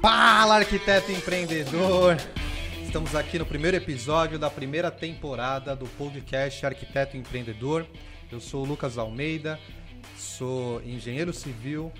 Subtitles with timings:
[0.00, 2.16] Fala, arquiteto empreendedor!
[2.84, 7.84] Estamos aqui no primeiro episódio da primeira temporada do podcast Arquiteto Empreendedor.
[8.30, 9.58] Eu sou o Lucas Almeida,
[10.16, 11.92] sou engenheiro civil,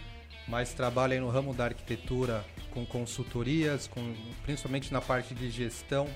[0.46, 6.08] mas trabalho no ramo da arquitetura com consultorias, com, principalmente na parte de gestão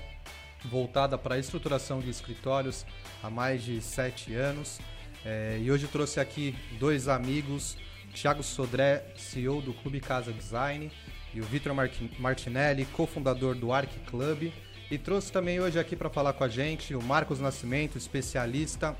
[0.63, 2.85] voltada para a estruturação de escritórios
[3.21, 4.79] há mais de sete anos.
[5.25, 7.75] É, e hoje trouxe aqui dois amigos,
[8.13, 10.89] Thiago Sodré, CEO do Clube Casa Design,
[11.33, 11.73] e o Vitor
[12.19, 14.51] Martinelli, cofundador do Arc Club.
[14.91, 18.95] E trouxe também hoje aqui para falar com a gente o Marcos Nascimento, especialista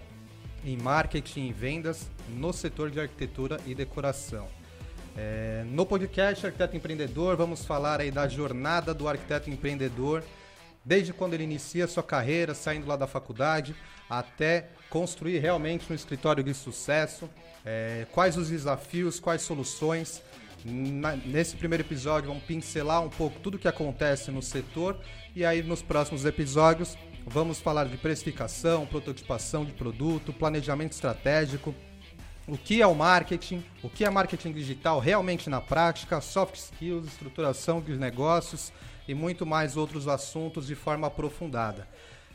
[0.65, 4.47] em marketing e vendas no setor de arquitetura e decoração.
[5.15, 10.23] É, no podcast Arquiteto Empreendedor, vamos falar aí da jornada do arquiteto empreendedor,
[10.83, 13.75] desde quando ele inicia sua carreira, saindo lá da faculdade,
[14.09, 17.29] até construir realmente um escritório de sucesso,
[17.63, 20.21] é, quais os desafios, quais soluções.
[20.65, 24.97] Na, nesse primeiro episódio, vamos pincelar um pouco tudo o que acontece no setor
[25.35, 31.73] e aí nos próximos episódios vamos falar de precificação, prototipação de produto, planejamento estratégico,
[32.47, 37.07] o que é o marketing, o que é marketing digital realmente na prática, soft skills,
[37.07, 38.71] estruturação de negócios
[39.07, 41.87] e muito mais outros assuntos de forma aprofundada.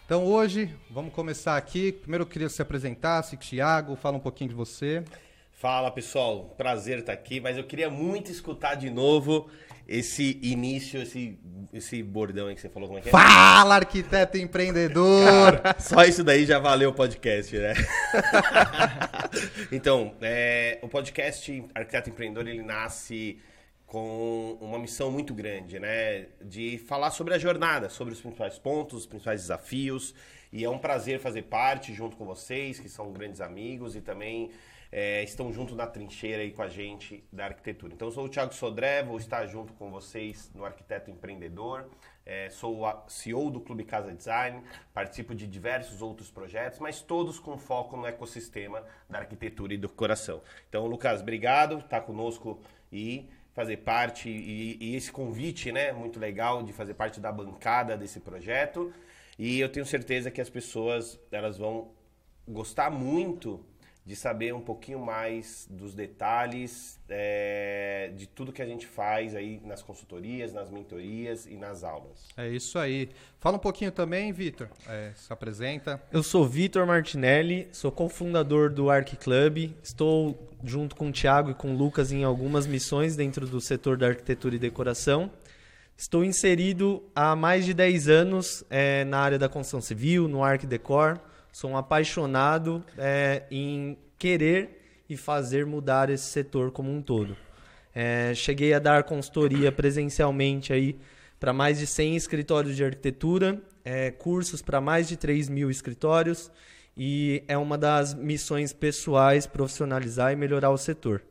[0.04, 1.92] Então hoje, vamos começar aqui.
[1.92, 5.04] Primeiro eu queria que se apresentasse, Tiago, fala um pouquinho de você.
[5.58, 9.50] Fala pessoal, prazer estar aqui, mas eu queria muito escutar de novo
[9.88, 11.36] esse início, esse,
[11.72, 13.10] esse bordão aí que você falou, como é que é?
[13.10, 15.60] Fala, arquiteto empreendedor!
[15.60, 17.74] Cara, só isso daí já valeu o podcast, né?
[19.72, 23.40] então, é, o podcast Arquiteto Empreendedor, ele nasce
[23.84, 26.26] com uma missão muito grande, né?
[26.40, 30.14] De falar sobre a jornada, sobre os principais pontos, os principais desafios.
[30.52, 34.52] E é um prazer fazer parte junto com vocês, que são grandes amigos e também
[34.90, 37.92] é, estão junto na trincheira aí com a gente da arquitetura.
[37.92, 41.88] Então, eu sou o Thiago Sodré, vou estar junto com vocês no Arquiteto Empreendedor.
[42.24, 44.62] É, sou o CEO do Clube Casa Design,
[44.92, 49.88] participo de diversos outros projetos, mas todos com foco no ecossistema da arquitetura e do
[49.88, 50.42] coração.
[50.68, 52.60] Então, Lucas, obrigado, tá conosco
[52.92, 57.96] e fazer parte e, e, esse convite, né, muito legal de fazer parte da bancada
[57.96, 58.92] desse projeto.
[59.38, 61.90] E eu tenho certeza que as pessoas elas vão
[62.46, 63.64] gostar muito
[64.08, 69.60] de saber um pouquinho mais dos detalhes é, de tudo que a gente faz aí
[69.62, 72.26] nas consultorias, nas mentorias e nas aulas.
[72.34, 73.10] É isso aí.
[73.38, 74.70] Fala um pouquinho também, Vitor.
[74.88, 76.02] É, se apresenta.
[76.10, 79.72] Eu sou Vitor Martinelli, sou cofundador do Arc Club.
[79.82, 83.98] Estou junto com o Thiago e com o Lucas em algumas missões dentro do setor
[83.98, 85.30] da arquitetura e decoração.
[85.98, 90.64] Estou inserido há mais de 10 anos é, na área da construção civil, no Arc
[90.64, 91.20] Decor
[91.58, 97.36] Sou um apaixonado é, em querer e fazer mudar esse setor como um todo.
[97.92, 100.96] É, cheguei a dar consultoria presencialmente aí
[101.40, 106.48] para mais de 100 escritórios de arquitetura, é, cursos para mais de 3 mil escritórios
[106.96, 111.24] e é uma das missões pessoais profissionalizar e melhorar o setor.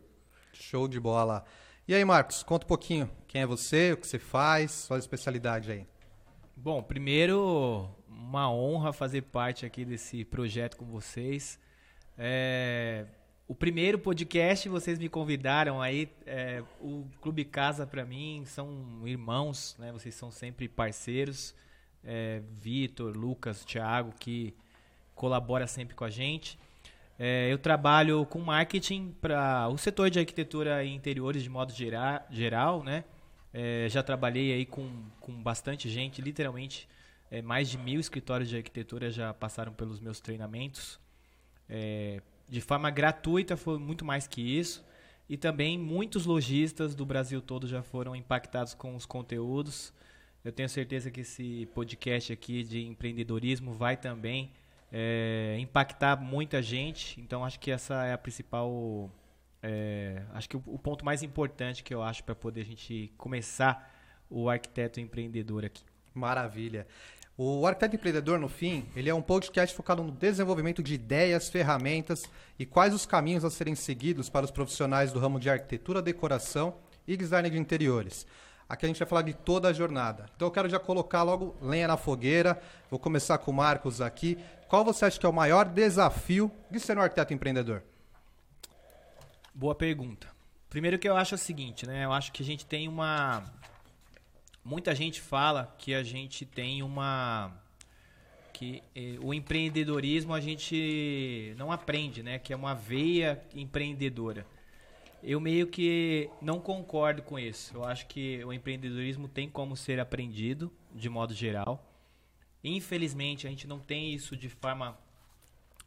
[0.51, 1.45] Show de bola.
[1.88, 5.71] E aí, Marcos, conta um pouquinho quem é você, o que você faz, sua especialidade
[5.71, 5.88] aí.
[6.53, 11.59] Bom, primeiro uma honra fazer parte aqui desse projeto com vocês.
[12.17, 13.05] É,
[13.47, 19.75] o primeiro podcast vocês me convidaram aí, é, o Clube Casa para mim são irmãos,
[19.79, 19.91] né?
[19.91, 21.56] Vocês são sempre parceiros.
[22.03, 24.53] É, Vitor, Lucas, Thiago, que
[25.13, 26.57] colabora sempre com a gente.
[27.19, 32.25] É, eu trabalho com marketing para o setor de arquitetura e interiores de modo gera,
[32.29, 33.03] geral, né?
[33.53, 34.89] É, já trabalhei aí com,
[35.19, 36.88] com bastante gente, literalmente
[37.29, 40.99] é, mais de mil escritórios de arquitetura já passaram pelos meus treinamentos.
[41.69, 44.85] É, de forma gratuita foi muito mais que isso.
[45.29, 49.93] E também muitos lojistas do Brasil todo já foram impactados com os conteúdos.
[50.43, 54.53] Eu tenho certeza que esse podcast aqui de empreendedorismo vai também
[54.91, 57.19] é, impactar muita gente.
[57.19, 59.12] Então acho que essa é a principal,
[59.62, 63.12] é, acho que o, o, ponto mais importante que eu acho para poder a gente
[63.18, 63.94] começar
[64.30, 65.83] o arquiteto empreendedor aqui.
[66.13, 66.88] Maravilha.
[67.39, 72.24] O Arquiteto Empreendedor, no fim, ele é um podcast focado no desenvolvimento de ideias, ferramentas
[72.57, 76.78] e quais os caminhos a serem seguidos para os profissionais do ramo de arquitetura, decoração
[77.07, 78.25] e design de interiores.
[78.68, 80.25] Aqui a gente vai falar de toda a jornada.
[80.36, 82.60] Então eu quero já colocar logo lenha na fogueira.
[82.89, 84.36] Vou começar com o Marcos aqui.
[84.68, 87.83] Qual você acha que é o maior desafio de ser um arquiteto empreendedor?
[89.54, 90.28] Boa pergunta.
[90.72, 92.04] Primeiro que eu acho é o seguinte, né?
[92.04, 93.44] Eu acho que a gente tem uma
[94.68, 97.54] Muita gente fala que a gente tem uma
[98.52, 102.38] que eh, o empreendedorismo a gente não aprende, né?
[102.38, 104.46] Que é uma veia empreendedora.
[105.24, 107.78] eu meio que não concordo com isso.
[107.78, 111.81] Eu acho que o empreendedorismo tem como ser aprendido, de modo geral.
[112.62, 114.98] Infelizmente, a gente não tem isso de forma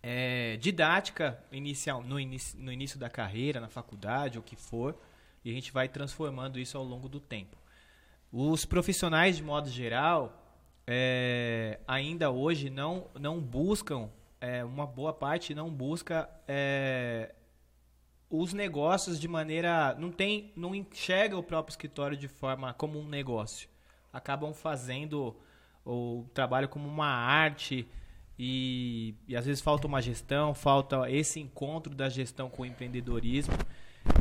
[0.03, 4.97] é, didática inicial, no, inicio, no início da carreira, na faculdade, o que for,
[5.45, 7.60] e a gente vai transformando isso ao longo do tempo.
[8.33, 10.41] Os profissionais, de modo geral,
[10.87, 14.09] é, ainda hoje não, não buscam,
[14.41, 17.35] é, uma boa parte não busca é,
[18.31, 19.95] os negócios de maneira.
[19.99, 23.69] Não, tem, não enxerga o próprio escritório de forma como um negócio.
[24.13, 25.37] Acabam fazendo
[25.85, 27.87] o trabalho como uma arte
[28.39, 33.55] e, e às vezes falta uma gestão, falta esse encontro da gestão com o empreendedorismo.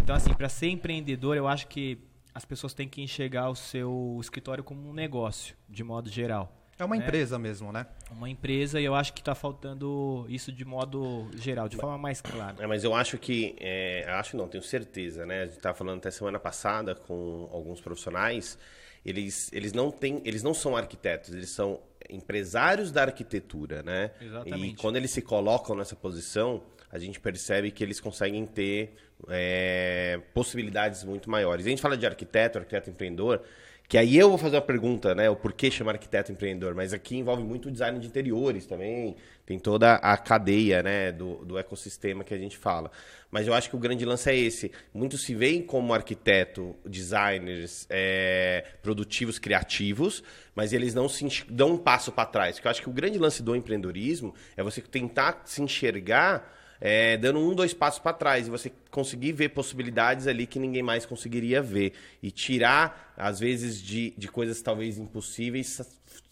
[0.02, 4.18] Então, assim, para ser empreendedor, eu acho que as pessoas têm que enxergar o seu
[4.22, 6.56] escritório como um negócio, de modo geral.
[6.80, 7.04] É uma né?
[7.04, 7.86] empresa mesmo, né?
[8.10, 12.22] Uma empresa e eu acho que está faltando isso de modo geral, de forma mais
[12.22, 12.56] clara.
[12.58, 15.42] É, mas eu acho que, é, acho não, tenho certeza, né?
[15.42, 18.58] A gente estava falando até semana passada com alguns profissionais,
[19.06, 24.12] eles, eles, não têm, eles não são arquitetos, eles são empresários da arquitetura, né?
[24.22, 24.74] Exatamente.
[24.74, 28.95] E quando eles se colocam nessa posição, a gente percebe que eles conseguem ter
[29.27, 31.65] é, possibilidades muito maiores.
[31.65, 33.41] a gente fala de arquiteto, arquiteto empreendedor,
[33.89, 35.31] que aí eu vou fazer uma pergunta, né?
[35.31, 39.15] O porquê chamar arquiteto empreendedor, mas aqui envolve muito design de interiores também,
[39.47, 42.91] tem toda a cadeia, né, do, do ecossistema que a gente fala.
[43.31, 44.71] Mas eu acho que o grande lance é esse.
[44.94, 51.77] Muitos se veem como arquiteto, designers, é, produtivos, criativos, mas eles não se dão um
[51.77, 52.57] passo para trás.
[52.57, 57.18] Porque eu acho que o grande lance do empreendedorismo é você tentar se enxergar é,
[57.18, 61.06] dando um, dois passos para trás e você conseguir ver possibilidades ali que ninguém mais
[61.06, 61.94] conseguiria ver.
[62.24, 65.81] E tirar, às vezes, de, de coisas talvez impossíveis,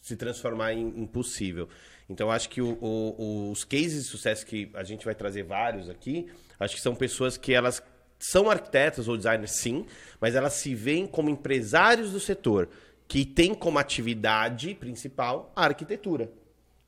[0.02, 1.68] se transformar em impossível.
[2.10, 5.90] Então, acho que o, o, os cases de sucesso que a gente vai trazer vários
[5.90, 6.28] aqui,
[6.58, 7.84] acho que são pessoas que elas
[8.18, 9.86] são arquitetas ou designers, sim,
[10.20, 12.70] mas elas se veem como empresários do setor,
[13.08, 16.32] que tem como atividade principal a arquitetura.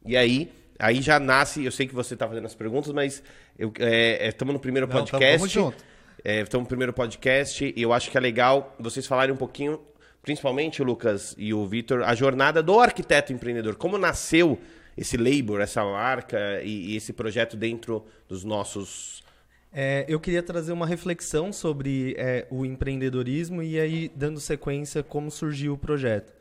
[0.06, 1.64] E aí aí já nasce.
[1.64, 3.22] Eu sei que você está fazendo as perguntas, mas
[3.58, 5.26] estamos é, é, no primeiro Não, podcast.
[5.26, 5.84] Estamos junto.
[6.24, 9.80] Estamos é, no primeiro podcast e eu acho que é legal vocês falarem um pouquinho,
[10.22, 13.76] principalmente o Lucas e o Vitor, a jornada do arquiteto empreendedor.
[13.76, 14.58] Como nasceu
[14.98, 19.24] esse label, essa marca e, e esse projeto dentro dos nossos.
[19.72, 25.30] É, eu queria trazer uma reflexão sobre é, o empreendedorismo e aí, dando sequência, como
[25.30, 26.39] surgiu o projeto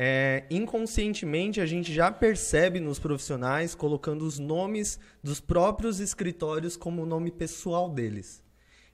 [0.00, 7.02] é, inconscientemente a gente já percebe nos profissionais colocando os nomes dos próprios escritórios como
[7.02, 8.40] o nome pessoal deles.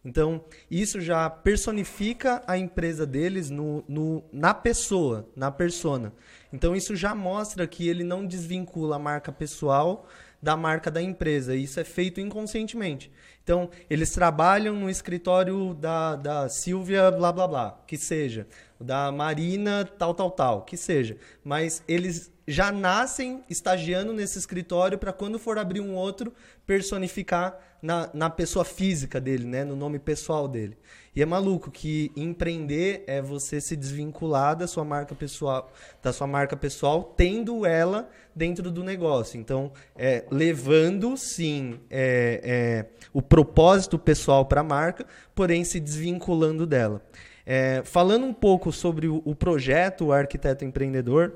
[0.03, 6.11] Então, isso já personifica a empresa deles no, no, na pessoa, na persona.
[6.51, 10.07] Então, isso já mostra que ele não desvincula a marca pessoal
[10.45, 11.57] da marca da empresa.
[11.57, 13.11] Isso é feito inconscientemente.
[13.43, 18.47] Então, eles trabalham no escritório da, da Silvia, blá blá blá, que seja
[18.79, 21.17] da Marina, tal, tal, tal, que seja.
[21.43, 26.31] Mas eles já nascem estagiando nesse escritório para quando for abrir um outro,
[26.67, 29.65] personificar na, na pessoa física dele, né?
[29.65, 30.77] no nome pessoal dele.
[31.15, 35.71] E é maluco que empreender é você se desvincular da sua marca pessoal,
[36.03, 39.39] da sua marca pessoal, tendo ela dentro do negócio.
[39.39, 46.67] Então, é, levando sim é, é, o propósito pessoal para a marca, porém se desvinculando
[46.67, 47.01] dela.
[47.47, 51.35] É, falando um pouco sobre o, o projeto o Arquiteto Empreendedor,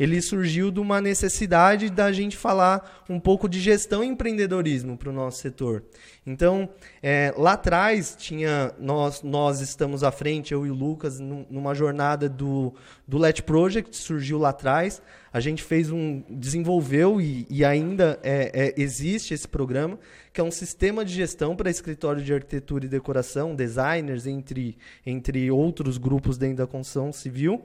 [0.00, 5.10] ele surgiu de uma necessidade da gente falar um pouco de gestão e empreendedorismo para
[5.10, 5.84] o nosso setor.
[6.26, 6.70] Então,
[7.02, 12.30] é, lá atrás, tinha nós, nós estamos à frente, eu e o Lucas, numa jornada
[12.30, 12.72] do,
[13.06, 15.02] do Let Project, surgiu lá atrás.
[15.30, 16.22] A gente fez um.
[16.30, 19.98] desenvolveu e, e ainda é, é, existe esse programa,
[20.32, 25.50] que é um sistema de gestão para escritório de arquitetura e decoração, designers, entre, entre
[25.50, 27.62] outros grupos dentro da construção civil.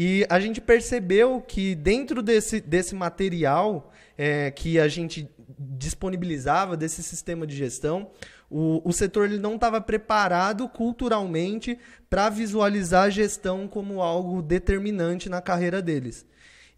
[0.00, 5.28] E a gente percebeu que dentro desse, desse material é, que a gente
[5.58, 8.08] disponibilizava, desse sistema de gestão,
[8.48, 11.76] o, o setor ele não estava preparado culturalmente
[12.08, 16.24] para visualizar a gestão como algo determinante na carreira deles.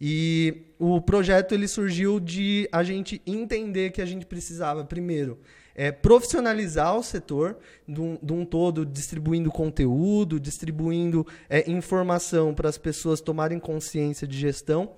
[0.01, 5.39] E o projeto ele surgiu de a gente entender que a gente precisava, primeiro,
[5.81, 7.57] é, profissionalizar o setor
[7.89, 14.29] de um, de um, todo, distribuindo conteúdo, distribuindo é, informação para as pessoas tomarem consciência
[14.29, 14.93] de gestão.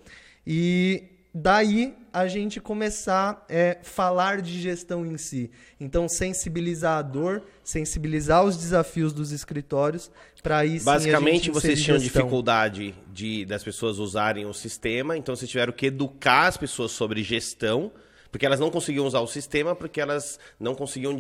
[0.45, 5.53] E daí a gente começar a é, falar de gestão em si.
[5.79, 10.11] Então, sensibilizar a dor, sensibilizar os desafios dos escritórios,
[10.43, 12.23] para sim Basicamente, vocês tinham gestão.
[12.23, 17.23] dificuldade de, das pessoas usarem o sistema, então vocês tiveram que educar as pessoas sobre
[17.23, 17.93] gestão,
[18.33, 21.17] porque elas não conseguiam usar o sistema, porque elas não conseguiam.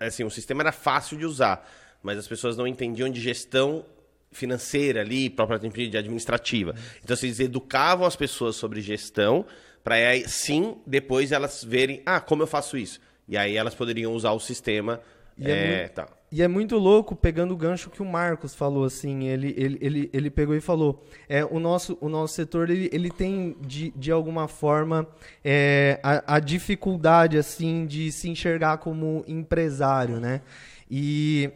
[0.00, 1.68] Assim, o sistema era fácil de usar
[2.04, 3.86] mas as pessoas não entendiam de gestão
[4.30, 6.74] financeira ali, propriamente de administrativa.
[7.02, 9.46] Então, vocês educavam as pessoas sobre gestão,
[9.82, 13.00] para aí sim, depois elas verem, ah, como eu faço isso?
[13.26, 15.00] E aí elas poderiam usar o sistema.
[15.38, 16.08] E é é, muito- tá.
[16.36, 20.10] E é muito louco, pegando o gancho que o Marcos falou, assim, ele, ele, ele,
[20.12, 24.10] ele pegou e falou, é, o, nosso, o nosso setor, ele, ele tem, de, de
[24.10, 25.06] alguma forma,
[25.44, 30.40] é, a, a dificuldade, assim, de se enxergar como empresário, né?
[30.90, 31.52] E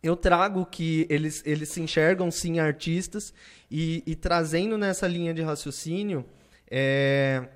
[0.00, 3.34] eu trago que eles, eles se enxergam, sim, artistas,
[3.68, 6.24] e, e trazendo nessa linha de raciocínio,
[6.70, 7.48] é,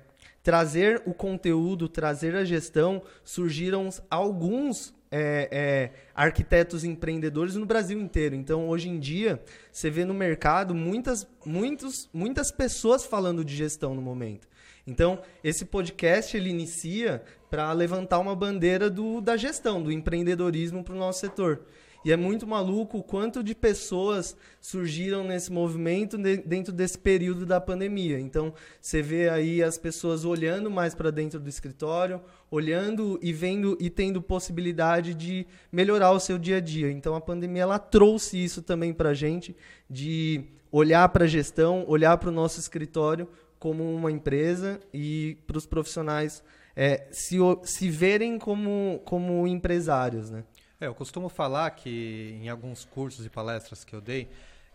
[0.43, 8.33] trazer o conteúdo, trazer a gestão, surgiram alguns é, é, arquitetos empreendedores no Brasil inteiro.
[8.33, 13.93] Então, hoje em dia, você vê no mercado muitas, muitos, muitas pessoas falando de gestão
[13.93, 14.47] no momento.
[14.87, 20.95] Então, esse podcast ele inicia para levantar uma bandeira do, da gestão, do empreendedorismo para
[20.95, 21.61] o nosso setor.
[22.03, 27.45] E é muito maluco o quanto de pessoas surgiram nesse movimento de- dentro desse período
[27.45, 28.19] da pandemia.
[28.19, 33.77] Então, você vê aí as pessoas olhando mais para dentro do escritório, olhando e vendo
[33.79, 36.91] e tendo possibilidade de melhorar o seu dia a dia.
[36.91, 39.55] Então, a pandemia ela trouxe isso também para a gente,
[39.89, 43.27] de olhar para a gestão, olhar para o nosso escritório
[43.59, 46.43] como uma empresa e para os profissionais
[46.75, 50.43] é, se, se verem como, como empresários, né?
[50.81, 54.27] É, eu costumo falar que em alguns cursos e palestras que eu dei,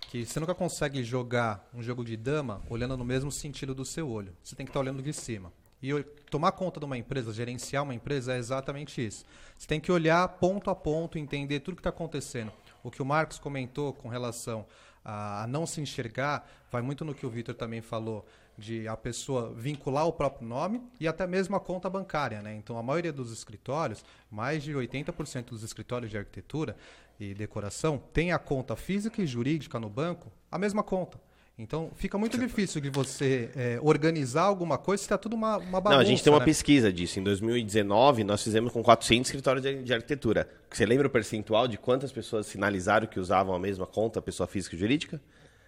[0.03, 4.09] que você nunca consegue jogar um jogo de dama olhando no mesmo sentido do seu
[4.09, 4.33] olho.
[4.41, 5.53] Você tem que estar olhando de cima.
[5.83, 5.93] E
[6.31, 9.25] tomar conta de uma empresa, gerenciar uma empresa é exatamente isso.
[9.59, 12.53] Você tem que olhar ponto a ponto, entender tudo que está acontecendo.
[12.85, 14.65] O que o Marcos comentou com relação
[15.05, 18.25] a não se enxergar, vai muito no que o Vitor também falou,
[18.59, 22.41] de a pessoa vincular o próprio nome e até mesmo a conta bancária.
[22.43, 22.55] Né?
[22.57, 26.77] Então, a maioria dos escritórios, mais de 80% dos escritórios de arquitetura
[27.21, 31.21] e decoração, tem a conta física e jurídica no banco, a mesma conta.
[31.59, 35.81] Então, fica muito difícil de você eh, organizar alguma coisa se está tudo uma, uma
[35.81, 35.95] bagunça.
[35.95, 36.45] Não, a gente tem uma né?
[36.45, 37.19] pesquisa disso.
[37.19, 40.47] Em 2019, nós fizemos com 400 escritórios de, de arquitetura.
[40.71, 44.77] Você lembra o percentual de quantas pessoas sinalizaram que usavam a mesma conta, pessoa física
[44.77, 45.19] e jurídica?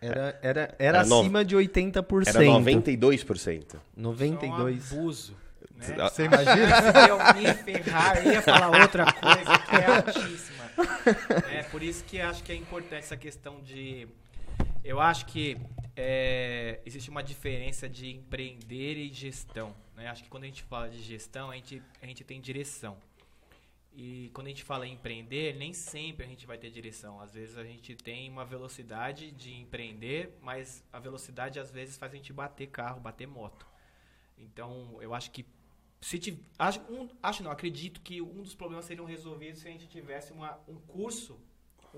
[0.01, 2.29] Era, era, era, Era no- acima de 80%.
[2.29, 3.77] Era 92%.
[3.97, 4.77] 92.
[4.85, 5.37] Isso é um abuso.
[5.77, 5.87] Né?
[6.11, 7.09] Você imagina?
[7.09, 10.65] eu me ferrar, eu ia falar outra coisa que é altíssima.
[11.53, 14.09] É por isso que acho que é importante essa questão de.
[14.85, 15.57] Eu acho que
[15.97, 19.75] é, existe uma diferença de empreender e gestão.
[19.97, 20.09] Né?
[20.09, 22.97] Acho que quando a gente fala de gestão, a gente, a gente tem direção.
[24.01, 27.21] E quando a gente fala em empreender, nem sempre a gente vai ter direção.
[27.21, 32.13] Às vezes a gente tem uma velocidade de empreender, mas a velocidade às vezes faz
[32.13, 33.67] a gente bater carro, bater moto.
[34.39, 35.45] Então, eu acho que
[36.01, 39.71] se tiv- acho, um- acho não, acredito que um dos problemas seriam resolvidos se a
[39.73, 41.37] gente tivesse uma, um curso,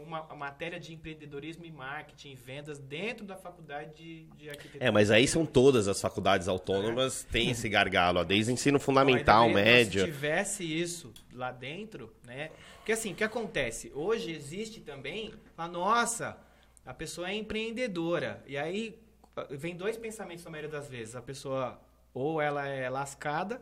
[0.02, 4.84] uma, matéria de empreendedorismo e marketing, vendas dentro da faculdade de, de arquitetura.
[4.84, 9.44] É, mas aí são todas as faculdades autônomas, tem esse gargalo, ó, desde ensino fundamental,
[9.50, 10.00] Então, deveria- médio.
[10.00, 12.50] Se tivesse isso lá dentro, né?
[12.76, 13.92] Porque assim, o que acontece?
[13.94, 16.36] Hoje existe também a nossa,
[16.84, 18.42] a pessoa é empreendedora.
[18.46, 18.98] E aí
[19.50, 21.14] vem dois pensamentos na maioria das vezes.
[21.14, 21.80] A pessoa
[22.12, 23.60] ou ela é lascada,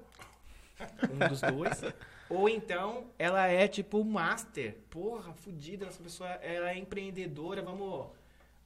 [1.12, 1.82] um dos dois,
[2.30, 4.76] ou então ela é tipo master.
[4.90, 8.06] Porra, fodida, essa pessoa ela é empreendedora, vamos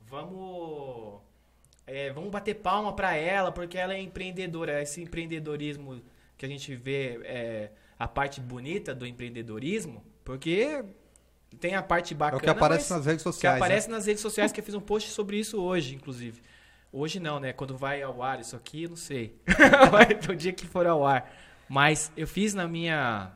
[0.00, 1.20] vamos
[1.86, 4.80] é, vamos bater palma pra ela porque ela é empreendedora.
[4.82, 6.02] Esse empreendedorismo
[6.36, 10.84] que a gente vê é a parte bonita do empreendedorismo, porque
[11.60, 12.38] tem a parte É bacana.
[12.38, 13.60] o que aparece nas redes que sociais.
[13.60, 13.64] né?
[13.64, 16.42] aparece nas redes sociais que eu fiz um post sobre isso hoje, inclusive.
[16.92, 17.52] Hoje não, né?
[17.52, 19.34] Quando vai ao ar isso aqui, eu não sei.
[19.90, 21.32] Vai do dia que for ao ar.
[21.66, 23.32] Mas eu fiz na minha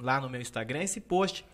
[0.00, 1.44] lá no meu Instagram esse post.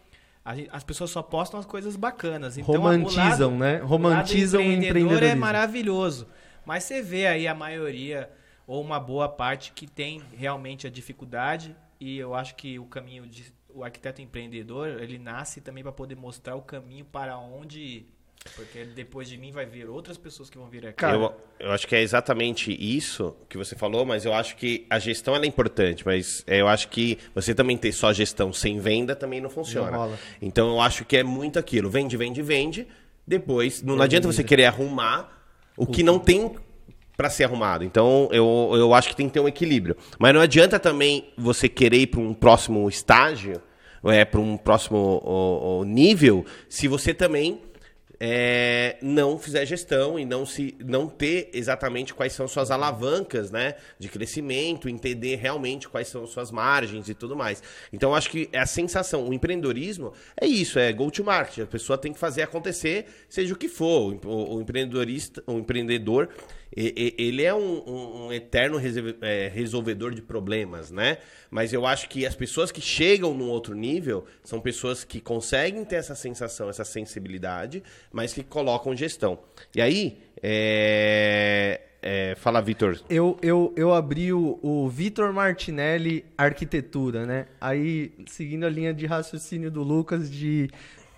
[0.54, 2.58] Gente- As pessoas só postam as coisas bacanas.
[2.58, 3.76] Então, Romantizam, o lado- né?
[3.78, 6.26] Romantizam o o empreendedor é maravilhoso.
[6.64, 8.30] Mas você vê aí a maioria
[8.66, 13.26] ou uma boa parte que tem realmente a dificuldade e eu acho que o caminho
[13.26, 18.04] de o arquiteto empreendedor, ele nasce também para poder mostrar o caminho para onde.
[18.56, 21.04] Porque depois de mim vai vir outras pessoas que vão vir aqui.
[21.04, 24.98] eu, eu acho que é exatamente isso que você falou, mas eu acho que a
[24.98, 28.78] gestão ela é importante, mas é, eu acho que você também ter só gestão sem
[28.78, 29.90] venda também não funciona.
[29.90, 30.12] Não.
[30.40, 32.86] Então eu acho que é muito aquilo, vende, vende, vende,
[33.26, 35.42] depois não, não adianta você querer arrumar
[35.76, 36.54] o que não tem
[37.16, 37.84] para ser arrumado.
[37.84, 39.96] Então eu, eu acho que tem que ter um equilíbrio.
[40.18, 43.62] Mas não adianta também você querer ir para um próximo estágio,
[44.04, 47.60] é, para um próximo ó, ó, nível, se você também
[48.24, 53.74] é, não fizer gestão e não se não ter exatamente quais são suas alavancas né,
[53.98, 57.60] de crescimento, entender realmente quais são suas margens e tudo mais.
[57.92, 61.64] Então, acho que é a sensação, o empreendedorismo é isso, é go to market.
[61.64, 64.16] A pessoa tem que fazer acontecer, seja o que for.
[64.24, 66.28] O, o empreendedorista, o empreendedor
[66.74, 68.78] ele é um, um eterno
[69.20, 71.18] é, resolvedor de problemas, né?
[71.50, 75.84] Mas eu acho que as pessoas que chegam num outro nível são pessoas que conseguem
[75.84, 79.38] ter essa sensação, essa sensibilidade, mas que colocam gestão.
[79.74, 81.80] E aí, é...
[82.04, 82.98] É, fala, Vitor.
[83.08, 87.46] Eu, eu, eu abri o, o Vitor Martinelli Arquitetura, né?
[87.60, 90.68] Aí, seguindo a linha de raciocínio do Lucas de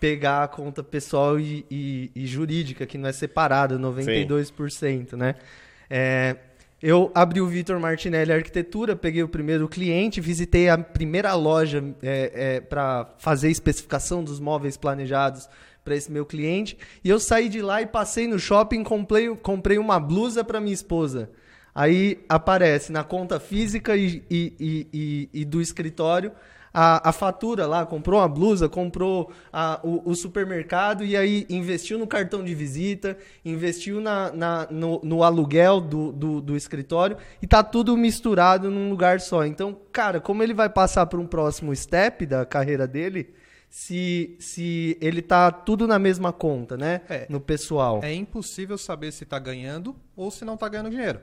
[0.05, 5.17] pegar a conta pessoal e, e, e jurídica, que não é separada, 92%, Sim.
[5.17, 5.35] né?
[5.89, 6.37] É,
[6.83, 12.33] eu abri o Vitor Martinelli Arquitetura, peguei o primeiro cliente, visitei a primeira loja é,
[12.35, 15.49] é, para fazer especificação dos móveis planejados
[15.83, 16.77] para esse meu cliente.
[17.03, 20.75] E eu saí de lá e passei no shopping, comprei, comprei uma blusa para minha
[20.75, 21.31] esposa.
[21.75, 26.31] Aí aparece na conta física e, e, e, e do escritório
[26.75, 31.97] a, a fatura lá, comprou uma blusa, comprou a, o, o, supermercado e aí investiu
[31.97, 37.47] no cartão de visita, investiu na, na no, no, aluguel do, do, do, escritório e
[37.47, 39.47] tá tudo misturado num lugar só.
[39.47, 43.33] Então, cara, como ele vai passar para um próximo step da carreira dele?
[43.75, 47.01] se, se ele tá tudo na mesma conta, né?
[47.09, 47.99] É, no pessoal.
[48.05, 51.19] É impossível saber se tá ganhando ou se não tá ganhando dinheiro.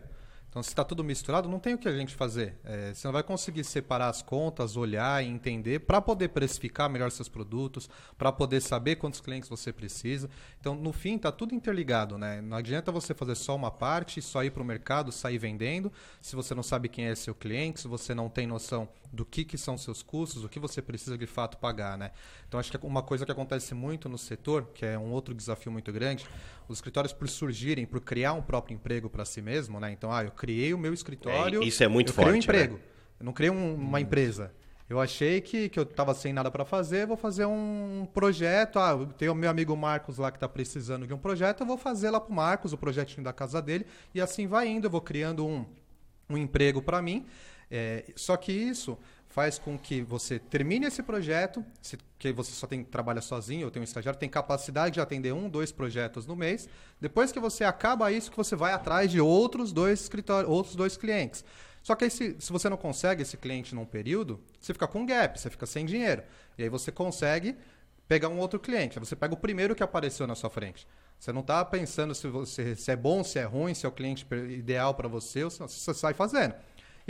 [0.51, 2.59] Então, se está tudo misturado, não tem o que a gente fazer.
[2.65, 7.09] É, você não vai conseguir separar as contas, olhar e entender para poder precificar melhor
[7.09, 10.29] seus produtos, para poder saber quantos clientes você precisa.
[10.59, 12.17] Então, no fim, está tudo interligado.
[12.17, 12.41] Né?
[12.41, 15.89] Não adianta você fazer só uma parte, só ir para o mercado, sair vendendo,
[16.21, 19.43] se você não sabe quem é seu cliente, se você não tem noção do que,
[19.43, 21.97] que são seus custos, o que você precisa de fato pagar.
[21.97, 22.11] Né?
[22.47, 25.71] Então, acho que uma coisa que acontece muito no setor, que é um outro desafio
[25.71, 26.25] muito grande,
[26.67, 29.91] os escritórios por surgirem, por criar um próprio emprego para si mesmo, né?
[29.91, 31.61] Então, ah, eu criei o meu escritório.
[31.61, 32.27] É, isso é muito eu forte.
[32.27, 32.75] Eu criei um emprego.
[32.75, 32.81] Né?
[33.19, 34.53] Eu não criei um, uma empresa.
[34.89, 38.77] Eu achei que, que eu estava sem nada para fazer, vou fazer um projeto.
[38.77, 41.77] Ah, tem o meu amigo Marcos lá que está precisando de um projeto, eu vou
[41.77, 44.87] fazer lá para o Marcos o projetinho da casa dele e assim vai indo.
[44.87, 45.65] Eu vou criando um,
[46.29, 47.25] um emprego para mim.
[47.71, 48.97] É, só que isso
[49.31, 53.71] faz com que você termine esse projeto, se, que você só tem trabalha sozinho, ou
[53.71, 56.67] tem um estagiário, tem capacidade de atender um, dois projetos no mês.
[56.99, 60.97] Depois que você acaba isso, que você vai atrás de outros dois escritórios, outros dois
[60.97, 61.45] clientes.
[61.81, 65.05] Só que aí, se, se você não consegue esse cliente num período, você fica com
[65.05, 66.23] gap, você fica sem dinheiro.
[66.57, 67.55] E aí você consegue
[68.07, 68.99] pegar um outro cliente.
[68.99, 70.85] Você pega o primeiro que apareceu na sua frente.
[71.17, 73.91] Você não está pensando se, você, se é bom, se é ruim, se é o
[73.91, 76.53] cliente ideal para você, ou se você sai fazendo.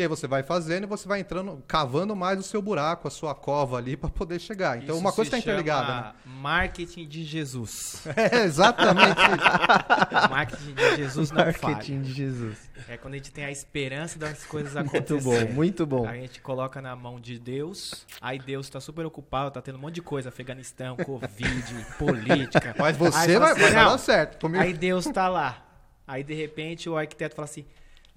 [0.02, 3.12] E aí você vai fazendo e você vai entrando, cavando mais o seu buraco, a
[3.12, 4.78] sua cova ali para poder chegar.
[4.78, 5.94] Então isso uma coisa está interligada.
[5.94, 6.14] Né?
[6.26, 8.02] Marketing de Jesus.
[8.16, 10.30] É exatamente isso.
[10.30, 12.00] marketing de Jesus não Marketing falha.
[12.00, 12.70] de Jesus.
[12.88, 15.22] É quando a gente tem a esperança das coisas acontecerem.
[15.22, 16.08] Muito bom, muito bom.
[16.08, 19.82] A gente coloca na mão de Deus, aí Deus está super ocupado, está tendo um
[19.82, 22.76] monte de coisa, Afeganistão, Covid, política.
[22.78, 24.40] Mas você vai, vai dar certo.
[24.40, 24.64] Comigo.
[24.64, 25.64] Aí Deus está lá.
[26.08, 27.66] Aí de repente o arquiteto fala assim: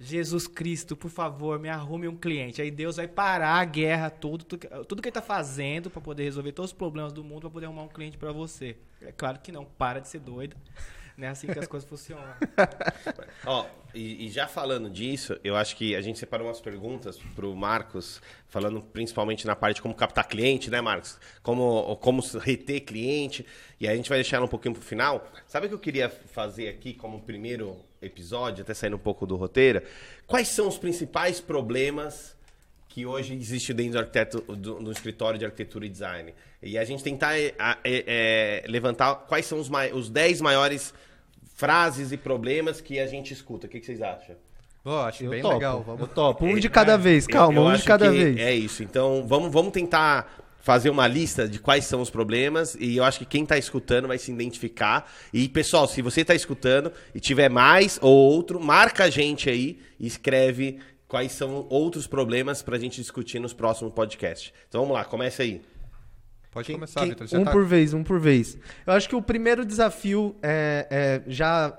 [0.05, 2.61] Jesus Cristo, por favor, me arrume um cliente.
[2.61, 6.51] Aí Deus vai parar a guerra, tudo, tudo, que ele está fazendo para poder resolver
[6.51, 8.77] todos os problemas do mundo, para poder arrumar um cliente para você.
[9.01, 10.55] É claro que não, para de ser doido.
[11.17, 12.25] Não é assim que as coisas funcionam.
[13.47, 17.47] Ó, e, e, já falando disso, eu acho que a gente separou umas perguntas para
[17.47, 21.17] o Marcos, falando principalmente na parte de como captar cliente, né, Marcos?
[21.41, 23.45] Como, como reter cliente.
[23.79, 25.25] E aí a gente vai deixar ela um pouquinho para o final.
[25.47, 29.35] Sabe o que eu queria fazer aqui como primeiro episódio, até saindo um pouco do
[29.35, 29.81] roteiro?
[30.27, 32.35] Quais são os principais problemas
[32.87, 36.33] que hoje existe dentro do, arquiteto, do, do escritório de arquitetura e design?
[36.61, 40.93] E a gente tentar é, é, levantar quais são os, os 10 maiores
[41.55, 43.67] frases e problemas que a gente escuta.
[43.67, 44.35] O que, que vocês acham?
[44.83, 45.81] Oh, acho eu bem topo, legal.
[45.81, 46.01] Vamos...
[46.01, 46.45] Eu topo.
[46.45, 48.37] Um de cada é, vez, calma, eu, eu um de cada vez.
[48.37, 48.83] É isso.
[48.83, 53.19] Então, vamos, vamos tentar fazer uma lista de quais são os problemas e eu acho
[53.19, 55.07] que quem está escutando vai se identificar.
[55.31, 59.77] E, pessoal, se você está escutando e tiver mais ou outro, marca a gente aí
[59.99, 64.51] e escreve quais são outros problemas para a gente discutir nos próximos podcasts.
[64.67, 65.61] Então, vamos lá, começa aí.
[66.49, 67.27] Pode quem, começar, Vitor.
[67.33, 67.51] Um tá...
[67.51, 68.57] por vez, um por vez.
[68.87, 71.77] Eu acho que o primeiro desafio é, é já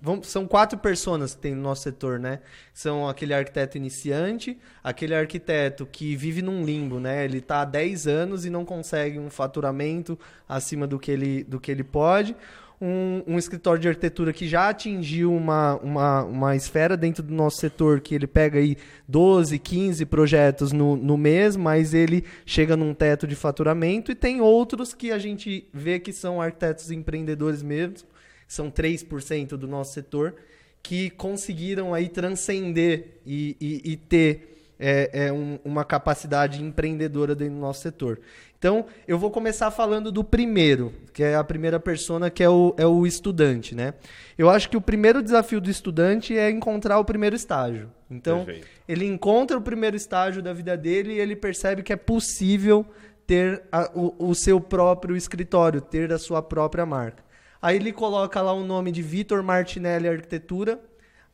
[0.00, 2.40] Vamos, são quatro pessoas que tem no nosso setor, né?
[2.72, 7.24] São aquele arquiteto iniciante, aquele arquiteto que vive num limbo, né?
[7.24, 11.58] Ele está há 10 anos e não consegue um faturamento acima do que ele, do
[11.58, 12.36] que ele pode
[12.80, 17.58] um, um, escritório de arquitetura que já atingiu uma, uma, uma esfera dentro do nosso
[17.58, 18.76] setor, que ele pega aí
[19.08, 24.40] 12, 15 projetos no, no mês, mas ele chega num teto de faturamento, e tem
[24.40, 28.06] outros que a gente vê que são arquitetos empreendedores mesmo,
[28.46, 30.34] são 3% do nosso setor,
[30.82, 37.54] que conseguiram aí transcender e, e, e ter é, é um, uma capacidade empreendedora dentro
[37.54, 38.20] do nosso setor.
[38.58, 42.74] Então, eu vou começar falando do primeiro, que é a primeira persona, que é o,
[42.78, 43.94] é o estudante, né?
[44.36, 47.90] Eu acho que o primeiro desafio do estudante é encontrar o primeiro estágio.
[48.10, 48.66] Então, Perfeito.
[48.88, 52.86] ele encontra o primeiro estágio da vida dele e ele percebe que é possível
[53.26, 57.25] ter a, o, o seu próprio escritório, ter a sua própria marca.
[57.60, 60.80] Aí ele coloca lá o nome de Vitor Martinelli Arquitetura,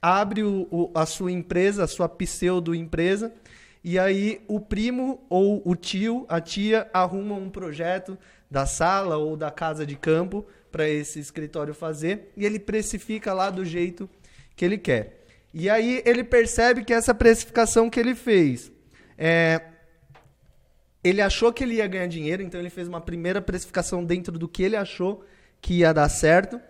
[0.01, 3.33] abre o, o, a sua empresa, a sua pseudo-empresa,
[3.85, 8.17] e aí o primo ou o tio, a tia, arruma um projeto
[8.51, 13.51] da sala ou da casa de campo para esse escritório fazer, e ele precifica lá
[13.51, 14.09] do jeito
[14.57, 15.25] que ele quer.
[15.53, 18.73] E aí ele percebe que essa precificação que ele fez
[19.19, 19.61] é,
[21.05, 24.49] ele achou que ele ia ganhar dinheiro, então ele fez uma primeira precificação dentro do
[24.49, 25.25] que ele achou
[25.63, 26.61] que ia dar certo,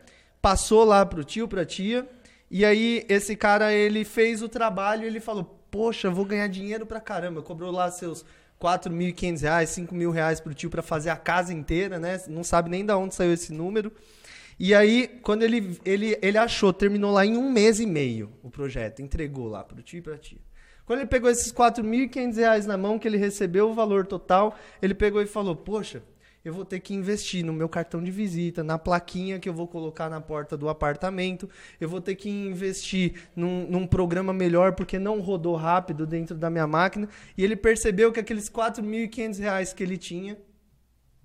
[0.40, 2.06] passou lá pro tio, pra tia,
[2.50, 7.00] e aí esse cara ele fez o trabalho ele falou: Poxa, vou ganhar dinheiro pra
[7.00, 7.40] caramba.
[7.40, 8.24] Cobrou lá seus
[8.60, 12.20] 4.500 reais, 5 mil reais pro tio para fazer a casa inteira, né?
[12.28, 13.90] Não sabe nem de onde saiu esse número.
[14.58, 18.50] E aí, quando ele, ele, ele achou, terminou lá em um mês e meio o
[18.50, 20.38] projeto, entregou lá pro tio e pra tia.
[20.84, 24.94] Quando ele pegou esses 4.500 reais na mão, que ele recebeu o valor total, ele
[24.94, 26.02] pegou e falou: Poxa,
[26.44, 29.68] eu vou ter que investir no meu cartão de visita, na plaquinha que eu vou
[29.68, 31.48] colocar na porta do apartamento,
[31.80, 36.50] eu vou ter que investir num, num programa melhor porque não rodou rápido dentro da
[36.50, 37.08] minha máquina.
[37.36, 40.36] E ele percebeu que aqueles 4.500 reais que ele tinha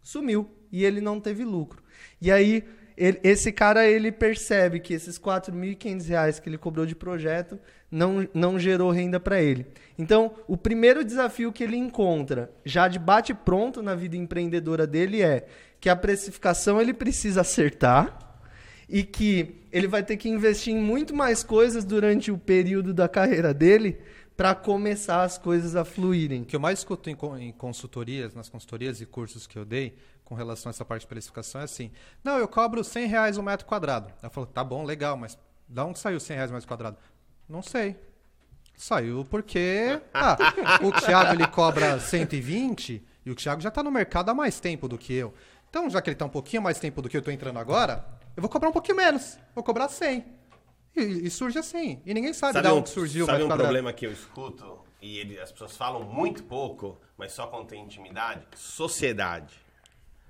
[0.04, 1.84] sumiu e ele não teve lucro.
[2.22, 2.64] E aí
[2.98, 7.60] ele, esse cara ele percebe que esses 4.500 reais que ele cobrou de projeto
[7.92, 9.68] não, não gerou renda para ele.
[9.98, 15.22] Então, o primeiro desafio que ele encontra, já de bate pronto na vida empreendedora dele,
[15.22, 15.48] é
[15.80, 18.18] que a precificação ele precisa acertar
[18.90, 23.08] e que ele vai ter que investir em muito mais coisas durante o período da
[23.08, 24.00] carreira dele
[24.36, 26.42] para começar as coisas a fluírem.
[26.42, 29.96] O que eu mais escuto em, em consultorias, nas consultorias e cursos que eu dei,
[30.28, 31.90] com relação a essa parte de precificação é assim:
[32.22, 34.12] não, eu cobro 100 reais um metro quadrado.
[34.22, 36.98] Ela falou: tá bom, legal, mas da onde saiu 100 reais um metro quadrado?
[37.48, 37.96] Não sei.
[38.76, 40.38] Saiu porque ah,
[40.84, 44.88] o Thiago ele cobra 120 e o Thiago já está no mercado há mais tempo
[44.88, 45.34] do que eu.
[45.70, 48.06] Então, já que ele está um pouquinho mais tempo do que eu estou entrando agora,
[48.36, 49.40] eu vou cobrar um pouquinho menos.
[49.56, 50.26] Vou cobrar 100.
[50.96, 52.02] E, e surge assim.
[52.06, 55.20] E ninguém sabe, sabe de onde um, surgiu sabe um problema que eu escuto e
[55.20, 58.46] ele, as pessoas falam muito pouco, mas só quando tem intimidade?
[58.56, 59.67] Sociedade.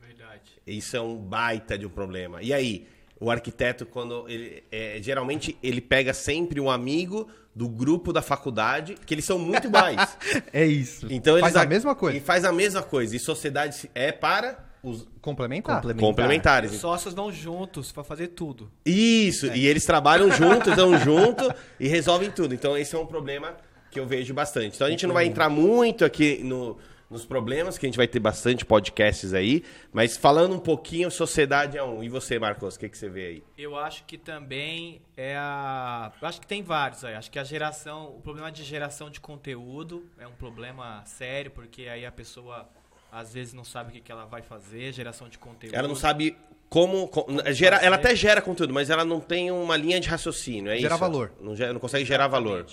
[0.08, 0.52] Verdade.
[0.66, 2.42] Isso é um baita de um problema.
[2.42, 2.88] E aí,
[3.20, 4.64] o arquiteto, quando ele.
[4.72, 9.70] É, geralmente ele pega sempre um amigo do grupo da faculdade, que eles são muito
[9.70, 10.18] mais.
[10.54, 11.08] é isso.
[11.10, 12.18] Então faz a mesma coisa.
[12.18, 13.16] E faz a mesma coisa.
[13.16, 15.82] E sociedade é para os complementar.
[15.96, 16.72] complementares.
[16.72, 18.72] Os sócios vão juntos para fazer tudo.
[18.86, 19.48] Isso.
[19.48, 19.58] É.
[19.58, 22.54] E eles trabalham juntos, dão junto e resolvem tudo.
[22.54, 23.58] Então esse é um problema
[23.90, 24.76] que eu vejo bastante.
[24.76, 26.78] Então a gente não vai entrar muito aqui no
[27.10, 29.64] nos problemas, que a gente vai ter bastante podcasts aí.
[29.94, 32.04] Mas falando um pouquinho, sociedade é um.
[32.04, 33.44] E você, Marcos, o que, que você vê aí?
[33.58, 36.12] Eu acho que também é a.
[36.22, 37.16] Eu acho que tem vários aí.
[37.16, 38.16] Acho que a geração.
[38.18, 42.68] O problema de geração de conteúdo é um problema sério, porque aí a pessoa
[43.12, 45.76] às vezes não sabe o que, que ela vai fazer, geração de conteúdo.
[45.76, 46.36] Ela não sabe
[46.70, 47.08] como.
[47.08, 50.72] como gera, ela até gera conteúdo, mas ela não tem uma linha de raciocínio.
[50.72, 51.00] É gera isso?
[51.00, 51.32] valor.
[51.40, 52.06] Não, não consegue Exatamente.
[52.06, 52.66] gerar valor.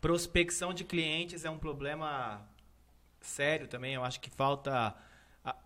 [0.00, 2.46] Prospecção de clientes é um problema
[3.26, 3.94] sério também.
[3.94, 4.94] Eu acho que falta.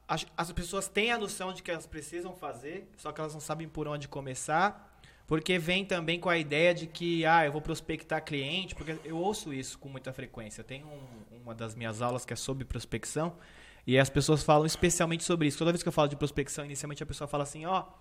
[0.07, 3.41] As, as pessoas têm a noção de que elas precisam fazer, só que elas não
[3.41, 4.89] sabem por onde começar.
[5.27, 9.17] Porque vem também com a ideia de que, ah, eu vou prospectar cliente, porque eu
[9.17, 10.65] ouço isso com muita frequência.
[10.65, 13.37] Tem um, uma das minhas aulas que é sobre prospecção,
[13.87, 15.57] e as pessoas falam especialmente sobre isso.
[15.57, 17.93] Toda vez que eu falo de prospecção, inicialmente a pessoa fala assim, ó, oh,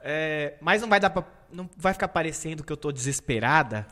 [0.00, 3.86] é, mas não vai dar pra, não vai ficar parecendo que eu tô desesperada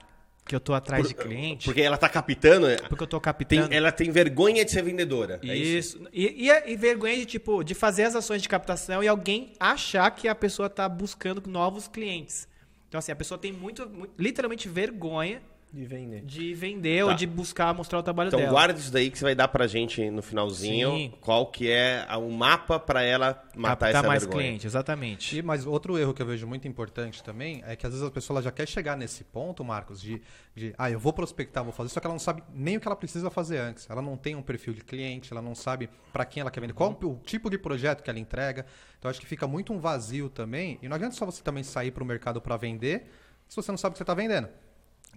[0.45, 1.65] que eu tô atrás Por, de cliente.
[1.65, 2.67] Porque ela tá captando.
[2.67, 3.69] É, porque eu tô captando.
[3.69, 5.41] Tem, ela tem vergonha de ser vendedora.
[5.43, 5.51] Isso.
[5.51, 6.09] É isso?
[6.13, 10.11] E, e, e, vergonha de, tipo, de fazer as ações de captação e alguém achar
[10.11, 12.47] que a pessoa tá buscando novos clientes.
[12.89, 15.43] Então, assim, a pessoa tem muito, muito literalmente vergonha
[15.75, 16.21] de vender.
[16.25, 17.11] De vender tá.
[17.11, 18.49] ou de buscar mostrar o trabalho então, dela.
[18.49, 20.91] Então guarda isso daí que você vai dar pra gente no finalzinho.
[20.91, 21.13] Sim.
[21.21, 24.45] Qual que é o mapa para ela matar Captar essa mais vergonha.
[24.45, 25.37] cliente, exatamente.
[25.37, 28.11] E, mas outro erro que eu vejo muito importante também é que às vezes a
[28.11, 30.23] pessoa já quer chegar nesse ponto, Marcos, de,
[30.55, 32.87] de ah, eu vou prospectar, vou fazer, só que ela não sabe nem o que
[32.87, 33.91] ela precisa fazer antes.
[33.91, 36.75] Ela não tem um perfil de cliente, ela não sabe para quem ela quer vender,
[36.75, 38.65] qual o tipo de projeto que ela entrega.
[38.97, 40.79] Então acho que fica muito um vazio também.
[40.81, 43.11] E não adianta só você também sair para o mercado para vender
[43.49, 44.49] se você não sabe o que você está vendendo.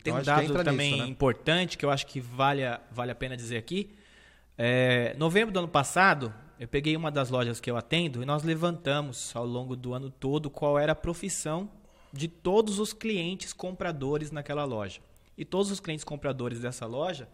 [0.03, 1.09] Tem um dado também nisso, né?
[1.09, 3.91] importante que eu acho que vale a, vale a pena dizer aqui.
[4.57, 8.43] É, novembro do ano passado, eu peguei uma das lojas que eu atendo e nós
[8.43, 11.69] levantamos ao longo do ano todo qual era a profissão
[12.11, 14.99] de todos os clientes compradores naquela loja.
[15.37, 17.27] E todos os clientes compradores dessa loja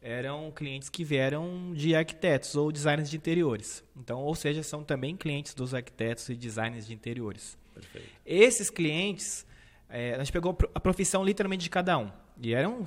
[0.00, 3.84] eram clientes que vieram de arquitetos ou designers de interiores.
[3.96, 7.56] Então, ou seja, são também clientes dos arquitetos e designers de interiores.
[7.72, 8.08] Perfeito.
[8.26, 9.46] Esses clientes,
[9.92, 12.10] é, a gente pegou a profissão literalmente de cada um.
[12.40, 12.84] E eram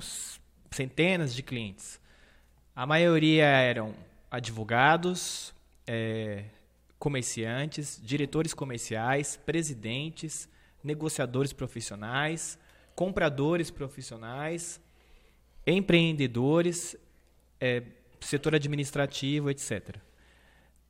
[0.70, 2.00] centenas de clientes.
[2.74, 3.94] A maioria eram
[4.30, 5.54] advogados,
[5.86, 6.44] é,
[6.98, 10.48] comerciantes, diretores comerciais, presidentes,
[10.82, 12.58] negociadores profissionais,
[12.94, 14.80] compradores profissionais,
[15.66, 16.96] empreendedores,
[17.60, 17.82] é,
[18.20, 19.96] setor administrativo, etc.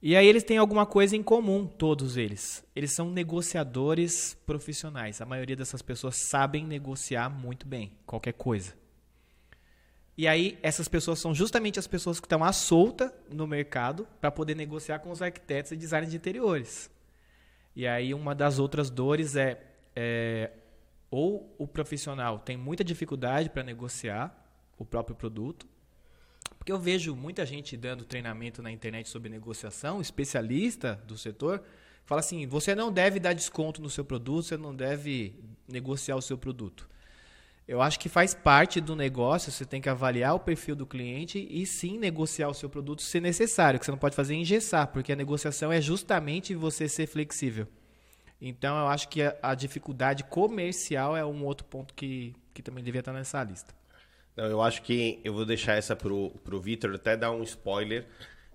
[0.02, 2.64] E aí eles têm alguma coisa em comum, todos eles.
[2.76, 5.20] Eles são negociadores profissionais.
[5.20, 8.74] A maioria dessas pessoas sabem negociar muito bem qualquer coisa.
[10.18, 14.30] E aí essas pessoas são justamente as pessoas que estão à solta no mercado para
[14.30, 16.90] poder negociar com os arquitetos e designers de interiores.
[17.74, 19.60] E aí uma das outras dores é,
[19.94, 20.50] é
[21.10, 24.34] ou o profissional tem muita dificuldade para negociar
[24.78, 25.66] o próprio produto,
[26.58, 31.62] porque eu vejo muita gente dando treinamento na internet sobre negociação, especialista do setor,
[32.04, 35.34] fala assim: você não deve dar desconto no seu produto, você não deve
[35.68, 36.88] negociar o seu produto.
[37.68, 41.46] Eu acho que faz parte do negócio, você tem que avaliar o perfil do cliente
[41.50, 45.12] e sim negociar o seu produto se necessário, que você não pode fazer engessar, porque
[45.12, 47.66] a negociação é justamente você ser flexível.
[48.40, 52.84] Então eu acho que a, a dificuldade comercial é um outro ponto que, que também
[52.84, 53.74] devia estar nessa lista.
[54.36, 58.06] Não, eu acho que eu vou deixar essa pro, pro Vitor até dar um spoiler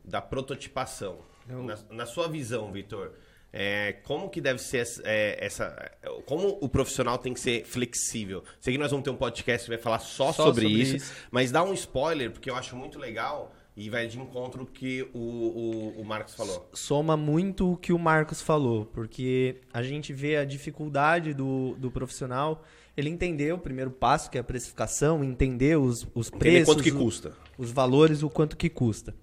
[0.05, 1.19] da prototipação.
[1.49, 1.63] Eu...
[1.63, 3.13] Na, na, sua visão, Vitor,
[3.51, 5.91] é, como que deve ser essa, é, essa,
[6.25, 8.43] Como o profissional tem que ser flexível?
[8.59, 10.95] Sei que nós vamos ter um podcast que vai falar só, só sobre, sobre isso,
[10.97, 14.65] isso, mas dá um spoiler, porque eu acho muito legal e vai de encontro o
[14.65, 16.69] que o, o, o, Marcos falou.
[16.73, 21.89] Soma muito o que o Marcos falou, porque a gente vê a dificuldade do, do
[21.89, 22.63] profissional
[22.95, 26.73] ele entender o primeiro passo, que é a precificação, entender os, os preços.
[26.73, 27.33] quanto que custa.
[27.57, 29.15] Os valores, o quanto que custa.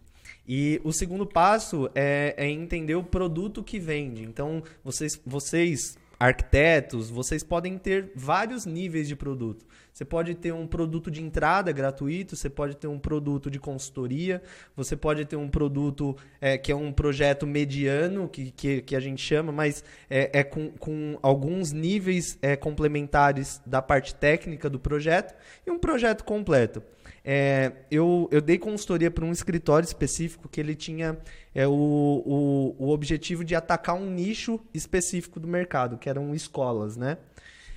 [0.47, 4.23] E o segundo passo é, é entender o produto que vende.
[4.23, 9.65] Então, vocês, vocês arquitetos, vocês podem ter vários níveis de produto.
[9.99, 14.41] Você pode ter um produto de entrada gratuito, você pode ter um produto de consultoria,
[14.77, 19.01] você pode ter um produto é, que é um projeto mediano, que, que, que a
[19.01, 24.79] gente chama, mas é, é com, com alguns níveis é, complementares da parte técnica do
[24.79, 25.35] projeto,
[25.67, 26.81] e um projeto completo.
[27.25, 31.19] É, eu, eu dei consultoria para um escritório específico que ele tinha
[31.53, 36.97] é, o, o, o objetivo de atacar um nicho específico do mercado, que eram escolas,
[36.97, 37.19] né?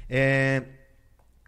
[0.07, 0.61] É,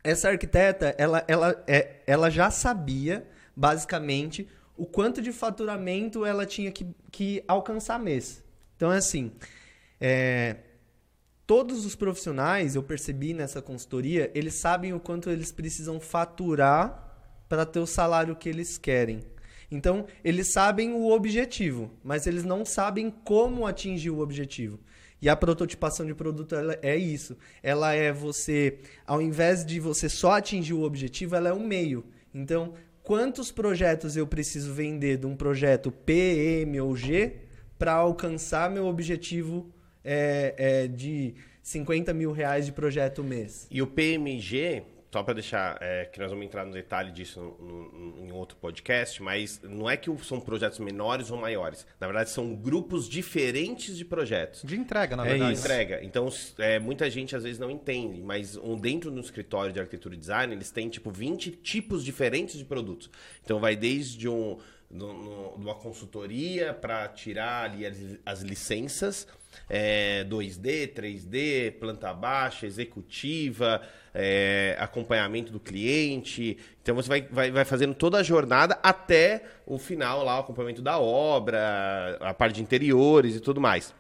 [0.03, 6.71] essa arquiteta, ela, ela, é, ela já sabia, basicamente, o quanto de faturamento ela tinha
[6.71, 8.43] que, que alcançar mês.
[8.75, 9.31] Então, assim,
[10.01, 10.57] é,
[11.47, 17.11] todos os profissionais, eu percebi nessa consultoria, eles sabem o quanto eles precisam faturar
[17.47, 19.21] para ter o salário que eles querem.
[19.71, 24.79] Então, eles sabem o objetivo, mas eles não sabem como atingir o objetivo.
[25.23, 27.38] E a prototipação de produto é isso.
[27.63, 32.03] Ela é você, ao invés de você só atingir o objetivo, ela é um meio.
[32.36, 37.38] Então, quantos projetos eu preciso vender de um projeto P, M ou G
[37.79, 43.65] para alcançar meu objetivo é, é, de 50 mil reais de projeto mês?
[43.71, 44.83] E o PMG
[45.13, 48.58] só para deixar é, que nós vamos entrar no detalhe disso no, no, em outro
[48.58, 51.86] podcast, mas não é que são projetos menores ou maiores.
[51.99, 54.63] Na verdade, são grupos diferentes de projetos.
[54.63, 55.54] De entrega, na é verdade.
[55.54, 56.04] De entrega.
[56.04, 60.15] Então, é, muita gente às vezes não entende, mas um, dentro do escritório de arquitetura
[60.15, 63.08] e design, eles têm tipo 20 tipos diferentes de produtos.
[63.43, 64.58] Então, vai desde um,
[64.89, 69.28] no, no, uma consultoria para tirar ali as, as licenças
[69.69, 73.82] é, 2D, 3D, planta baixa, executiva,
[74.13, 76.58] é, acompanhamento do cliente.
[76.82, 80.82] Então você vai, vai, vai fazendo toda a jornada até o final lá, o acompanhamento
[80.82, 83.93] da obra, a parte de interiores e tudo mais.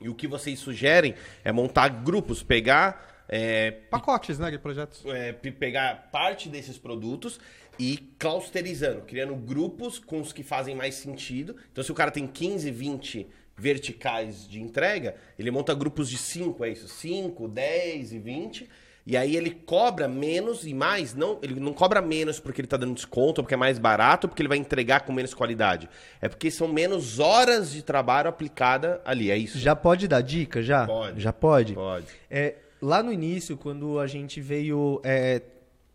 [0.00, 3.24] E o que vocês sugerem é montar grupos, pegar.
[3.28, 5.04] É, Pacotes, né, de projetos.
[5.06, 7.40] É, pegar parte desses produtos
[7.78, 11.56] e clusterizando, criando grupos com os que fazem mais sentido.
[11.70, 13.26] Então, se o cara tem 15, 20
[13.56, 16.88] verticais de entrega, ele monta grupos de 5, é isso?
[16.88, 18.68] 5, 10 e 20.
[19.04, 22.76] E aí ele cobra menos e mais, não, ele não cobra menos porque ele está
[22.76, 25.88] dando desconto, porque é mais barato, ou porque ele vai entregar com menos qualidade.
[26.20, 29.58] É porque são menos horas de trabalho aplicada ali, é isso.
[29.58, 30.86] Já pode dar dica, já?
[30.86, 31.20] Pode.
[31.20, 31.74] Já pode?
[31.74, 32.06] Pode.
[32.30, 35.42] É, lá no início, quando a gente veio é,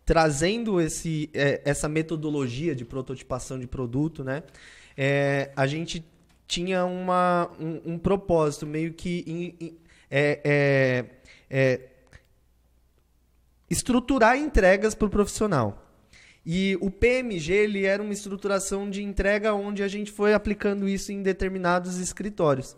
[0.04, 4.42] trazendo esse, é, essa metodologia de prototipação de produto, né?
[4.96, 6.04] É, a gente
[6.46, 9.76] tinha uma, um, um propósito meio que in, in,
[10.10, 11.04] é, é,
[11.50, 11.80] é,
[13.70, 15.84] estruturar entregas para o profissional.
[16.44, 21.12] E o PMG ele era uma estruturação de entrega onde a gente foi aplicando isso
[21.12, 22.76] em determinados escritórios.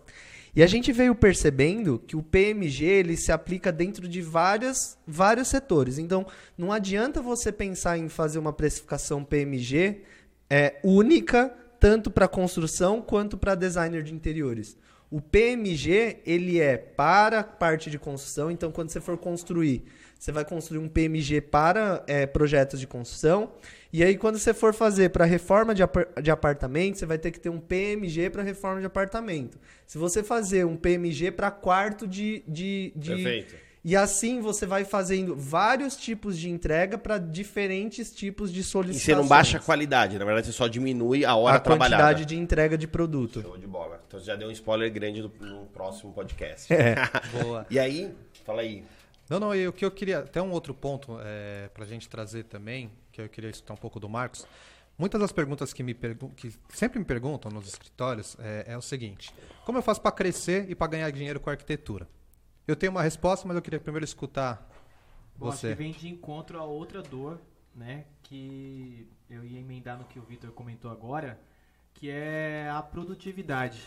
[0.54, 5.46] E a gente veio percebendo que o PMG ele se aplica dentro de várias, vários
[5.46, 5.98] setores.
[5.98, 6.26] Então,
[6.58, 10.02] não adianta você pensar em fazer uma precificação PMG
[10.48, 14.76] é, única, tanto para construção quanto para designer de interiores.
[15.08, 18.50] O PMG ele é para parte de construção.
[18.50, 19.84] Então, quando você for construir
[20.20, 23.50] você vai construir um PMG para é, projetos de construção.
[23.90, 25.82] E aí, quando você for fazer para reforma de,
[26.22, 29.58] de apartamento, você vai ter que ter um PMG para reforma de apartamento.
[29.86, 33.14] Se você fazer um PMG para quarto de, de, de.
[33.14, 33.54] Perfeito.
[33.82, 39.02] E assim você vai fazendo vários tipos de entrega para diferentes tipos de solicitações.
[39.02, 42.02] E você não baixa a qualidade, na verdade você só diminui a hora a trabalhada.
[42.02, 43.40] quantidade de entrega de produto.
[43.40, 44.02] Show de bola.
[44.06, 46.70] Então você já deu um spoiler grande no, no próximo podcast.
[46.70, 46.94] É.
[47.40, 47.66] Boa.
[47.70, 48.84] E aí, fala aí.
[49.30, 50.18] Não, não, e o que eu queria.
[50.18, 53.76] Até um outro ponto é, para a gente trazer também, que eu queria escutar um
[53.76, 54.44] pouco do Marcos.
[54.98, 59.32] Muitas das perguntas que, me que sempre me perguntam nos escritórios é, é o seguinte:
[59.64, 62.08] como eu faço para crescer e para ganhar dinheiro com a arquitetura?
[62.66, 64.68] Eu tenho uma resposta, mas eu queria primeiro escutar
[65.36, 65.68] Bom, acho você.
[65.68, 67.40] que vem de encontro a outra dor,
[67.72, 68.06] né?
[68.24, 71.40] Que eu ia emendar no que o Vitor comentou agora,
[71.94, 73.80] que é a produtividade,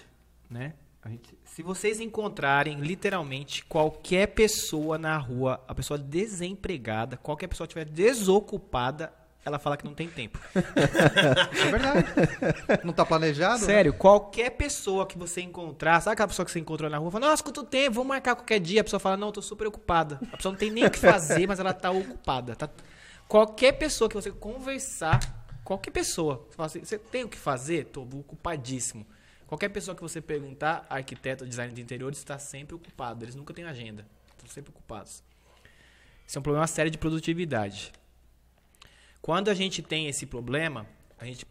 [0.49, 0.73] né?
[1.05, 7.85] Gente- se vocês encontrarem literalmente qualquer pessoa na rua, a pessoa desempregada, qualquer pessoa estiver
[7.85, 9.11] desocupada,
[9.45, 10.39] ela fala que não tem tempo.
[10.55, 12.05] É verdade.
[12.85, 13.59] não tá planejado?
[13.59, 13.65] né?
[13.65, 17.27] Sério, qualquer pessoa que você encontrar, sabe aquela pessoa que você encontrou na rua, fala,
[17.27, 18.79] nossa, quanto tempo, vamos marcar qualquer dia.
[18.81, 20.19] A pessoa fala, não, tô super ocupada.
[20.31, 22.55] A pessoa não tem nem o que fazer, mas ela tá ocupada.
[22.55, 22.69] tá?
[23.27, 25.19] Qualquer pessoa que você conversar,
[25.65, 27.85] qualquer pessoa, você fala assim, você tem o que fazer?
[27.87, 29.05] Tô ocupadíssimo.
[29.53, 33.23] Qualquer pessoa que você perguntar, arquiteto, designer de interiores, está sempre ocupado.
[33.23, 34.03] Eles nunca têm agenda.
[34.31, 35.23] Estão sempre ocupados.
[36.25, 37.91] Isso é um problema sério de produtividade.
[39.21, 40.87] Quando a gente tem esse problema,
[41.19, 41.45] a gente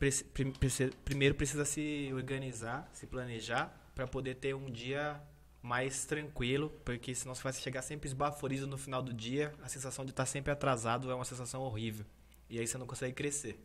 [1.04, 5.22] primeiro precisa se organizar, se planejar, para poder ter um dia
[5.62, 10.04] mais tranquilo, porque senão você vai chegar sempre esbaforido no final do dia, a sensação
[10.04, 12.04] de estar sempre atrasado é uma sensação horrível.
[12.50, 13.56] E aí você não consegue crescer.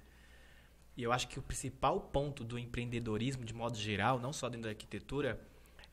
[0.97, 4.63] E eu acho que o principal ponto do empreendedorismo, de modo geral, não só dentro
[4.63, 5.39] da arquitetura,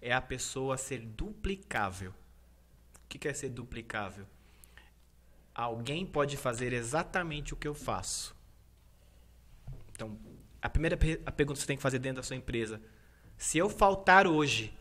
[0.01, 2.11] é a pessoa ser duplicável.
[2.11, 4.27] O que é ser duplicável?
[5.55, 8.35] Alguém pode fazer exatamente o que eu faço.
[9.93, 10.19] Então,
[10.61, 12.81] a primeira a pergunta que você tem que fazer dentro da sua empresa:
[13.37, 14.77] se eu faltar hoje,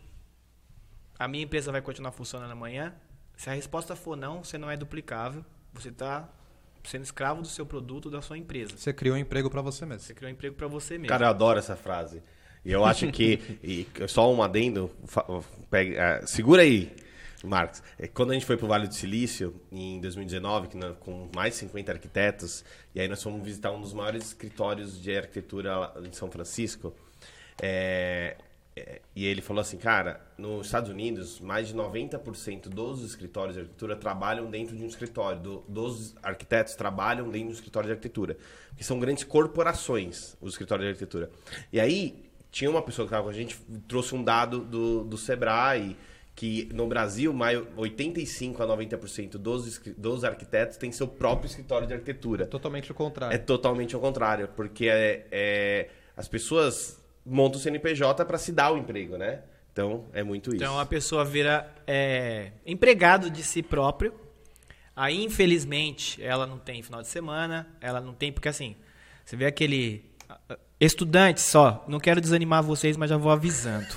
[1.19, 2.95] a minha empresa vai continuar funcionando amanhã?
[3.35, 5.45] Se a resposta for não, você não é duplicável.
[5.73, 6.29] Você está
[6.83, 8.75] sendo escravo do seu produto, da sua empresa.
[8.77, 10.01] Você criou um emprego para você mesmo.
[10.01, 11.07] Você criou um emprego para você mesmo.
[11.07, 12.21] Cara, eu adoro essa frase.
[12.65, 13.39] E eu acho que.
[13.63, 14.89] e só um adendo.
[15.69, 16.95] pega- ah, segura aí,
[17.43, 17.83] Marcos.
[17.99, 21.53] É, Quando a gente foi pro Vale do Silício, em 2019, que nós- com mais
[21.53, 22.63] de 50 arquitetos,
[22.95, 26.93] e aí nós fomos visitar um dos maiores escritórios de arquitetura em São Francisco.
[27.61, 28.35] é,
[28.75, 33.61] é, e ele falou assim, cara, nos Estados Unidos, mais de 90% dos escritórios de
[33.61, 35.39] arquitetura trabalham dentro de um escritório.
[35.39, 38.35] do- dos arquitetos trabalham dentro de um escritório de arquitetura.
[38.75, 41.29] Que são grandes corporações, os escritórios de arquitetura.
[41.71, 43.57] E aí, tinha uma pessoa que estava com a gente,
[43.87, 45.95] trouxe um dado do, do Sebrae,
[46.35, 51.93] que no Brasil, mais 85 a 90% dos, dos arquitetos têm seu próprio escritório de
[51.93, 52.47] arquitetura.
[52.47, 53.35] Totalmente o contrário.
[53.35, 58.71] É totalmente ao contrário, porque é, é- as pessoas montam o CNPJ para se dar
[58.71, 59.41] o emprego, né?
[59.71, 60.57] Então, é muito isso.
[60.57, 64.13] Então a pessoa vira é, empregado de si próprio.
[64.95, 68.75] Aí, infelizmente, ela não tem final de semana, ela não tem, porque assim,
[69.25, 70.05] você vê aquele.
[70.29, 73.87] ah, Estudante só, não quero desanimar vocês, mas já vou avisando.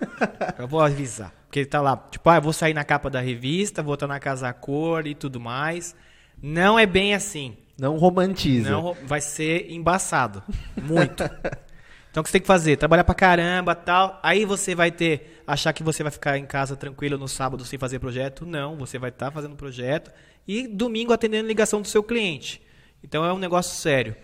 [0.56, 1.34] já vou avisar.
[1.46, 4.06] Porque ele tá lá, tipo, ah, eu vou sair na capa da revista, vou estar
[4.06, 5.94] na casa a cor e tudo mais.
[6.40, 7.56] Não é bem assim.
[7.78, 8.70] Não romantiza.
[8.70, 10.42] Não, vai ser embaçado.
[10.80, 11.24] Muito.
[12.10, 12.76] Então o que você tem que fazer?
[12.76, 14.18] Trabalhar pra caramba tal.
[14.22, 15.42] Aí você vai ter.
[15.46, 18.44] Achar que você vai ficar em casa tranquilo no sábado sem fazer projeto.
[18.44, 20.10] Não, você vai estar fazendo projeto.
[20.46, 22.60] E domingo atendendo ligação do seu cliente.
[23.02, 24.16] Então é um negócio sério.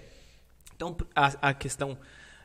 [0.75, 1.97] Então a, a questão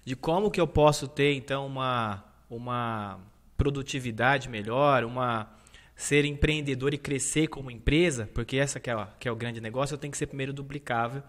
[0.06, 3.20] de como que eu posso ter então uma, uma
[3.58, 5.50] produtividade melhor, uma
[5.96, 9.94] ser empreendedor e crescer como empresa, porque essa que é, que é o grande negócio,
[9.94, 11.22] eu tenho que ser primeiro duplicável.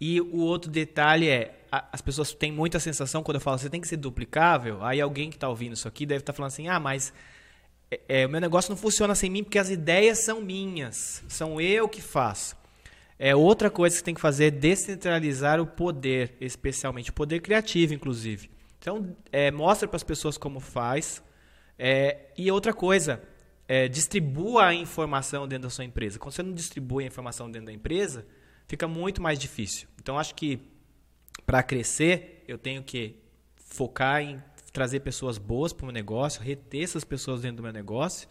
[0.00, 3.70] E o outro detalhe é, a- as pessoas têm muita sensação quando eu falo você
[3.70, 6.68] tem que ser duplicável, aí alguém que está ouvindo isso aqui deve estar falando assim,
[6.68, 7.12] ah, mas
[7.90, 11.60] é, é, o meu negócio não funciona sem mim porque as ideias são minhas, são
[11.60, 12.56] eu que faço.
[13.18, 17.40] É outra coisa que você tem que fazer é descentralizar o poder, especialmente o poder
[17.40, 18.50] criativo, inclusive.
[18.78, 21.22] Então, é, mostra para as pessoas como faz.
[21.78, 23.22] É, e outra coisa,
[23.68, 26.18] é, distribua a informação dentro da sua empresa.
[26.18, 28.26] Quando você não distribui a informação dentro da empresa,
[28.66, 29.88] fica muito mais difícil.
[30.00, 30.60] Então, acho que
[31.46, 33.16] para crescer, eu tenho que
[33.56, 37.72] focar em trazer pessoas boas para o meu negócio, reter essas pessoas dentro do meu
[37.72, 38.28] negócio,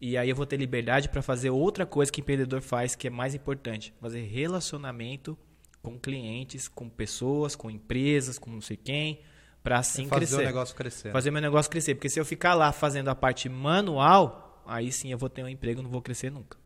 [0.00, 3.06] e aí eu vou ter liberdade para fazer outra coisa que o empreendedor faz, que
[3.06, 5.36] é mais importante, fazer relacionamento
[5.82, 9.20] com clientes, com pessoas, com empresas, com não sei quem,
[9.62, 10.42] para assim É fazer crescer.
[10.42, 11.12] o negócio crescer.
[11.12, 15.10] Fazer meu negócio crescer, porque se eu ficar lá fazendo a parte manual, aí sim
[15.10, 16.56] eu vou ter um emprego, não vou crescer nunca.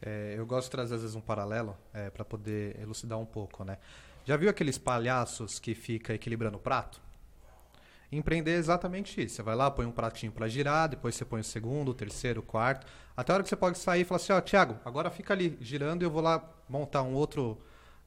[0.00, 3.64] É, eu gosto de trazer às vezes um paralelo é, para poder elucidar um pouco,
[3.64, 3.78] né?
[4.28, 7.00] Já viu aqueles palhaços que fica equilibrando o prato?
[8.12, 9.36] Empreender é exatamente isso.
[9.36, 12.40] Você vai lá, põe um pratinho para girar, depois você põe o segundo, o terceiro,
[12.40, 12.86] o quarto.
[13.16, 15.56] Até a hora que você pode sair e falar assim, ó, Thiago, agora fica ali
[15.62, 17.58] girando e eu vou lá montar um outro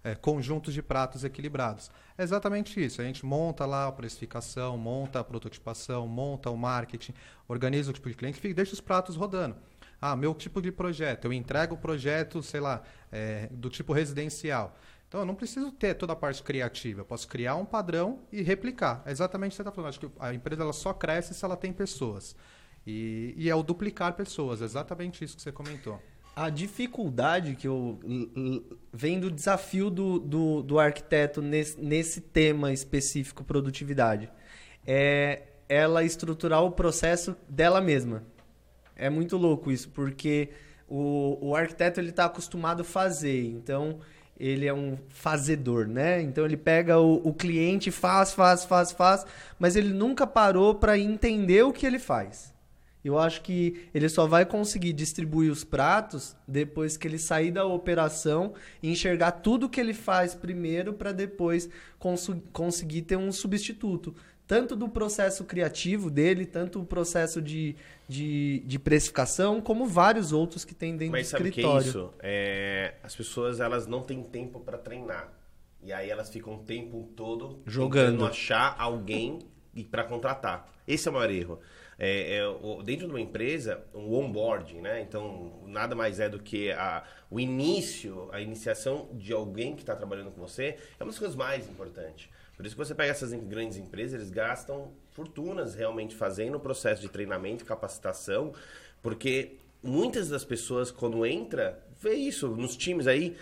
[0.03, 1.89] é, conjunto de pratos equilibrados.
[2.15, 3.01] É exatamente isso.
[3.01, 7.15] A gente monta lá a precificação, monta a prototipação, monta o marketing,
[7.47, 9.55] organiza o tipo de cliente, fica- deixa os pratos rodando.
[9.99, 14.77] Ah, meu tipo de projeto, eu entrego o projeto, sei lá, é, do tipo residencial.
[15.11, 17.01] Então, eu não preciso ter toda a parte criativa.
[17.01, 19.03] Eu posso criar um padrão e replicar.
[19.05, 19.89] É exatamente o que você está falando.
[19.89, 22.33] Acho que a empresa ela só cresce se ela tem pessoas.
[22.87, 24.61] E, e é o duplicar pessoas.
[24.61, 26.01] É exatamente isso que você comentou.
[26.33, 27.99] A dificuldade que eu
[28.93, 34.31] vem do desafio do, do, do arquiteto nesse, nesse tema específico, produtividade,
[34.87, 38.23] é ela estruturar o processo dela mesma.
[38.95, 40.51] É muito louco isso, porque
[40.87, 43.99] o, o arquiteto ele está acostumado a fazer, então
[44.41, 46.19] ele é um fazedor, né?
[46.19, 49.23] Então ele pega o, o cliente, faz, faz, faz, faz,
[49.59, 52.51] mas ele nunca parou para entender o que ele faz.
[53.03, 57.65] Eu acho que ele só vai conseguir distribuir os pratos depois que ele sair da
[57.65, 61.69] operação e enxergar tudo que ele faz primeiro para depois
[62.51, 64.15] conseguir ter um substituto.
[64.51, 67.73] Tanto do processo criativo dele, tanto o processo de,
[68.05, 71.63] de, de precificação, como vários outros que tem dentro Mas do sabe o que é
[71.63, 71.87] escritório.
[71.87, 72.13] isso?
[72.19, 75.31] É, as pessoas elas não têm tempo para treinar.
[75.81, 78.11] E aí elas ficam o tempo todo Jogando.
[78.11, 79.39] tentando achar alguém
[79.89, 80.69] para contratar.
[80.85, 81.59] Esse é o maior erro.
[81.97, 85.01] É, é, dentro de uma empresa, um onboarding, né?
[85.01, 89.95] Então, nada mais é do que a, o início, a iniciação de alguém que está
[89.95, 92.27] trabalhando com você, é uma das coisas mais importantes.
[92.61, 97.01] Por isso que você pega essas grandes empresas, eles gastam fortunas realmente fazendo o processo
[97.01, 98.53] de treinamento capacitação,
[99.01, 103.35] porque muitas das pessoas, quando entra, vê isso nos times aí,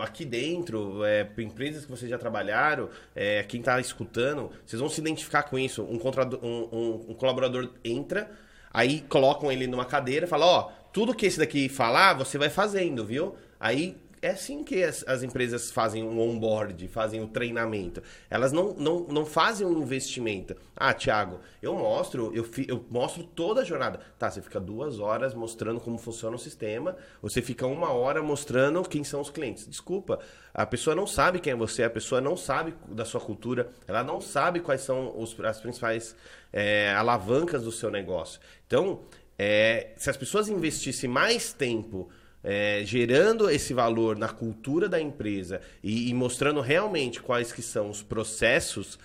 [0.00, 5.00] aqui dentro, é, empresas que vocês já trabalharam, é, quem está escutando, vocês vão se
[5.00, 5.82] identificar com isso.
[5.82, 5.98] Um,
[6.40, 8.30] um- um- colaborador entra,
[8.72, 10.62] aí colocam ele numa cadeira falam, ó,
[10.92, 13.34] tudo que esse daqui falar, você vai fazendo, viu?
[13.58, 18.02] Aí é assim que as, as empresas fazem um onboard, fazem o treinamento.
[18.28, 20.54] Elas não, não, não fazem um investimento.
[20.76, 24.00] Ah, Thiago, eu mostro, eu, fi- eu mostro toda a jornada.
[24.18, 28.82] Tá, você fica duas horas mostrando como funciona o sistema, você fica uma hora mostrando
[28.82, 29.66] quem são os clientes.
[29.66, 30.18] Desculpa,
[30.52, 34.04] a pessoa não sabe quem é você, a pessoa não sabe da sua cultura, ela
[34.04, 36.14] não sabe quais são os, as principais
[36.52, 38.40] é, alavancas do seu negócio.
[38.66, 39.00] Então,
[39.38, 42.10] é, se as pessoas investissem mais tempo
[42.42, 47.90] é, gerando esse valor na cultura da empresa e, e mostrando realmente quais que são
[47.90, 48.98] os processos,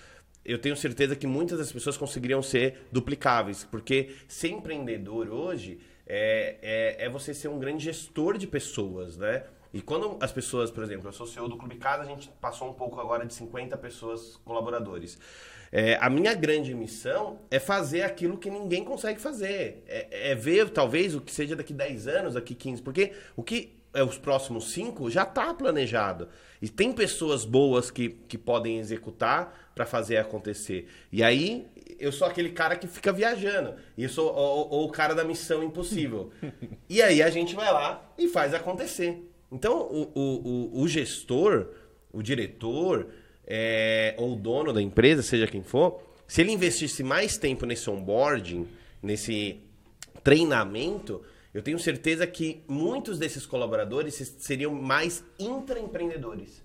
[0.44, 6.56] eu tenho certeza que muitas das pessoas conseguiriam ser duplicáveis, porque ser empreendedor hoje é,
[6.62, 9.44] é, é você ser um grande gestor de pessoas, né?
[9.72, 12.70] E quando as pessoas, por exemplo, eu sou CEO do Clube Casa, a gente passou
[12.70, 15.18] um pouco agora de 50 pessoas colaboradores.
[15.72, 19.82] É, a minha grande missão é fazer aquilo que ninguém consegue fazer.
[19.86, 22.82] É, é ver, talvez, o que seja daqui 10 anos, daqui 15.
[22.82, 26.28] Porque o que é os próximos 5 já está planejado.
[26.60, 30.88] E tem pessoas boas que, que podem executar para fazer acontecer.
[31.12, 31.66] E aí,
[31.98, 33.74] eu sou aquele cara que fica viajando.
[33.96, 36.30] E eu sou ou, ou o cara da missão impossível.
[36.88, 39.22] e aí a gente vai lá e faz acontecer.
[39.50, 41.68] Então, o, o, o, o gestor,
[42.12, 43.08] o diretor,
[43.46, 47.88] é, ou o dono da empresa, seja quem for, se ele investisse mais tempo nesse
[47.88, 48.66] onboarding,
[49.02, 49.60] nesse
[50.24, 51.22] treinamento,
[51.54, 56.62] eu tenho certeza que muitos desses colaboradores seriam mais intraempreendedores.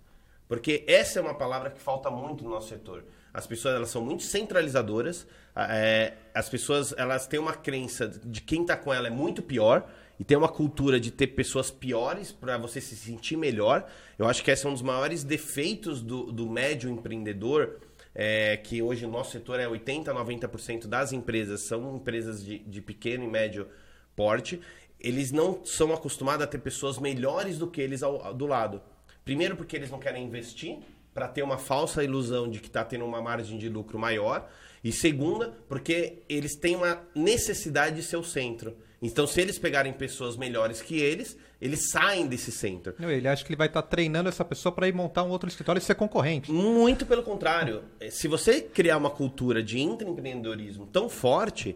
[0.47, 3.05] Porque essa é uma palavra que falta muito no nosso setor.
[3.33, 5.25] As pessoas elas são muito centralizadoras,
[5.55, 9.89] é, as pessoas elas têm uma crença de quem está com ela é muito pior
[10.21, 13.89] e tem uma cultura de ter pessoas piores para você se sentir melhor.
[14.19, 17.79] Eu acho que esse é um dos maiores defeitos do, do médio empreendedor,
[18.13, 22.81] é, que hoje no nosso setor é 80%, 90% das empresas são empresas de, de
[22.83, 23.67] pequeno e médio
[24.15, 24.61] porte.
[24.99, 28.79] Eles não são acostumados a ter pessoas melhores do que eles ao, do lado.
[29.25, 30.77] Primeiro porque eles não querem investir
[31.15, 34.47] para ter uma falsa ilusão de que está tendo uma margem de lucro maior.
[34.83, 38.77] E segunda, porque eles têm uma necessidade de ser o centro.
[39.01, 42.93] Então, se eles pegarem pessoas melhores que eles, eles saem desse centro.
[42.99, 45.49] Não, ele acha que ele vai estar treinando essa pessoa para ir montar um outro
[45.49, 46.51] escritório e ser concorrente.
[46.51, 47.83] Muito pelo contrário.
[48.11, 51.75] Se você criar uma cultura de intraempreendedorismo tão forte,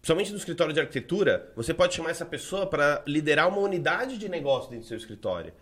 [0.00, 4.28] principalmente no escritório de arquitetura, você pode chamar essa pessoa para liderar uma unidade de
[4.28, 5.52] negócio dentro do seu escritório.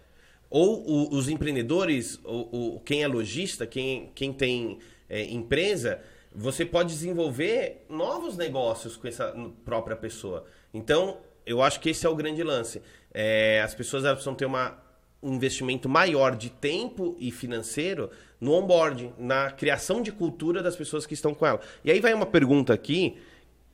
[0.48, 6.00] Ou o, os empreendedores, o, o, quem é lojista, quem, quem tem é, empresa,
[6.34, 9.34] você pode desenvolver novos negócios com essa
[9.64, 10.46] própria pessoa.
[10.78, 12.80] Então, eu acho que esse é o grande lance.
[13.12, 14.78] É, as pessoas precisam ter uma,
[15.22, 18.10] um investimento maior de tempo e financeiro
[18.40, 21.60] no onboarding, na criação de cultura das pessoas que estão com ela.
[21.84, 23.18] E aí vai uma pergunta aqui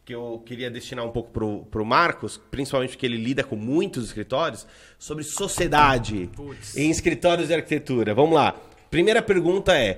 [0.05, 1.30] que eu queria destinar um pouco
[1.70, 4.66] para o Marcos, principalmente porque ele lida com muitos escritórios,
[4.98, 6.76] sobre sociedade Puts.
[6.76, 8.14] em escritórios de arquitetura.
[8.14, 8.55] Vamos lá.
[8.90, 9.94] Primeira pergunta é,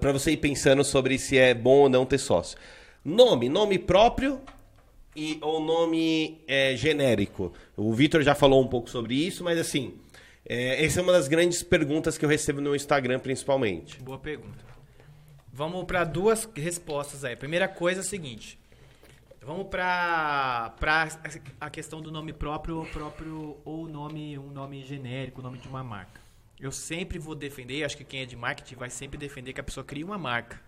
[0.00, 2.58] para você ir pensando sobre se é bom ou não ter sócio.
[3.04, 4.40] Nome, nome próprio
[5.16, 7.52] e ou nome é, genérico.
[7.76, 9.94] O Vitor já falou um pouco sobre isso, mas assim,
[10.46, 14.00] é, essa é uma das grandes perguntas que eu recebo no Instagram, principalmente.
[14.02, 14.64] Boa pergunta.
[15.52, 17.36] Vamos para duas respostas aí.
[17.36, 18.58] Primeira coisa é a seguinte:
[19.44, 20.74] Vamos para
[21.60, 25.84] a questão do nome próprio, próprio ou nome, um nome genérico, o nome de uma
[25.84, 26.18] marca.
[26.58, 29.64] Eu sempre vou defender, acho que quem é de marketing vai sempre defender que a
[29.64, 30.58] pessoa crie uma marca.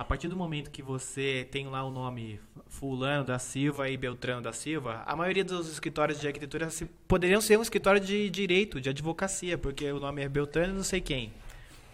[0.00, 4.40] A partir do momento que você tem lá o nome Fulano da Silva e Beltrano
[4.40, 6.70] da Silva, a maioria dos escritórios de arquitetura
[7.06, 11.02] poderiam ser um escritório de direito, de advocacia, porque o nome é Beltrano não sei
[11.02, 11.30] quem.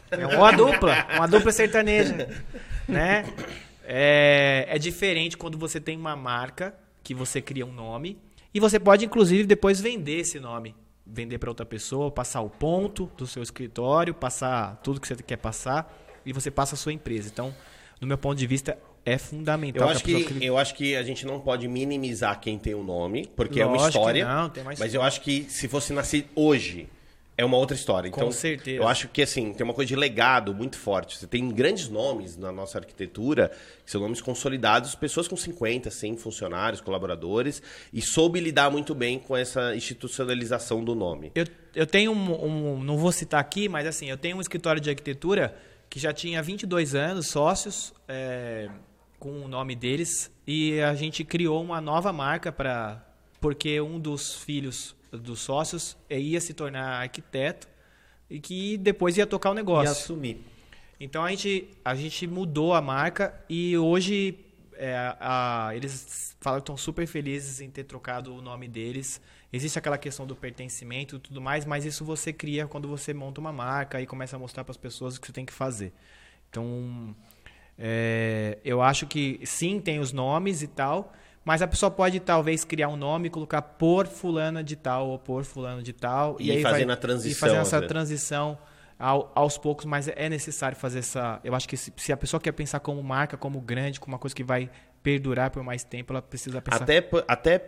[0.08, 2.28] É uma dupla, uma dupla sertaneja,
[2.86, 3.24] né?
[3.82, 8.16] É, é diferente quando você tem uma marca que você cria um nome
[8.54, 13.10] e você pode inclusive depois vender esse nome, vender para outra pessoa, passar o ponto
[13.16, 15.92] do seu escritório, passar tudo que você quer passar
[16.24, 17.28] e você passa a sua empresa.
[17.28, 17.52] Então,
[18.00, 19.88] no meu ponto de vista, é fundamental.
[19.88, 22.80] Eu acho que, que, eu acho que a gente não pode minimizar quem tem o
[22.80, 24.26] um nome, porque Lógico é uma história.
[24.26, 26.88] Não, tem mais mas eu acho que se fosse nascer hoje
[27.38, 28.08] é uma outra história.
[28.08, 28.78] Então, Com certeza.
[28.78, 31.18] Eu acho que, assim, tem uma coisa de legado muito forte.
[31.18, 33.52] Você tem grandes nomes na nossa arquitetura,
[33.84, 39.18] que são nomes consolidados, pessoas com 50, 100 funcionários, colaboradores, e soube lidar muito bem
[39.18, 41.30] com essa institucionalização do nome.
[41.34, 41.44] Eu,
[41.74, 44.88] eu tenho um, um, não vou citar aqui, mas assim, eu tenho um escritório de
[44.88, 45.54] arquitetura
[45.96, 48.68] que já tinha 22 anos, sócios, é,
[49.18, 53.02] com o nome deles, e a gente criou uma nova marca para...
[53.40, 57.66] Porque um dos filhos dos sócios ia se tornar arquiteto
[58.28, 59.88] e que depois ia tocar o negócio.
[59.88, 60.44] E assumir.
[61.00, 64.38] Então a gente, a gente mudou a marca e hoje
[64.74, 69.18] é, a, eles falam que estão super felizes em ter trocado o nome deles.
[69.52, 73.40] Existe aquela questão do pertencimento e tudo mais, mas isso você cria quando você monta
[73.40, 75.92] uma marca e começa a mostrar para as pessoas o que você tem que fazer.
[76.50, 77.14] Então,
[77.78, 81.12] é, eu acho que sim, tem os nomes e tal,
[81.44, 85.18] mas a pessoa pode talvez criar um nome e colocar por fulana de tal ou
[85.18, 86.36] por fulano de tal.
[86.40, 87.30] E, e aí fazendo vai, a transição.
[87.30, 88.58] E fazendo essa transição
[88.98, 91.40] ao, aos poucos, mas é necessário fazer essa.
[91.44, 94.18] Eu acho que se, se, a pessoa quer pensar como marca, como grande, como uma
[94.18, 94.68] coisa que vai
[95.02, 96.82] perdurar por mais tempo, ela precisa pensar.
[96.82, 97.58] Até, até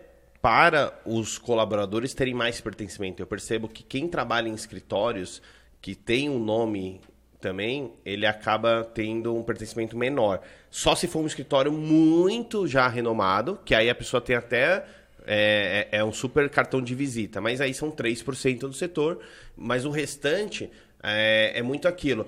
[0.41, 3.22] para os colaboradores terem mais pertencimento.
[3.22, 5.43] Eu percebo que quem trabalha em escritórios
[5.80, 7.01] que tem um nome
[7.41, 10.41] também, ele acaba tendo um pertencimento menor.
[10.70, 14.84] Só se for um escritório muito já renomado, que aí a pessoa tem até.
[15.30, 19.20] É, é, é um super cartão de visita, mas aí são 3% do setor,
[19.55, 20.70] mas o restante
[21.03, 22.26] é, é muito aquilo.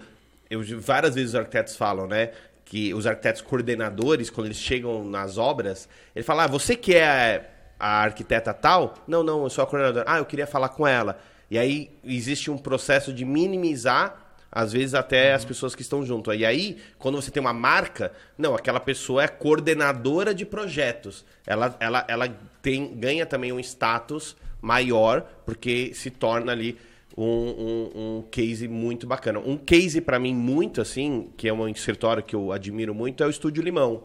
[0.51, 2.33] Eu, várias vezes os arquitetos falam, né?
[2.63, 7.50] Que os arquitetos coordenadores, quando eles chegam nas obras, ele fala: ah, você que é
[7.81, 8.95] a arquiteta tal?
[9.09, 10.05] Não, não, eu sou a coordenadora.
[10.07, 11.19] Ah, eu queria falar com ela.
[11.51, 15.37] E aí existe um processo de minimizar às vezes até uhum.
[15.37, 16.33] as pessoas que estão junto.
[16.35, 21.25] E aí, quando você tem uma marca, não, aquela pessoa é coordenadora de projetos.
[21.47, 22.29] Ela, ela, ela
[22.61, 26.77] tem, ganha também um status maior, porque se torna ali
[27.17, 29.39] um, um, um case muito bacana.
[29.39, 33.27] Um case para mim muito assim, que é um escritório que eu admiro muito, é
[33.27, 34.03] o Estúdio Limão.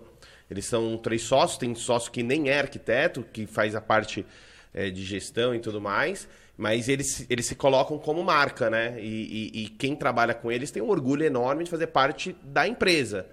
[0.49, 4.25] Eles são três sócios, tem sócio que nem é arquiteto, que faz a parte
[4.73, 6.27] é, de gestão e tudo mais.
[6.57, 8.97] Mas eles, eles se colocam como marca, né?
[8.99, 12.67] E, e, e, quem trabalha com eles tem um orgulho enorme de fazer parte da
[12.67, 13.27] empresa.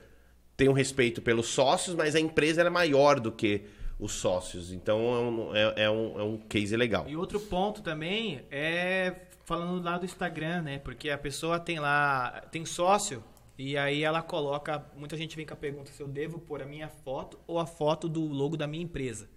[0.57, 3.63] Tem um respeito pelos sócios, mas a empresa é maior do que
[3.99, 4.73] os sócios.
[4.73, 7.05] Então é um, é, é, um, é um case legal.
[7.09, 10.79] E outro ponto também é falando lá do Instagram, né?
[10.79, 13.23] Porque a pessoa tem lá, tem sócio,
[13.65, 14.85] e aí ela coloca.
[14.97, 17.67] Muita gente vem com a pergunta se eu devo pôr a minha foto ou a
[17.67, 19.31] foto do logo da minha empresa.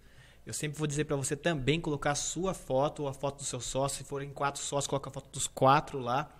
[0.43, 3.43] Eu sempre vou dizer para você também colocar a sua foto ou a foto do
[3.43, 3.99] seu sócio.
[3.99, 6.35] Se forem quatro sócios, coloca a foto dos quatro lá,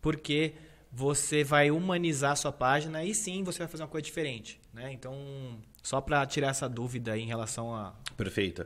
[0.00, 0.54] porque
[0.92, 4.60] você vai humanizar a sua página e sim você vai fazer uma coisa diferente.
[4.72, 4.92] Né?
[4.92, 7.92] Então, só para tirar essa dúvida aí em relação a.
[8.16, 8.64] Perfeito.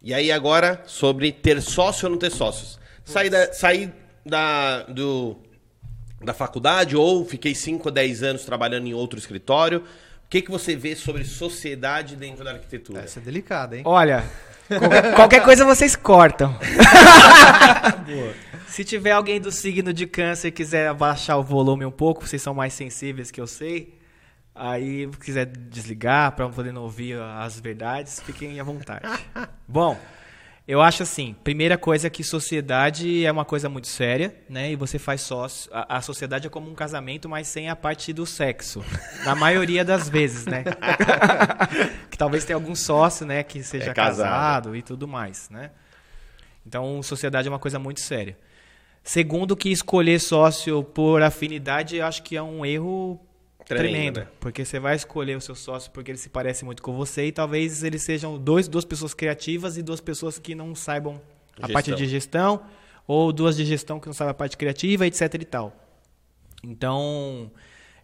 [0.00, 2.80] E aí agora sobre ter sócio ou não ter sócios.
[3.04, 3.92] Saí da, saí
[4.24, 5.36] da, do,
[6.22, 9.80] da faculdade ou fiquei 5 ou 10 anos trabalhando em outro escritório.
[9.80, 13.00] O que, que você vê sobre sociedade dentro da arquitetura?
[13.00, 13.82] Essa é delicada, hein?
[13.84, 14.24] Olha,
[14.68, 16.56] qualquer, qualquer coisa vocês cortam.
[18.68, 22.40] Se tiver alguém do signo de câncer e quiser abaixar o volume um pouco, vocês
[22.40, 23.98] são mais sensíveis que eu sei.
[24.54, 29.08] Aí, se quiser desligar para poder não ouvir as verdades, fiquem à vontade.
[29.66, 29.98] Bom,
[30.70, 34.70] eu acho assim, primeira coisa é que sociedade é uma coisa muito séria, né?
[34.70, 35.68] E você faz sócio.
[35.74, 38.84] A, a sociedade é como um casamento, mas sem a parte do sexo.
[39.24, 40.62] Na maioria das vezes, né?
[42.08, 44.28] que talvez tenha algum sócio, né, que seja É casado.
[44.28, 45.72] casado e tudo mais, né?
[46.64, 48.38] Então, sociedade é uma coisa muito séria.
[49.02, 53.20] Segundo, que escolher sócio por afinidade, eu acho que é um erro
[53.76, 54.20] Tremendo, tremendo.
[54.20, 54.26] né?
[54.40, 57.32] Porque você vai escolher o seu sócio porque ele se parece muito com você e
[57.32, 61.20] talvez eles sejam dois, duas pessoas criativas e duas pessoas que não saibam
[61.56, 61.72] a Gestão.
[61.72, 62.62] parte de gestão,
[63.06, 65.76] ou duas de gestão que não sabem a parte criativa, etc e tal.
[66.62, 67.50] Então,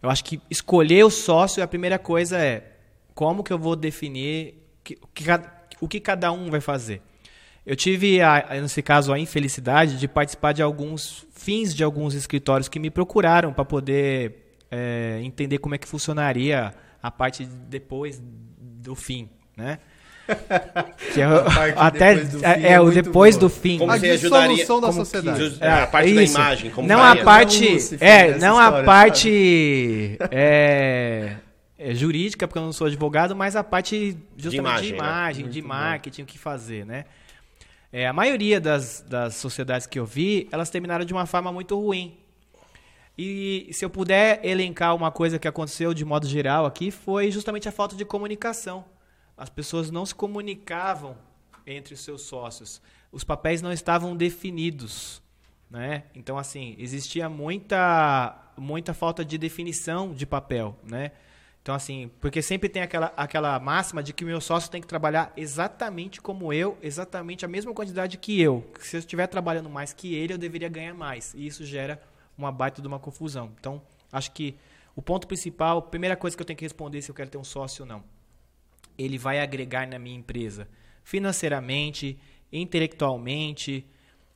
[0.01, 2.71] eu acho que escolher o sócio, a primeira coisa é
[3.13, 7.01] como que eu vou definir que- o que, cada- o que cada um vai fazer.
[7.65, 12.67] Eu tive, a- nesse caso, a infelicidade de participar de alguns fins de alguns escritórios
[12.69, 18.21] que me procuraram para poder é, entender como é que funcionaria a parte depois
[18.59, 19.79] do fim, né?
[21.13, 23.49] Que é, o- parte até depois do é, fim é é o depois boa.
[23.49, 23.77] do fim.
[23.77, 25.39] Como A dissolução da como que- sociedade.
[25.39, 26.35] Just- é, a parte da isso.
[26.37, 31.37] imagem, como não a parte, Não, Lúcifer, é, não a parte é,
[31.77, 35.51] é, jurídica, porque eu não sou advogado, mas a parte justamente de imagem, imagem, né?
[35.51, 37.05] de, marketing, o que fazer, né?
[37.91, 41.79] É, a maioria das, das sociedades que eu vi, elas terminaram de uma forma muito
[41.79, 42.17] ruim.
[43.17, 47.67] E se eu puder elencar uma coisa que aconteceu de modo geral aqui, foi justamente
[47.67, 48.85] a falta de comunicação.
[49.35, 51.17] As pessoas não se comunicavam
[51.65, 52.81] entre os seus sócios.
[53.11, 55.21] Os papéis não estavam definidos.
[55.69, 56.03] Né?
[56.13, 60.77] Então, assim, existia muita, muita falta de definição de papel.
[60.83, 61.11] Né?
[61.61, 64.87] Então, assim, porque sempre tem aquela, aquela máxima de que o meu sócio tem que
[64.87, 68.65] trabalhar exatamente como eu, exatamente a mesma quantidade que eu.
[68.79, 71.33] Se eu estiver trabalhando mais que ele, eu deveria ganhar mais.
[71.33, 72.01] E isso gera
[72.37, 73.51] uma baita de uma confusão.
[73.59, 73.81] Então,
[74.11, 74.55] acho que
[74.95, 77.43] o ponto principal, primeira coisa que eu tenho que responder se eu quero ter um
[77.43, 78.03] sócio ou não,
[78.97, 80.67] ele vai agregar na minha empresa
[81.03, 82.19] financeiramente,
[82.51, 83.85] intelectualmente,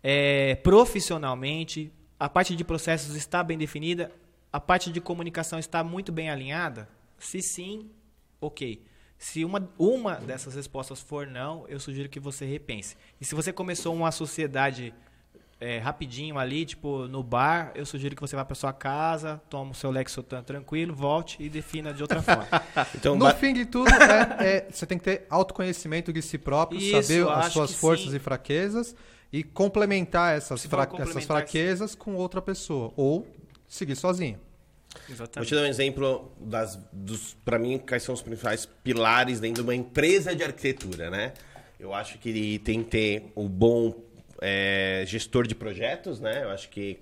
[0.02, 4.10] é, profissionalmente, a parte de processos está bem definida,
[4.54, 6.88] a parte de comunicação está muito bem alinhada?
[7.20, 7.90] Se sim,
[8.40, 8.82] ok.
[9.18, 12.96] Se uma, uma dessas respostas for não, eu sugiro que você repense.
[13.20, 14.94] E se você começou uma sociedade
[15.62, 19.72] é, rapidinho ali, tipo no bar, eu sugiro que você vá para sua casa, toma
[19.72, 22.48] o seu Lexotan tranquilo, volte e defina de outra forma.
[22.96, 26.38] Então, No ba- fim de tudo, é, é- você tem que ter autoconhecimento de si
[26.38, 28.16] próprio, Isso, saber as suas forças sim.
[28.16, 28.96] e fraquezas
[29.32, 32.92] e complementar essas, fra- complementar, essas fraquezas com outra pessoa.
[32.98, 33.26] Ou
[33.68, 34.40] seguir sozinho.
[35.08, 35.48] Vou Exatamente.
[35.48, 39.70] te dar um exemplo das, dos, para mim, quais são os principais pilares dentro de
[39.70, 41.34] uma empresa de arquitetura, né?
[41.80, 43.96] Eu acho que tem que ter o bom
[44.42, 46.44] é, gestor de projetos, né?
[46.44, 47.00] Eu acho que,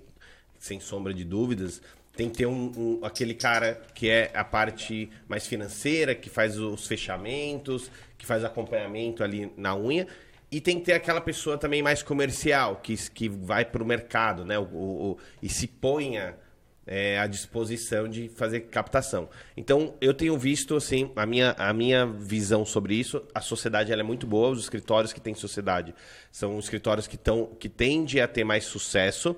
[0.58, 1.80] sem sombra de dúvidas,
[2.14, 6.58] tem que ter um, um- aquele cara que é a parte mais financeira, que faz
[6.58, 10.06] os fechamentos, que faz acompanhamento ali na unha.
[10.52, 14.44] E tem que ter aquela pessoa também mais comercial, que, que vai para o mercado,
[14.44, 14.58] né?
[14.58, 16.34] O, o- o- e se ponha
[16.92, 19.28] é, à disposição de fazer captação.
[19.56, 24.00] Então, eu tenho visto, assim, a minha, a minha visão sobre isso, a sociedade ela
[24.00, 25.94] é muito boa, os escritórios que têm sociedade
[26.32, 29.36] são escritórios que, tão, que tendem a ter mais sucesso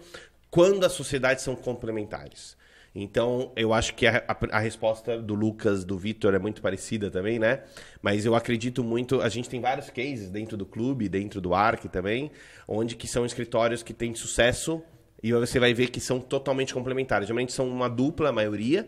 [0.50, 2.56] quando as sociedades são complementares.
[2.94, 7.10] Então, eu acho que a, a- a resposta do Lucas, do Vitor, é muito parecida
[7.10, 7.62] também, né?
[8.02, 9.20] Mas eu acredito muito.
[9.22, 12.30] A gente tem vários cases dentro do clube, dentro do ARC também,
[12.68, 14.82] onde que são escritórios que têm sucesso
[15.22, 17.26] e você vai ver que são totalmente complementares.
[17.28, 18.86] Geralmente são uma dupla, a maioria,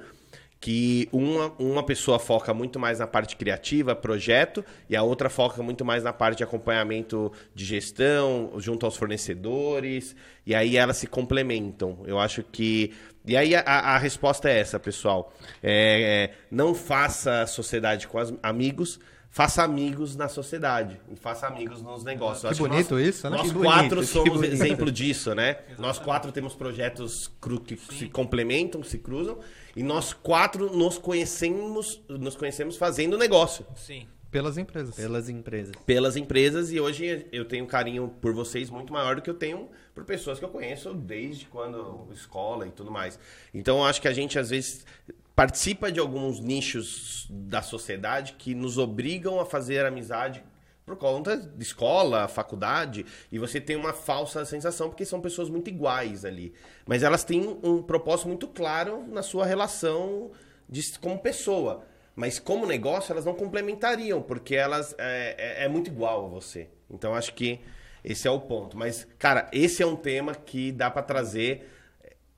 [0.61, 5.63] que uma, uma pessoa foca muito mais na parte criativa, projeto, e a outra foca
[5.63, 10.17] muito mais na parte de acompanhamento de gestão, junto aos fornecedores,
[10.47, 11.99] e aí elas se complementam.
[12.07, 12.93] Eu acho que.
[13.27, 15.33] E aí a, a resposta é essa, pessoal.
[15.63, 18.99] É, é, não faça sociedade com as- amigos.
[19.35, 22.45] Faça amigos na sociedade e faça amigos nos negócios.
[22.45, 23.37] Eu Que acho bonito nós, isso, né?
[23.37, 25.57] Nós Que quatro bonito, que somos exemplo disso, né?
[25.77, 27.29] Nós quatro temos projetos
[27.67, 29.41] que se complementam, se cruzam,
[29.75, 34.07] e nós quatro nos conhecemos, nos conhecemos fazendo negócio Sim.
[34.31, 34.95] Pelas empresas.
[34.95, 35.75] Pelas empresas.
[35.85, 39.35] pelas empresas e hoje eu tenho um carinho por vocês muito maior do que eu
[39.35, 43.19] tenho por pessoas que eu conheço desde quando escola e tudo mais.
[43.53, 44.85] Então eu acho que a gente às vezes
[45.35, 50.45] participa de alguns nichos da sociedade que nos obrigam a fazer amizade
[50.85, 55.69] por conta de escola, faculdade, e você tem uma falsa sensação porque são pessoas muito
[55.69, 56.53] iguais ali.
[56.87, 60.31] Mas elas têm um propósito muito claro na sua relação
[60.69, 61.85] de, como pessoa.
[62.15, 66.69] Mas como negócio, elas não complementariam, porque elas é, é, é muito igual a você.
[66.91, 67.61] Então acho que
[68.05, 68.77] esse é o ponto.
[68.77, 71.74] Mas, cara, esse é um tema que dá para trazer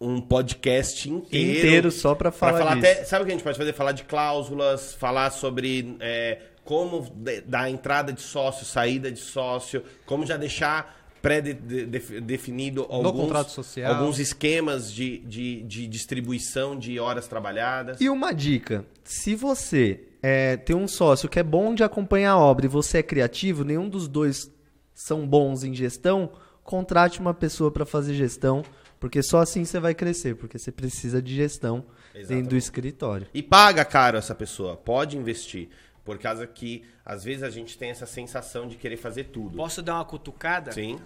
[0.00, 1.58] um podcast inteiro.
[1.58, 2.92] Inteiro só para falar, pra falar disso.
[2.92, 3.72] até, Sabe o que a gente pode fazer?
[3.72, 7.08] Falar de cláusulas, falar sobre é, como
[7.46, 15.18] dar entrada de sócio, saída de sócio, como já deixar pré-definido alguns, alguns esquemas de,
[15.18, 18.00] de, de, distribuição de horas trabalhadas.
[18.00, 22.38] E uma dica: se você é, tem um sócio que é bom de acompanhar a
[22.38, 24.50] obra e você é criativo, nenhum dos dois
[24.94, 26.30] são bons em gestão,
[26.62, 28.62] contrate uma pessoa para fazer gestão,
[28.98, 31.84] porque só assim você vai crescer, porque você precisa de gestão
[32.14, 32.28] Exatamente.
[32.28, 33.26] dentro do escritório.
[33.32, 35.68] E paga caro essa pessoa, pode investir.
[36.04, 39.56] Por causa que, às vezes, a gente tem essa sensação de querer fazer tudo.
[39.56, 40.70] Posso dar uma cutucada?
[40.70, 41.00] Sim.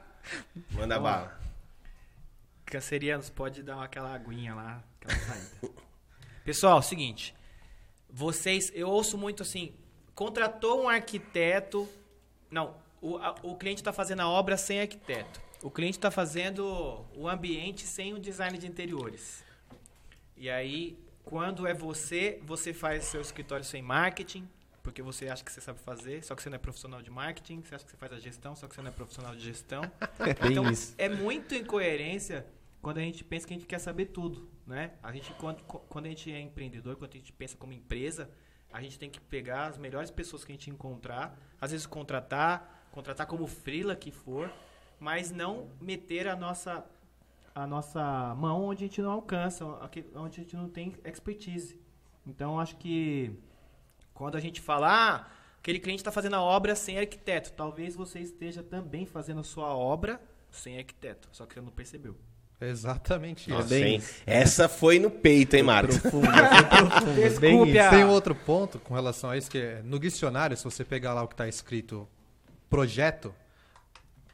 [0.72, 1.40] Manda bala.
[2.66, 5.74] Cancerianos, pode dar aquela aguinha lá, aquela saída.
[6.44, 7.34] Pessoal, seguinte.
[8.10, 9.72] Vocês, eu ouço muito assim,
[10.14, 11.88] contratou um arquiteto.
[12.50, 15.40] Não, o, a, o cliente está fazendo a obra sem arquiteto.
[15.66, 19.42] O cliente está fazendo o ambiente sem o design de interiores.
[20.36, 24.48] E aí quando é você, você faz seu escritório sem marketing,
[24.80, 27.62] porque você acha que você sabe fazer, só que você não é profissional de marketing,
[27.62, 29.82] você acha que você faz a gestão, só que você não é profissional de gestão.
[30.20, 30.94] É então, isso.
[30.96, 32.46] é muito incoerência
[32.80, 34.92] quando a gente pensa que a gente quer saber tudo, né?
[35.02, 38.30] A gente quando, quando a gente é empreendedor, quando a gente pensa como empresa,
[38.72, 42.86] a gente tem que pegar as melhores pessoas que a gente encontrar, às vezes contratar,
[42.92, 44.48] contratar como freela que for,
[44.98, 46.84] mas não meter a nossa
[47.54, 49.64] a nossa mão onde a gente não alcança,
[50.14, 51.80] onde a gente não tem expertise.
[52.26, 53.32] Então, acho que
[54.12, 55.26] quando a gente fala, ah,
[55.58, 59.74] aquele cliente está fazendo a obra sem arquiteto, talvez você esteja também fazendo a sua
[59.74, 60.20] obra
[60.50, 62.14] sem arquiteto, só que você não percebeu.
[62.60, 63.68] Exatamente isso.
[63.68, 65.98] Bem, essa foi no peito, hein, Marcos?
[65.98, 66.26] Profundo,
[66.68, 67.14] profundo.
[67.14, 71.12] Desculpe, Tem outro ponto com relação a isso, que é, no dicionário, se você pegar
[71.14, 72.08] lá o que está escrito
[72.68, 73.34] projeto,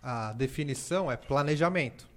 [0.02, 2.08] a definição é planejamento.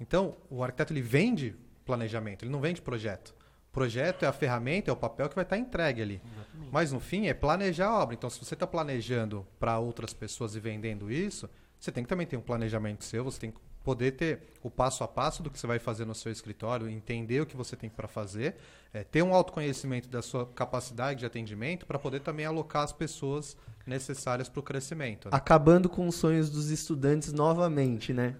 [0.00, 3.34] Então, o arquiteto ele vende planejamento, ele não vende projeto.
[3.72, 6.22] Projeto é a ferramenta, é o papel que vai estar entregue ali.
[6.24, 6.72] Exatamente.
[6.72, 8.14] Mas no fim é planejar a obra.
[8.14, 12.26] Então, se você está planejando para outras pessoas e vendendo isso, você tem que também
[12.26, 15.58] ter um planejamento seu, você tem que poder ter o passo a passo do que
[15.58, 18.56] você vai fazer no seu escritório, entender o que você tem para fazer,
[18.92, 23.56] é, ter um autoconhecimento da sua capacidade de atendimento para poder também alocar as pessoas
[23.86, 25.26] necessárias para o crescimento.
[25.26, 25.30] Né?
[25.34, 28.36] Acabando com os sonhos dos estudantes novamente, né?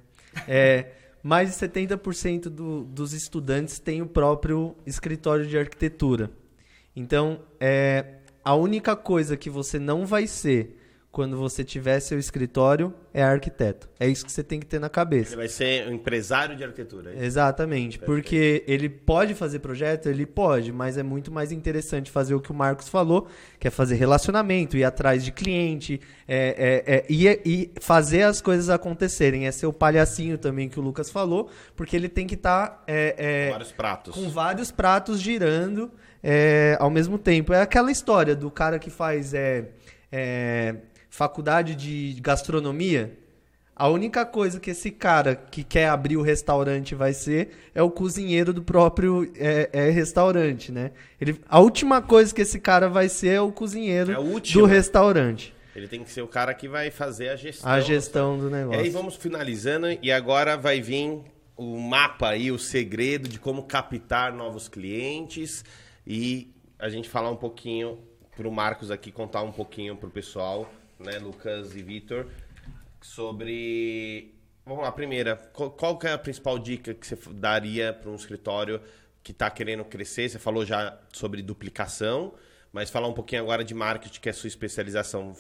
[0.47, 6.31] É, mais de 70% do, dos estudantes têm o próprio escritório de arquitetura.
[6.95, 10.80] Então, é, a única coisa que você não vai ser
[11.13, 13.89] quando você tiver seu escritório, é arquiteto.
[13.99, 15.31] É isso que você tem que ter na cabeça.
[15.31, 17.13] Ele vai ser um empresário de arquitetura.
[17.13, 18.07] É Exatamente, Perfeito.
[18.07, 22.53] porque ele pode fazer projeto, ele pode, mas é muito mais interessante fazer o que
[22.53, 23.27] o Marcos falou,
[23.59, 28.41] que é fazer relacionamento, ir atrás de cliente, é, é, é, e, e fazer as
[28.41, 29.49] coisas acontecerem.
[29.49, 32.83] É ser o palhacinho também que o Lucas falou, porque ele tem que estar tá,
[32.87, 35.91] é, é, com vários pratos, com vários pratos girando
[36.23, 37.53] é, ao mesmo tempo.
[37.53, 39.71] É aquela história do cara que faz é,
[41.11, 43.19] faculdade de gastronomia,
[43.75, 47.91] a única coisa que esse cara que quer abrir o restaurante vai ser é o
[47.91, 50.93] cozinheiro do próprio é, é restaurante, né?
[51.21, 55.55] Ele, a última coisa que esse cara vai ser é o cozinheiro é do restaurante.
[55.75, 57.71] Ele tem que ser o cara que vai fazer a gestão.
[57.71, 58.81] A gestão do negócio.
[58.81, 61.19] E aí vamos finalizando e agora vai vir
[61.57, 65.65] o mapa aí, o segredo de como captar novos clientes
[66.07, 67.99] e a gente falar um pouquinho
[68.37, 70.71] para o Marcos aqui contar um pouquinho para o pessoal
[71.01, 72.27] né, Lucas e Vitor,
[73.01, 74.35] sobre.
[74.65, 78.81] Vamos lá, primeira, qual, qual é a principal dica que você daria para um escritório
[79.23, 80.29] que está querendo crescer?
[80.29, 82.35] Você falou já sobre duplicação,
[82.71, 85.35] mas falar um pouquinho agora de marketing, que é a sua especialização.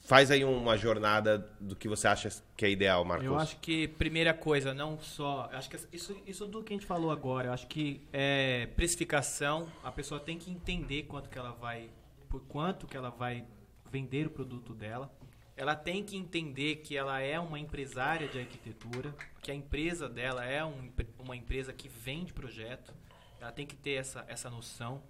[0.00, 3.26] Faz aí uma jornada do que você acha que é ideal, Marcos.
[3.26, 5.48] Eu acho que, primeira coisa, não só.
[5.52, 9.66] Acho que isso, isso do que a gente falou agora, eu acho que é precificação,
[9.82, 11.90] a pessoa tem que entender quanto que ela vai.
[12.28, 13.44] Por quanto que ela vai
[13.90, 15.12] vender o produto dela.
[15.56, 20.44] Ela tem que entender que ela é uma empresária de arquitetura, que a empresa dela
[20.44, 22.94] é um, uma empresa que vende projeto.
[23.40, 25.02] Ela tem que ter essa, essa noção.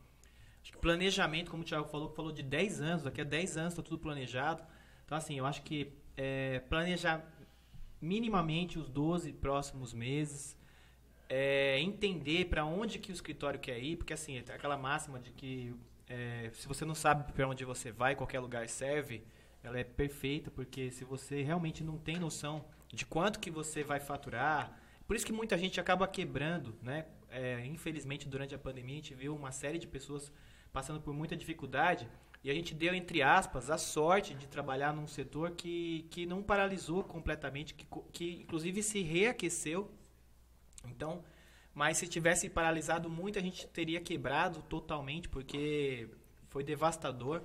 [0.63, 3.73] Acho que planejamento, como o Thiago falou, falou de 10 anos, daqui a 10 anos
[3.75, 4.63] está tudo planejado.
[5.05, 7.25] Então, assim, eu acho que é, planejar
[8.01, 10.57] minimamente os 12 próximos meses,
[11.29, 15.75] é, entender para onde que o escritório quer ir, porque assim, aquela máxima de que
[16.09, 19.23] é, se você não sabe para onde você vai, qualquer lugar serve,
[19.63, 24.01] ela é perfeita, porque se você realmente não tem noção de quanto que você vai
[24.01, 27.07] faturar, por isso que muita gente acaba quebrando, né?
[27.31, 30.33] É, infelizmente, durante a pandemia, a gente viu uma série de pessoas
[30.73, 32.09] passando por muita dificuldade
[32.43, 36.43] e a gente deu, entre aspas, a sorte de trabalhar num setor que, que não
[36.43, 39.91] paralisou completamente, que, que inclusive se reaqueceu.
[40.87, 41.23] Então,
[41.79, 46.09] mas se tivesse paralisado muito, a gente teria quebrado totalmente, porque
[46.49, 47.41] foi devastador.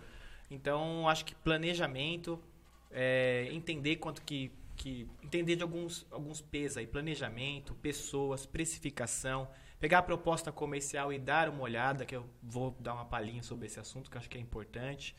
[0.49, 2.41] Então, acho que planejamento,
[2.89, 9.47] é, entender quanto que que entender de alguns, alguns pesos aí, planejamento, pessoas, precificação,
[9.79, 13.67] pegar a proposta comercial e dar uma olhada, que eu vou dar uma palhinha sobre
[13.67, 15.15] esse assunto, que eu acho que é importante.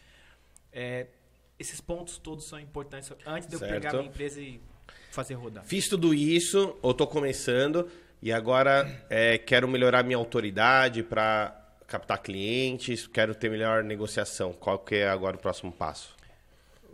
[0.73, 1.07] É,
[1.57, 3.75] esses pontos todos são importantes antes de eu certo.
[3.75, 4.61] pegar a minha empresa e
[5.13, 5.65] fazer rodar.
[5.65, 7.89] Fiz tudo isso, ou estou começando,
[8.25, 11.55] e agora é, quero melhorar minha autoridade para
[11.87, 14.55] captar clientes, quero ter melhor negociação.
[14.55, 16.17] Qual que é agora o próximo passo?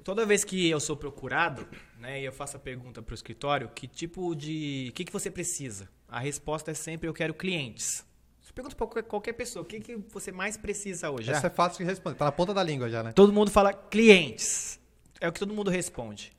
[0.03, 1.69] Toda vez que eu sou procurado,
[2.01, 5.13] né, e eu faço a pergunta para o escritório, que tipo de, o que, que
[5.13, 5.89] você precisa?
[6.09, 8.05] A resposta é sempre eu quero clientes.
[8.43, 11.31] Você pergunta para qualquer pessoa, o que, que você mais precisa hoje?
[11.31, 13.13] Essa é fácil de responder, tá na ponta da língua já, né?
[13.13, 14.81] Todo mundo fala clientes.
[15.21, 16.33] É o que todo mundo responde.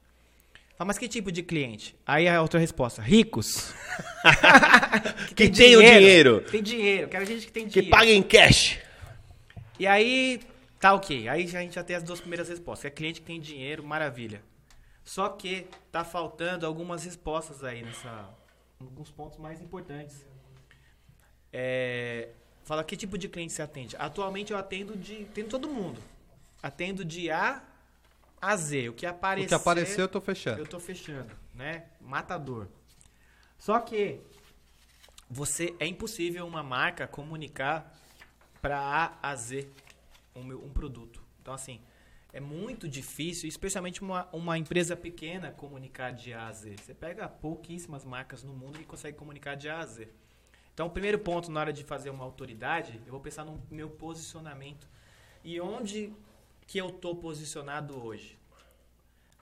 [0.82, 1.96] Fala, mas que tipo de cliente?
[2.04, 3.72] Aí a outra resposta, ricos.
[5.36, 6.42] Que tem o dinheiro.
[6.50, 7.92] Tem dinheiro, quero gente que tem Que dinheiro.
[7.96, 8.80] paga em cash.
[9.78, 10.42] E aí,
[10.80, 11.30] tá ok.
[11.30, 12.86] Aí a gente já tem as duas primeiras respostas.
[12.86, 14.42] É cliente que tem dinheiro, maravilha.
[15.06, 18.28] Só que tá faltando algumas respostas aí nessa.
[18.80, 20.26] Alguns pontos mais importantes.
[21.54, 22.30] É,
[22.64, 23.96] fala que tipo de cliente você atende.
[24.00, 25.28] Atualmente eu atendo de.
[25.30, 26.02] Atendo todo mundo.
[26.64, 27.62] Atendo de A
[28.42, 28.90] a Z.
[28.90, 29.46] O que aparecer.
[29.46, 30.60] O que apareceu eu tô fechando.
[30.60, 31.86] Eu tô fechando, né?
[32.00, 32.68] Matador.
[33.58, 34.20] Só que
[35.30, 37.96] você é impossível uma marca comunicar
[38.62, 39.68] para A a Z
[40.36, 41.22] um, um produto.
[41.42, 41.80] Então assim,
[42.34, 46.76] é muito difícil, especialmente uma, uma empresa pequena comunicar de A a Z.
[46.78, 50.08] Você pega pouquíssimas marcas no mundo que consegue comunicar de A a Z.
[50.74, 53.90] Então, o primeiro ponto na hora de fazer uma autoridade, eu vou pensar no meu
[53.90, 54.88] posicionamento.
[55.44, 56.14] E onde
[56.72, 58.40] que eu tô posicionado hoje?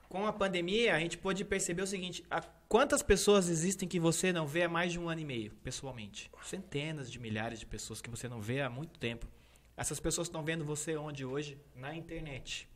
[0.08, 4.32] Com a pandemia, a gente pôde perceber o seguinte: a quantas pessoas existem que você
[4.32, 6.28] não vê há mais de um ano e meio, pessoalmente?
[6.42, 9.28] Centenas de milhares de pessoas que você não vê há muito tempo.
[9.76, 11.56] Essas pessoas estão vendo você onde hoje?
[11.76, 12.68] Na internet.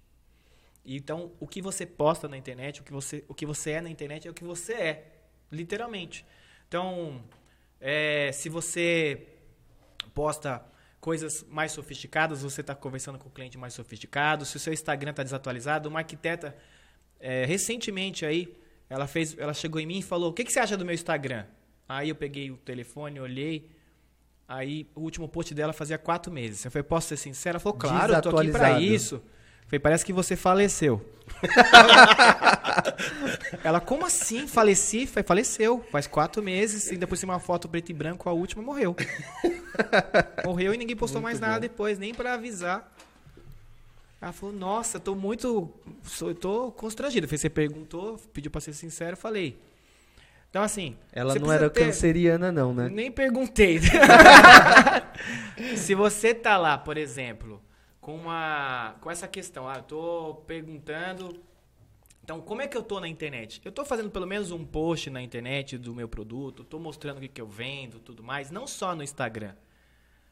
[0.87, 3.91] Então, o que você posta na internet, o que você, o que você é na
[3.91, 5.13] internet é o que você é,
[5.51, 6.25] literalmente.
[6.69, 7.21] Então,
[7.81, 9.27] é, se você
[10.15, 10.65] posta
[11.05, 14.47] coisas mais sofisticadas, você está conversando com o cliente mais sofisticado.
[14.47, 16.57] Se o seu Instagram está desatualizado, uma arquiteta
[17.21, 18.57] é, recentemente aí,
[18.89, 20.95] ela fez, ela chegou em mim e falou: "O que, que você acha do meu
[20.95, 21.45] Instagram?"
[21.87, 23.69] Aí eu peguei o telefone, olhei.
[24.49, 26.65] Aí o último post dela fazia quatro meses.
[26.65, 29.23] Eu falei: "Posso ser sincera?" Ela falou: "Claro, eu tô aqui para isso."
[29.67, 31.05] Falei: "Parece que você faleceu."
[33.63, 34.47] Ela, como assim?
[34.47, 35.07] Faleci?
[35.07, 35.85] Falei, faleceu.
[35.91, 36.91] Faz quatro meses.
[36.91, 38.95] E depois uma foto preto e branco, a última morreu.
[40.45, 42.93] morreu e ninguém postou mais nada depois, nem pra avisar.
[44.21, 45.71] Ela falou, nossa, tô muito.
[46.03, 47.27] sou- tô constrangido.
[47.27, 49.59] Falei, você perguntou, pediu pra ser sincero, falei.
[50.51, 50.97] Então, assim.
[51.13, 52.89] Ela não era ter- canceriana, não, né?
[52.89, 53.81] nem perguntei.
[55.77, 57.61] Se você tá lá, por exemplo,
[58.05, 61.41] com uma com essa questão, ah, eu tô perguntando,
[62.23, 63.63] então como é que eu tô na internet?
[63.65, 67.21] Eu tô fazendo pelo menos um post na internet do meu produto, tô mostrando o
[67.23, 69.55] que, que eu vendo, tudo mais, não só no Instagram.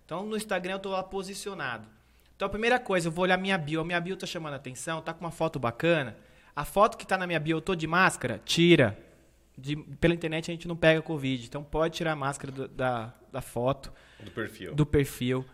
[0.05, 1.89] Então no Instagram eu tô lá posicionado.
[2.37, 4.57] Então a primeira coisa, eu vou olhar minha bio, a minha bio tá chamando a
[4.57, 6.17] atenção, tá com uma foto bacana.
[6.55, 8.99] A foto que tá na minha bio, eu tô de máscara, tira.
[9.57, 13.15] De- pela internet a gente não pega Covid, então pode tirar a máscara do- da,
[13.31, 14.75] da foto, Do perfil.
[14.75, 15.45] do perfil.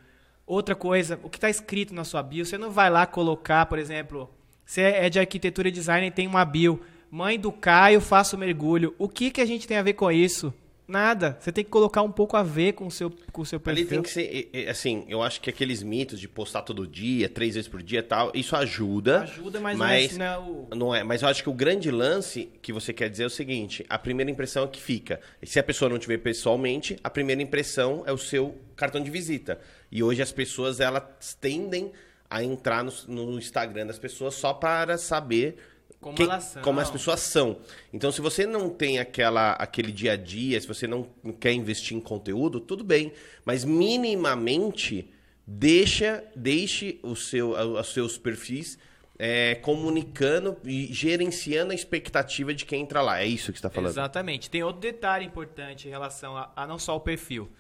[0.49, 3.79] Outra coisa, o que está escrito na sua bio, você não vai lá colocar, por
[3.79, 4.31] exemplo,
[4.65, 6.81] você é de arquitetura e design e tem uma bio,
[7.11, 8.95] mãe do Caio, faço mergulho.
[8.99, 10.53] O que, que a gente tem a ver com isso?
[10.89, 11.37] Nada.
[11.39, 13.85] Você tem que colocar um pouco a ver com o seu, com o seu Ali
[13.85, 13.89] perfil.
[13.89, 17.69] tem que ser, assim, eu acho que aqueles mitos de postar todo dia, três vezes
[17.69, 19.25] por dia e tal, isso ajuda.
[19.25, 20.69] Ajuda, mas, mas não é o...
[20.75, 23.31] Não é, mas eu acho que o grande lance que você quer dizer é o
[23.31, 25.21] seguinte: a primeira impressão é que fica.
[25.43, 29.03] E se a pessoa não te vê pessoalmente, a primeira impressão é o seu cartão
[29.03, 29.61] de visita.
[29.91, 31.93] E hoje as pessoas elas tendem
[32.31, 35.57] a entrar no, no Instagram das pessoas só para saber
[36.01, 36.17] Como
[36.63, 37.59] como as pessoas são.
[37.93, 41.09] Então, se você não tem aquela, aquele dia a dia, se você não
[41.41, 43.13] quer investir em conteúdo, tudo bem.
[43.45, 45.11] Mas minimamente
[45.47, 48.79] deixa, deixe o seu, os seus perfis
[49.19, 53.21] é, comunicando e gerenciando a expectativa de quem entra lá.
[53.21, 53.91] É isso que você está falando.
[53.91, 54.49] Exatamente.
[54.49, 57.51] Tem outro detalhe importante em relação a, a não só o perfil.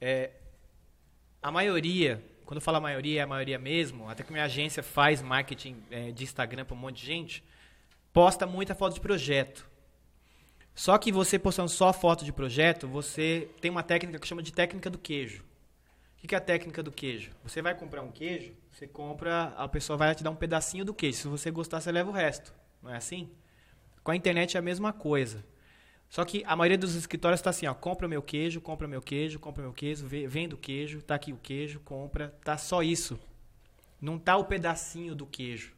[0.00, 0.30] É,
[1.46, 4.80] a maioria quando eu falo a maioria, é a maioria mesmo, até que minha agência
[4.80, 7.44] faz marketing é, de Instagram para um monte de gente,
[8.12, 9.68] posta muita foto de projeto.
[10.72, 14.52] Só que você postando só foto de projeto, você tem uma técnica que chama de
[14.52, 15.44] técnica do queijo.
[16.22, 17.32] O que é a técnica do queijo?
[17.42, 20.94] Você vai comprar um queijo, você compra, a pessoa vai te dar um pedacinho do
[20.94, 21.18] queijo.
[21.18, 22.54] Se você gostar, você leva o resto.
[22.80, 23.28] Não é assim?
[24.04, 25.44] Com a internet é a mesma coisa.
[26.08, 29.38] Só que a maioria dos escritórios está assim, ó, compra meu queijo, compra meu queijo,
[29.38, 33.18] compra meu queijo, vende o queijo, tá aqui o queijo, compra, tá só isso.
[34.00, 35.74] Não tá o pedacinho do queijo.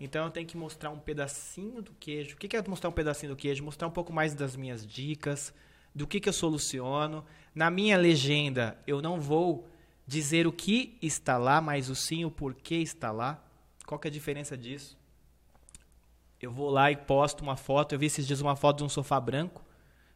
[0.00, 2.34] Então eu tenho que mostrar um pedacinho do queijo.
[2.34, 3.62] O que é mostrar um pedacinho do queijo?
[3.62, 5.54] Mostrar um pouco mais das minhas dicas,
[5.94, 7.24] do que, que eu soluciono.
[7.54, 9.68] Na minha legenda, eu não vou
[10.06, 13.44] dizer o que está lá, mas o sim o porquê está lá.
[13.86, 14.98] Qual que é a diferença disso?
[16.40, 17.94] Eu vou lá e posto uma foto.
[17.94, 19.62] Eu vi esses dias uma foto de um sofá branco.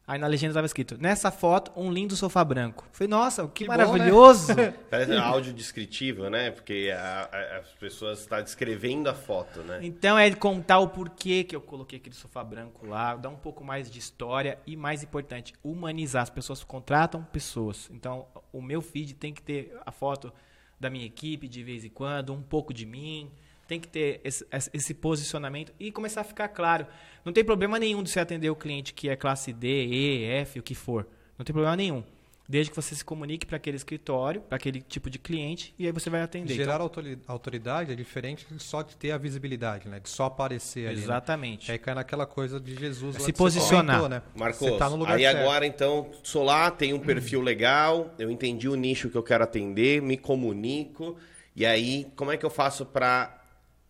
[0.06, 2.86] Aí na legenda estava escrito: nessa foto, um lindo sofá branco.
[2.92, 4.54] Falei, nossa, que, que maravilhoso!
[4.54, 4.74] Bom, né?
[4.90, 6.50] Parece um áudio descritivo, né?
[6.50, 9.80] Porque a, a, as pessoas estão tá descrevendo a foto, né?
[9.82, 13.64] Então é contar o porquê que eu coloquei aquele sofá branco lá, dar um pouco
[13.64, 16.22] mais de história e, mais importante, humanizar.
[16.22, 17.88] As pessoas contratam pessoas.
[17.90, 20.32] Então o meu feed tem que ter a foto
[20.78, 23.30] da minha equipe de vez em quando, um pouco de mim
[23.74, 26.86] tem que ter esse, esse, posicionamento e começar a ficar claro.
[27.24, 30.60] Não tem problema nenhum de você atender o cliente que é classe D, E, F,
[30.60, 31.06] o que for.
[31.36, 32.04] Não tem problema nenhum.
[32.46, 35.92] Desde que você se comunique para aquele escritório, para aquele tipo de cliente, e aí
[35.92, 36.52] você vai atender.
[36.52, 39.98] Gerar então, autoridade é diferente de só de ter a visibilidade, né?
[39.98, 40.96] De só aparecer ali.
[40.96, 41.02] Né?
[41.02, 41.68] Exatamente.
[41.68, 41.72] Né?
[41.72, 43.16] Aí cai naquela coisa de Jesus.
[43.16, 43.96] Se posicionar.
[43.96, 44.22] Comentou, né?
[44.36, 45.38] Marcos, tá aí certo.
[45.38, 49.42] agora então, sou lá, tenho um perfil legal, eu entendi o nicho que eu quero
[49.42, 51.16] atender, me comunico,
[51.56, 53.43] e aí como é que eu faço para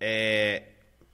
[0.06, 0.62] é,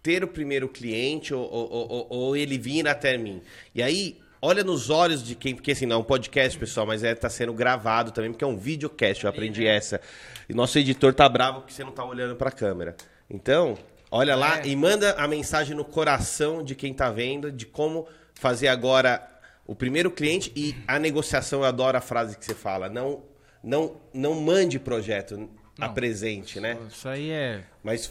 [0.02, 3.40] ter o primeiro cliente ou, ou, ou, ou, ele vir até mim.
[3.72, 7.04] E aí, olha nos olhos de quem, porque assim, não é um podcast, pessoal, mas
[7.04, 9.76] é, tá sendo gravado também, porque é um videocast, eu aprendi é.
[9.76, 10.00] essa.
[10.48, 12.96] E nosso editor tá bravo porque você não tá olhando pra câmera.
[13.30, 13.78] Então,
[14.10, 14.66] olha lá é.
[14.66, 19.24] e manda a mensagem no coração de quem tá vendo, de como fazer agora
[19.68, 23.22] o primeiro cliente e a negociação, eu adoro a frase que você fala, não,
[23.62, 25.48] não, não mande projeto, não.
[25.78, 26.76] apresente, né?
[26.88, 27.62] Isso aí é...
[27.84, 28.10] Mas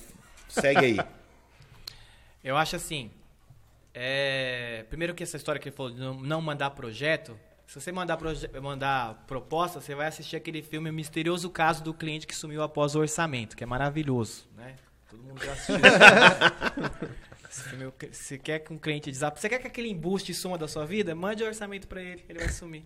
[0.50, 1.00] Segue aí.
[2.43, 3.12] Eu acho assim.
[3.93, 4.86] É...
[4.89, 7.39] Primeiro que essa história que ele falou de não mandar projeto.
[7.66, 8.50] Se você mandar, proje...
[8.60, 13.00] mandar proposta, você vai assistir aquele filme Misterioso Caso do Cliente que Sumiu Após o
[13.00, 14.76] Orçamento, que é maravilhoso, né?
[15.10, 15.76] Todo mundo já assistiu.
[17.50, 21.16] Você quer que um cliente desapa, você quer que aquele embuste suma da sua vida?
[21.16, 22.86] Mande o orçamento para ele, ele vai sumir.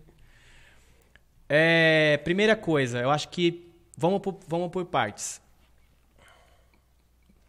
[1.46, 5.40] É, primeira coisa, eu acho que vamos por, vamos por partes.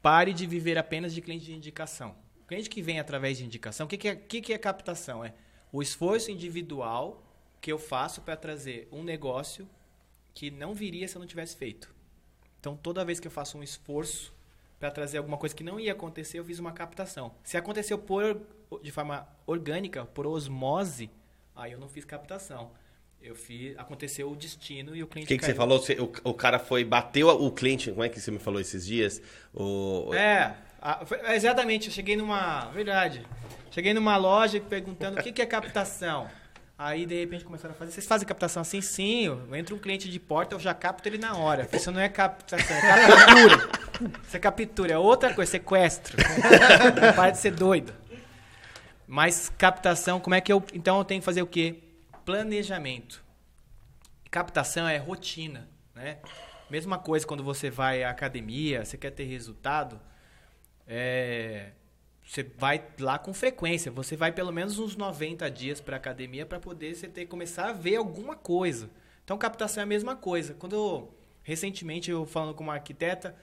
[0.06, 2.16] Pare de viver apenas de cliente de indicação.
[2.44, 5.26] O cliente que vem através de indicação, o que, que, é, que, que é captação?
[5.26, 5.34] É
[5.72, 7.24] o esforço individual
[7.60, 9.68] que eu faço para trazer um negócio
[10.32, 11.92] que não viria se eu não tivesse feito.
[12.60, 14.32] Então, toda vez que eu faço um esforço
[14.80, 17.34] para trazer alguma coisa que não ia acontecer, eu fiz uma captação.
[17.44, 18.40] Se aconteceu por,
[18.84, 21.10] de forma orgânica, por osmose,
[21.56, 22.74] aí eu não fiz captação.
[23.26, 25.26] Eu fiz, aconteceu o destino e o cliente.
[25.26, 25.80] O que, que você falou?
[25.80, 28.86] Você, o, o, cara foi, bateu o cliente, como é que você me falou esses
[28.86, 29.20] dias?
[29.52, 30.14] O...
[30.14, 31.88] É, a, foi, exatamente.
[31.88, 32.66] Eu cheguei numa.
[32.66, 33.26] Verdade.
[33.72, 36.30] Cheguei numa loja perguntando o que, que é captação.
[36.78, 37.94] Aí, de repente, começaram a fazer.
[37.94, 38.80] Vocês fazem captação assim?
[38.80, 39.42] Sim.
[39.54, 41.68] Entra um cliente de porta, eu já capto ele na hora.
[41.74, 43.70] Isso não é captação, é captura.
[44.28, 46.16] Isso é captura, é outra coisa, sequestro.
[47.16, 47.92] Para de ser doido.
[49.08, 50.64] Mas captação, como é que eu.
[50.76, 51.80] Então eu tenho que fazer o quê?
[52.26, 53.24] Planejamento.
[54.32, 56.20] Captação é rotina, né?
[56.70, 60.02] Mesma coisa quando você vai à academia, você quer ter resultado,
[60.88, 61.72] é,
[62.26, 63.92] você vai lá com frequência.
[63.92, 67.74] Você vai pelo menos uns 90 dias para academia para poder você ter começar a
[67.74, 68.90] ver alguma coisa.
[69.24, 70.56] Então, captação é a mesma coisa.
[70.56, 73.36] Quando eu, recentemente eu falando com uma arquiteta,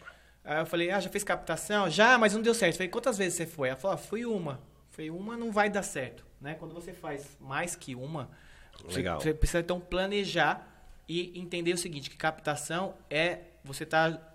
[0.44, 1.88] eu falei: "Ah, já fez captação?
[1.88, 2.74] Já, mas não deu certo".
[2.74, 3.68] Eu falei: "Quantas vezes você foi?".
[3.68, 4.60] Ela falou: ah, "Fui uma".
[4.90, 6.54] Falei: "Uma não vai dar certo", né?
[6.54, 8.30] Quando você faz mais que uma,
[8.90, 9.20] Legal.
[9.20, 10.68] Você, precisa então planejar
[11.08, 14.32] e entender o seguinte, que captação é você estar tá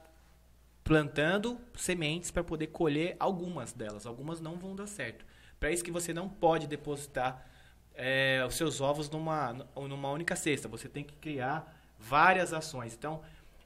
[0.84, 4.06] plantando sementes para poder colher algumas delas.
[4.06, 5.26] Algumas não vão dar certo.
[5.60, 7.46] Para isso que você não pode depositar
[7.94, 10.68] é, os seus ovos numa, numa única cesta.
[10.68, 12.94] Você tem que criar várias ações.
[12.94, 13.22] Então,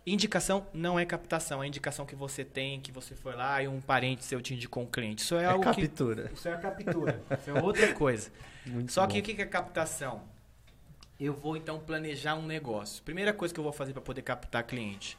[0.05, 1.63] indicação não é captação.
[1.63, 4.83] É indicação que você tem, que você foi lá e um parente seu te indicou
[4.83, 5.21] um cliente.
[5.21, 6.29] Isso é, é algo captura.
[6.29, 7.21] Que, isso é a captura.
[7.39, 8.31] isso é outra coisa.
[8.65, 9.13] Muito Só bom.
[9.13, 10.23] que o que é captação?
[11.25, 13.03] Eu vou então planejar um negócio.
[13.03, 15.17] Primeira coisa que eu vou fazer para poder captar cliente.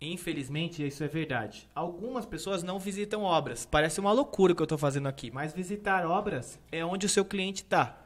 [0.00, 1.66] Infelizmente, isso é verdade.
[1.74, 3.64] Algumas pessoas não visitam obras.
[3.64, 7.08] Parece uma loucura o que eu estou fazendo aqui, mas visitar obras é onde o
[7.08, 7.98] seu cliente está.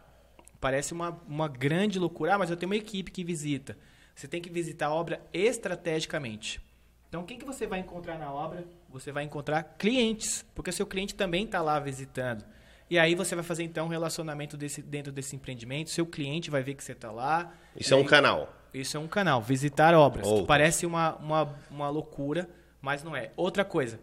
[0.60, 2.34] Parece uma, uma grande loucura.
[2.34, 3.76] Ah, mas eu tenho uma equipe que visita.
[4.14, 6.60] Você tem que visitar a obra estrategicamente.
[7.08, 8.64] Então, quem que você vai encontrar na obra?
[8.88, 12.44] Você vai encontrar clientes, porque seu cliente também está lá visitando.
[12.90, 15.90] E aí você vai fazer então um relacionamento desse, dentro desse empreendimento.
[15.90, 17.54] Seu cliente vai ver que você está lá.
[17.76, 18.56] Isso é um aí- canal.
[18.74, 20.26] Isso é um canal, visitar obras.
[20.26, 20.46] Outro.
[20.46, 22.48] Parece uma, uma, uma loucura,
[22.80, 23.32] mas não é.
[23.36, 23.98] Outra coisa,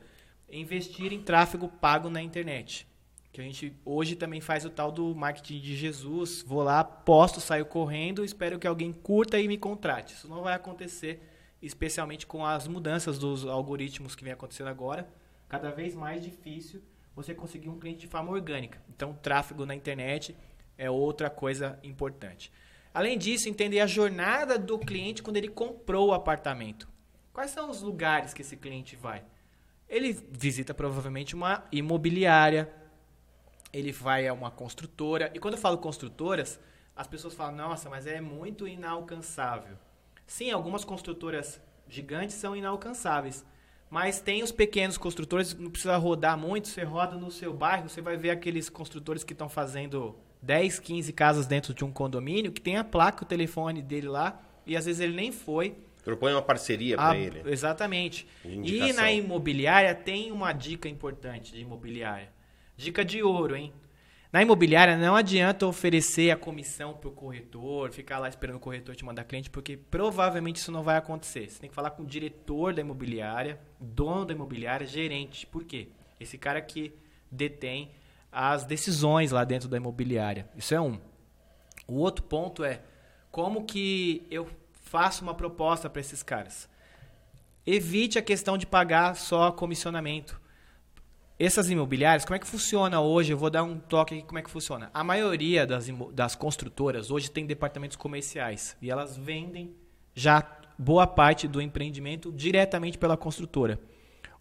[0.50, 2.86] investir em tráfego pago na internet.
[3.32, 6.44] Que a gente hoje também faz o tal do marketing de Jesus.
[6.46, 10.16] Vou lá, posto, saio correndo, espero que alguém curta e me contrate.
[10.16, 11.22] Isso não vai acontecer,
[11.62, 15.08] especialmente com as mudanças dos algoritmos que vem acontecendo agora.
[15.48, 16.82] Cada vez mais difícil
[17.18, 18.80] você conseguir um cliente de forma orgânica.
[18.88, 20.38] Então, tráfego na internet
[20.78, 22.52] é outra coisa importante.
[22.94, 26.88] Além disso, entender a jornada do cliente quando ele comprou o apartamento.
[27.34, 29.24] Quais são os lugares que esse cliente vai?
[29.90, 32.72] Ele visita provavelmente uma imobiliária,
[33.74, 35.32] ele vai a uma construtora.
[35.34, 36.60] E quando eu falo construtoras,
[36.96, 39.76] as pessoas falam: nossa, mas é muito inalcançável.
[40.28, 41.60] Sim, algumas construtoras
[41.90, 43.44] gigantes são inalcançáveis.
[43.90, 48.02] Mas tem os pequenos construtores, não precisa rodar muito, você roda no seu bairro, você
[48.02, 52.62] vai ver aqueles construtores que estão fazendo 10, 15 casas dentro de um condomínio, que
[52.62, 55.76] tem a placa, o telefone dele lá, e às vezes ele nem foi,
[56.08, 57.42] Propõe uma parceria ah, para ele.
[57.46, 58.26] Exatamente.
[58.46, 62.30] E na imobiliária tem uma dica importante de imobiliária.
[62.78, 63.74] Dica de ouro, hein?
[64.32, 69.06] Na imobiliária não adianta oferecer a comissão pro corretor, ficar lá esperando o corretor te
[69.06, 71.50] mandar cliente, porque provavelmente isso não vai acontecer.
[71.50, 75.48] Você tem que falar com o diretor da imobiliária, dono da imobiliária, gerente.
[75.48, 75.88] Por quê?
[76.20, 76.94] Esse cara que
[77.32, 77.92] detém
[78.30, 80.48] as decisões lá dentro da imobiliária.
[80.56, 81.00] Isso é um.
[81.88, 82.82] O outro ponto é
[83.32, 84.48] como que eu
[84.84, 86.70] faço uma proposta para esses caras.
[87.66, 90.40] Evite a questão de pagar só comissionamento.
[91.40, 93.32] Essas imobiliárias, como é que funciona hoje?
[93.32, 94.90] Eu vou dar um toque aqui como é que funciona.
[94.92, 99.76] A maioria das, das construtoras hoje tem departamentos comerciais e elas vendem
[100.16, 100.44] já
[100.80, 103.80] boa parte do empreendimento diretamente pela construtora.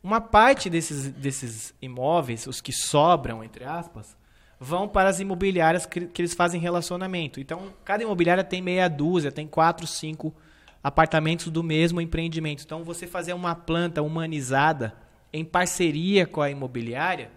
[0.02, 4.16] Uma parte desses, desses imóveis, os que sobram, entre aspas,
[4.58, 7.38] vão para as imobiliárias que, que eles fazem relacionamento.
[7.40, 10.34] Então, cada imobiliária tem meia dúzia, tem quatro, cinco
[10.82, 12.62] apartamentos do mesmo empreendimento.
[12.64, 14.94] Então, você fazer uma planta humanizada
[15.36, 17.30] em parceria com a imobiliária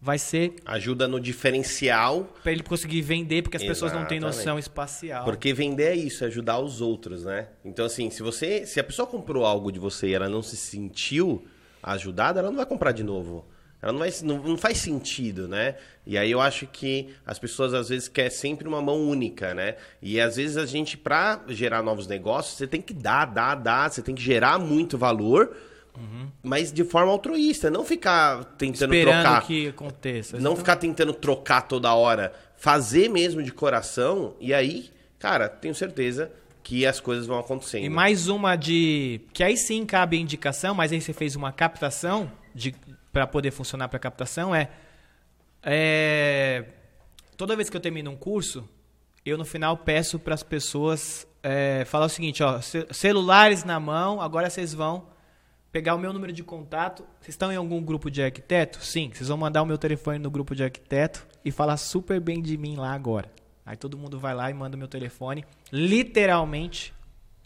[0.00, 4.38] vai ser Ajuda no diferencial, para ele conseguir vender, porque as pessoas não têm Exatamente.
[4.38, 5.24] noção espacial.
[5.24, 7.48] porque vender é isso, é ajudar os outros, né?
[7.64, 8.64] Então, assim, se você.
[8.66, 11.44] Se a pessoa comprou algo de você e ela não se sentiu
[11.82, 13.44] ajudada, ela não vai comprar de novo.
[13.82, 15.76] Ela não, vai, não, não faz sentido, né?
[16.06, 19.76] E aí eu acho que as pessoas às vezes querem sempre uma mão única, né?
[20.00, 23.90] E às vezes a gente, pra gerar novos negócios, você tem que dar, dar, dar,
[23.90, 25.54] você tem que gerar muito valor,
[26.42, 29.42] mas de forma altruísta, não ficar tentando Esperando trocar.
[29.46, 30.38] que aconteça.
[30.38, 32.32] Não ficar tentando trocar toda hora.
[32.56, 34.34] Fazer mesmo de coração.
[34.40, 36.30] E aí, cara, tenho certeza
[36.62, 37.84] que as coisas vão acontecendo.
[37.84, 39.20] E mais uma de.
[39.32, 42.74] Que aí sim cabe a indicação, mas aí você fez uma captação de
[43.12, 44.68] para poder funcionar para captação é,
[45.62, 46.64] é.
[47.36, 48.68] Toda vez que eu termino um curso,
[49.24, 53.78] eu no final peço para as pessoas é, falar o seguinte: ó, ce- celulares na
[53.78, 55.06] mão, agora vocês vão
[55.76, 57.04] pegar o meu número de contato.
[57.20, 58.82] Vocês estão em algum grupo de arquiteto?
[58.82, 62.40] Sim, vocês vão mandar o meu telefone no grupo de arquiteto e falar super bem
[62.40, 63.30] de mim lá agora.
[63.64, 65.44] Aí todo mundo vai lá e manda o meu telefone.
[65.70, 66.94] Literalmente,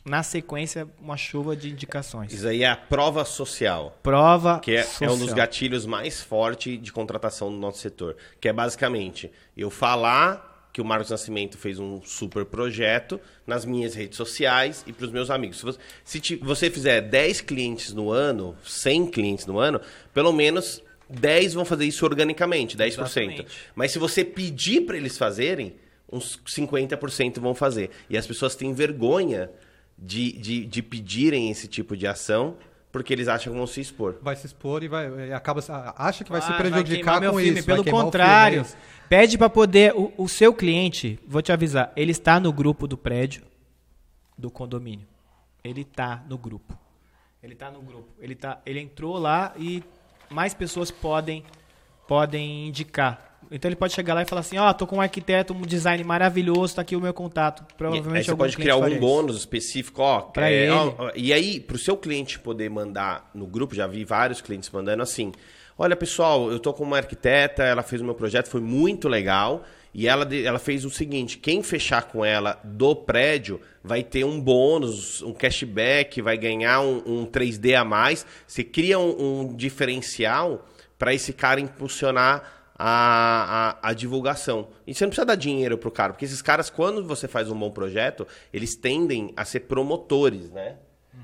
[0.05, 2.33] na sequência, uma chuva de indicações.
[2.33, 3.99] Isso aí é a prova social.
[4.01, 5.37] Prova Que é, é um dos social.
[5.37, 8.17] gatilhos mais fortes de contratação do nosso setor.
[8.41, 13.95] Que é basicamente eu falar que o Marcos Nascimento fez um super projeto nas minhas
[13.95, 15.59] redes sociais e para os meus amigos.
[15.59, 19.81] Se você, se ti- você fizer 10 clientes no ano, 100 clientes no ano,
[20.15, 22.89] pelo menos 10 vão fazer isso organicamente, 10%.
[22.89, 23.47] Exatamente.
[23.75, 25.75] Mas se você pedir para eles fazerem,
[26.13, 27.91] uns 50% vão fazer.
[28.09, 29.51] E as pessoas têm vergonha
[29.99, 32.57] de, de, de pedirem esse tipo de ação
[32.93, 34.17] porque eles acham que vão se expor.
[34.21, 35.61] Vai se expor e vai, e acaba,
[35.97, 37.59] acha que vai se prejudicar meu com filme.
[37.59, 37.67] isso.
[37.67, 39.95] vai Pelo contrário, filme, é pede para poder.
[39.95, 43.43] O, o seu cliente, vou te avisar, ele está no grupo do prédio
[44.37, 45.07] do condomínio.
[45.63, 46.77] Ele está no grupo.
[47.43, 48.09] Ele está no grupo.
[48.19, 49.83] Ele, tá, ele entrou lá e
[50.31, 51.45] mais pessoas podem,
[52.09, 53.30] podem indicar.
[53.51, 56.03] Então ele pode chegar lá e falar assim: Ó, tô com um arquiteto, um design
[56.05, 57.65] maravilhoso, tá aqui o meu contato.
[57.69, 60.21] E Provavelmente aí você pode criar algum bônus específico, ó.
[60.23, 60.71] Pra é, ele.
[60.73, 65.03] ó, e aí, pro seu cliente poder mandar no grupo, já vi vários clientes mandando
[65.03, 65.33] assim:
[65.79, 69.65] olha, pessoal, eu tô com uma arquiteta, ela fez o meu projeto, foi muito legal.
[69.93, 74.41] E ela, ela fez o seguinte: quem fechar com ela do prédio vai ter um
[74.41, 78.25] bônus, um cashback, vai ganhar um, um 3D a mais.
[78.47, 84.69] Você cria um, um diferencial para esse cara impulsionar a, a, a divulgação.
[84.87, 87.59] E você não precisa dar dinheiro pro cara, porque esses caras, quando você faz um
[87.59, 90.77] bom projeto, eles tendem a ser promotores, né?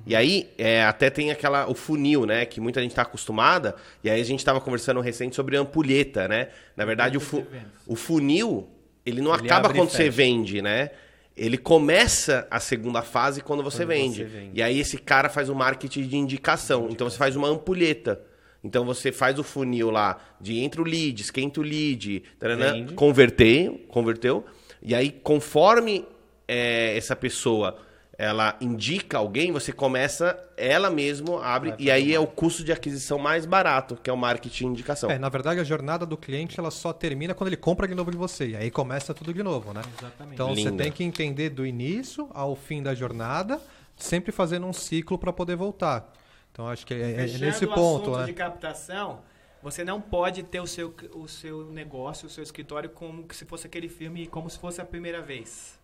[0.05, 2.45] E aí, é, até tem aquela, o funil, né?
[2.45, 3.75] Que muita gente está acostumada.
[4.05, 6.49] E aí a gente estava conversando recente sobre ampulheta, né?
[6.77, 7.45] Na verdade, o, fu
[7.87, 8.69] o funil,
[9.05, 10.91] ele não Ele acaba quando você vende, né?
[11.35, 14.17] Ele começa a segunda fase quando você, Quando vende.
[14.17, 14.51] você vende.
[14.59, 16.89] E aí esse cara faz o marketing de indicação.
[16.91, 18.21] Então você faz uma ampulheta.
[18.67, 23.81] Então você faz o funil lá de entra o lead, esquenta o lead, taranã, converteu,
[23.89, 24.45] converteu.
[24.83, 26.05] E aí, conforme
[26.49, 27.79] é, essa pessoa
[28.19, 33.19] ela indica alguém, você começa, ela mesmo abre, e aí é o custo de aquisição
[33.19, 35.11] mais barato, que é o marketing indicação.
[35.11, 38.11] É, na verdade, a jornada do cliente ela só termina quando ele compra de novo
[38.11, 38.49] de você.
[38.49, 39.83] E aí começa tudo de novo, né?
[39.99, 40.35] Exatamente.
[40.35, 43.61] Então você tem que entender do início ao fim da jornada,
[43.99, 46.11] sempre fazendo um ciclo para poder voltar.
[46.57, 48.25] Então acho que é, é Fechando nesse o ponto, né?
[48.25, 49.21] de captação,
[49.63, 53.67] você não pode ter o seu, o seu negócio, o seu escritório como se fosse
[53.67, 55.79] aquele filme, como se fosse a primeira vez.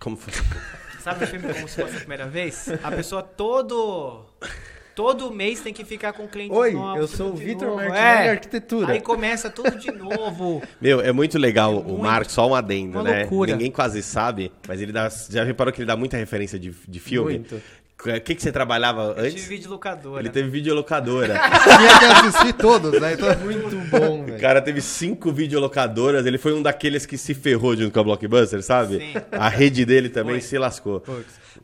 [0.00, 0.32] Como foi?
[1.00, 2.68] Sabe o filme como se fosse a primeira vez?
[2.82, 4.26] A pessoa todo
[4.92, 7.00] todo mês tem que ficar com clientes Oi, novos.
[7.00, 7.76] eu sou o Vitor novo.
[7.76, 8.30] Martinelli É.
[8.30, 8.92] Arquitetura.
[8.94, 10.60] Aí começa tudo de novo.
[10.80, 12.02] Meu, é muito legal o muito.
[12.02, 13.20] Marcos, só um adendo, Uma né?
[13.20, 13.52] loucura.
[13.52, 15.08] Ninguém quase sabe, mas ele dá.
[15.30, 17.34] Já reparou que ele dá muita referência de, de filme?
[17.34, 17.62] Muito.
[18.00, 19.34] O que, que você trabalhava Eu antes?
[19.34, 20.22] tive videolocadora.
[20.22, 21.34] Ele teve videolocadora.
[21.78, 23.14] Tinha que assistir todos, né?
[23.14, 24.40] Então, Muito bom, O velho.
[24.40, 26.24] cara teve cinco videolocadoras.
[26.24, 28.98] Ele foi um daqueles que se ferrou junto com a Blockbuster, sabe?
[29.00, 29.12] Sim.
[29.32, 30.42] A rede dele também Foi.
[30.42, 31.02] se lascou.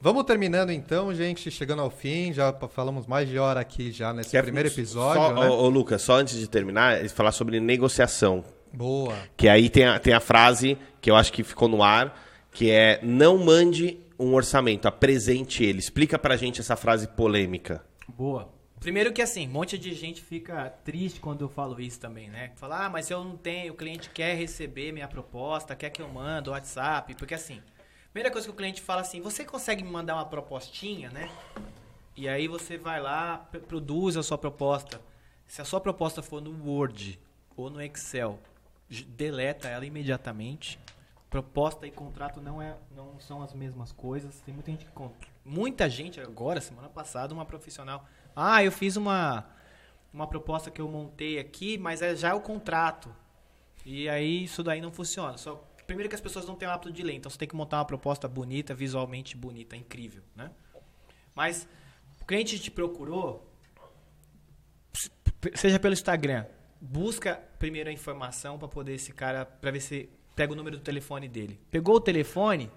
[0.01, 2.33] Vamos terminando então, gente, chegando ao fim.
[2.33, 5.49] Já falamos mais de hora aqui já nesse Quer- primeiro episódio, Só, né?
[5.49, 8.43] ô, ô, Lucas, só antes de terminar, falar sobre negociação.
[8.73, 9.15] Boa.
[9.37, 12.21] Que aí tem a, tem a frase que eu acho que ficou no ar,
[12.51, 15.79] que é não mande um orçamento, apresente ele.
[15.79, 17.85] Explica pra gente essa frase polêmica.
[18.09, 18.53] Boa.
[18.81, 22.53] Primeiro que assim, um monte de gente fica triste quando eu falo isso também, né?
[22.57, 26.09] Fala, ah, mas eu não tenho, o cliente quer receber minha proposta, quer que eu
[26.09, 27.63] mando WhatsApp, porque assim,
[28.13, 31.31] primeira coisa que o cliente fala assim, você consegue me mandar uma propostinha, né?
[32.15, 35.01] E aí você vai lá, produz a sua proposta.
[35.47, 37.19] Se a sua proposta for no Word
[37.57, 38.39] ou no Excel,
[39.09, 40.79] deleta ela imediatamente.
[41.35, 44.41] Proposta e contrato não, é, não são as mesmas coisas.
[44.43, 44.93] Tem muita gente que
[45.45, 48.07] muita gente agora, semana passada, uma profissional,
[48.37, 49.45] ah, eu fiz uma
[50.13, 53.13] uma proposta que eu montei aqui, mas é já o contrato.
[53.85, 55.37] E aí isso daí não funciona.
[55.37, 55.57] Só
[55.89, 57.79] primeiro que as pessoas não têm o hábito de ler, então você tem que montar
[57.79, 60.53] uma proposta bonita, visualmente bonita, incrível, né?
[61.35, 61.67] Mas
[62.23, 63.53] o cliente te procurou,
[65.57, 66.47] seja pelo Instagram,
[66.81, 70.83] busca primeiro a informação para poder esse cara, para ver se pega o número do
[70.83, 71.59] telefone dele.
[71.71, 72.71] Pegou o telefone,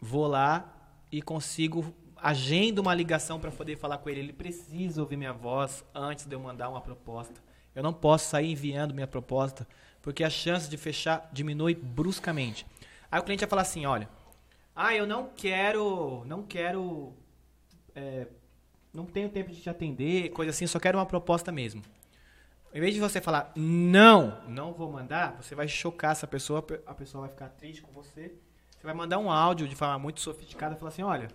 [0.00, 0.72] vou lá
[1.10, 4.20] e consigo agendo uma ligação para poder falar com ele.
[4.20, 7.40] Ele precisa ouvir minha voz antes de eu mandar uma proposta.
[7.74, 9.66] Eu não posso sair enviando minha proposta
[10.00, 12.66] porque a chance de fechar diminui bruscamente.
[13.10, 14.08] Aí o cliente vai falar assim, olha,
[14.74, 17.12] ah, eu não quero, não quero
[17.94, 18.26] é,
[18.92, 21.82] não tenho tempo de te atender, coisa assim, só quero uma proposta mesmo.
[22.74, 26.94] Em vez de você falar, não, não vou mandar, você vai chocar essa pessoa, a
[26.94, 28.34] pessoa vai ficar triste com você.
[28.70, 31.28] Você vai mandar um áudio de forma muito sofisticada e falar assim, olha,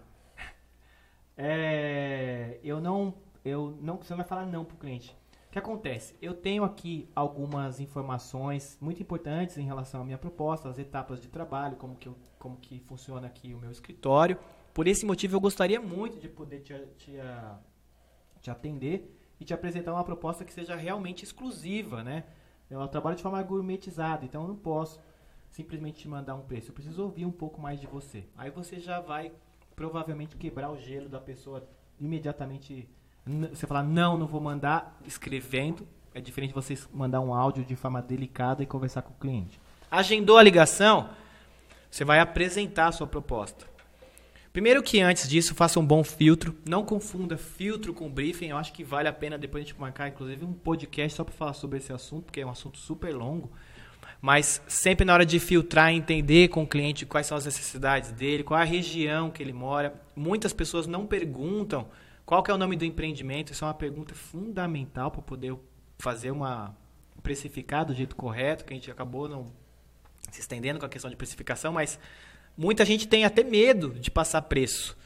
[1.37, 3.13] é, eu não,
[3.45, 5.15] eu não, você não vai falar não pro cliente.
[5.47, 6.15] O que acontece?
[6.19, 11.27] Eu tenho aqui algumas informações muito importantes em relação à minha proposta, as etapas de
[11.27, 14.39] trabalho, como que, eu, como que funciona aqui o meu escritório.
[14.73, 17.13] Por esse motivo, eu gostaria muito de poder te, te,
[18.41, 22.23] te atender e te apresentar uma proposta que seja realmente exclusiva, né?
[22.69, 24.99] Eu trabalho de forma gourmetizada, então eu não posso
[25.51, 26.69] simplesmente te mandar um preço.
[26.69, 28.25] Eu preciso ouvir um pouco mais de você.
[28.37, 29.31] Aí você já vai
[29.75, 31.67] provavelmente quebrar o gelo da pessoa
[31.99, 32.89] imediatamente.
[33.51, 35.87] Você falar, não, não vou mandar, escrevendo.
[36.13, 39.59] É diferente de você mandar um áudio de forma delicada e conversar com o cliente.
[39.89, 41.09] Agendou a ligação,
[41.89, 43.65] você vai apresentar a sua proposta.
[44.57, 46.57] Primeiro que antes disso, faça um bom filtro.
[46.67, 48.47] Não confunda filtro com briefing.
[48.47, 51.31] Eu acho que vale a pena depois a gente marcar, inclusive, um podcast só para
[51.31, 53.51] falar sobre esse assunto, porque é um assunto super longo.
[54.19, 58.43] Mas sempre na hora de filtrar, entender com o cliente quais são as necessidades dele,
[58.43, 59.93] qual é a região que ele mora.
[60.15, 61.87] Muitas pessoas não perguntam
[62.25, 63.53] qual é o nome do empreendimento.
[63.53, 65.55] Isso é uma pergunta fundamental para poder
[65.99, 66.75] fazer uma
[67.21, 69.51] precificar do jeito correto, que a gente acabou não
[70.31, 71.99] se estendendo com a questão de precificação, mas
[72.57, 74.97] muita gente tem até medo de passar preço.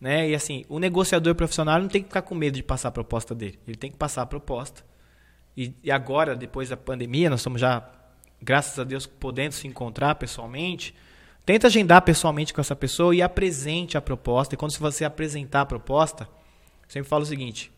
[0.00, 0.30] Né?
[0.30, 3.34] E assim, o negociador profissional não tem que ficar com medo de passar a proposta
[3.34, 3.58] dele.
[3.66, 4.84] Ele tem que passar a proposta.
[5.56, 7.88] E, e agora, depois da pandemia, nós estamos já,
[8.42, 10.94] graças a Deus, podendo se encontrar pessoalmente.
[11.46, 14.54] Tenta agendar pessoalmente com essa pessoa e apresente a proposta.
[14.54, 16.28] E quando você apresentar a proposta,
[16.86, 17.72] sempre falo o seguinte: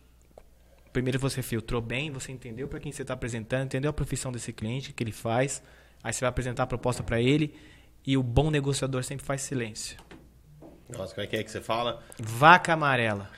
[0.92, 4.52] primeiro você filtrou bem, você entendeu para quem você está apresentando, entendeu a profissão desse
[4.52, 5.62] cliente, o que ele faz.
[6.02, 7.54] Aí você vai apresentar a proposta para ele.
[8.06, 9.96] E o bom negociador sempre faz silêncio.
[10.88, 12.02] Nossa, como é que é que você fala?
[12.18, 13.28] Vaca amarela.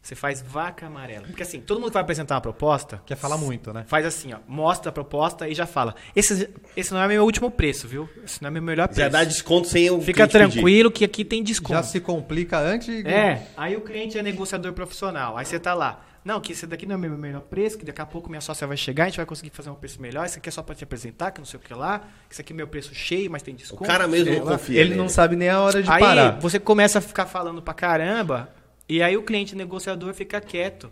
[0.00, 1.26] Você faz vaca amarela.
[1.26, 3.02] Porque assim, todo mundo que vai apresentar uma proposta.
[3.06, 3.84] Quer falar muito, né?
[3.88, 4.38] Faz assim, ó.
[4.46, 5.94] Mostra a proposta e já fala.
[6.14, 8.08] Esse, esse não é meu último preço, viu?
[8.22, 9.00] Esse não é meu melhor preço.
[9.00, 10.52] Já dá desconto sem o Fica cliente pedir.
[10.52, 11.72] tranquilo que aqui tem desconto.
[11.72, 12.86] Já se complica antes.
[13.02, 15.38] de- É, aí o cliente é negociador profissional.
[15.38, 16.04] Aí você tá lá.
[16.24, 18.40] Não, que esse daqui não é o meu melhor preço, que daqui a pouco minha
[18.40, 20.24] sócia vai chegar, a gente vai conseguir fazer um preço melhor.
[20.24, 22.00] Isso aqui é só pra te apresentar, que não sei o que lá.
[22.30, 23.84] Isso aqui é meu preço cheio, mas tem O desconto.
[23.84, 24.80] cara mesmo não confia.
[24.80, 25.00] Ele nele.
[25.02, 26.40] não sabe nem a hora de Aí parar.
[26.40, 28.48] você começa a ficar falando pra caramba,
[28.88, 30.90] e aí o cliente negociador fica quieto.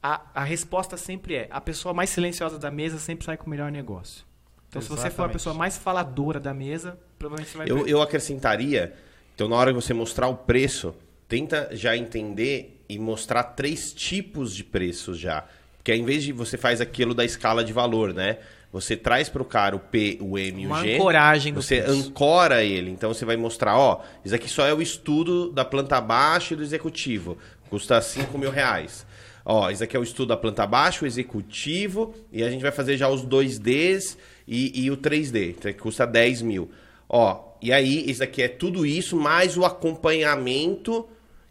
[0.00, 3.50] A, a resposta sempre é: a pessoa mais silenciosa da mesa sempre sai com o
[3.50, 4.24] melhor negócio.
[4.68, 5.32] Então, se você for a Exatamente.
[5.32, 8.94] pessoa mais faladora da mesa, provavelmente você vai Eu, eu acrescentaria,
[9.34, 10.94] então na hora que você mostrar o preço,
[11.28, 15.44] tenta já entender e mostrar três tipos de preços já.
[15.76, 18.38] Porque ao invés de você faz aquilo da escala de valor, né?
[18.72, 20.94] Você traz para o cara o P, o M e o G.
[20.94, 22.08] ancoragem do Você preço.
[22.08, 22.90] ancora ele.
[22.90, 26.56] Então você vai mostrar, ó, isso aqui só é o estudo da planta baixa e
[26.56, 27.38] do executivo.
[27.70, 29.06] Custa 5 mil reais.
[29.44, 32.70] Ó, isso aqui é o estudo da planta baixa, o executivo, e a gente vai
[32.70, 36.70] fazer já os 2Ds e, e o 3D, que custa 10 mil.
[37.08, 41.08] Ó, e aí, isso aqui é tudo isso, mais o acompanhamento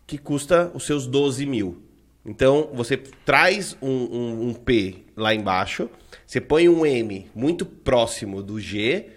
[0.08, 1.84] que custa os seus 12 mil.
[2.26, 5.90] Então, você traz um, um- um P lá embaixo,
[6.26, 9.08] você põe um M muito próximo do G,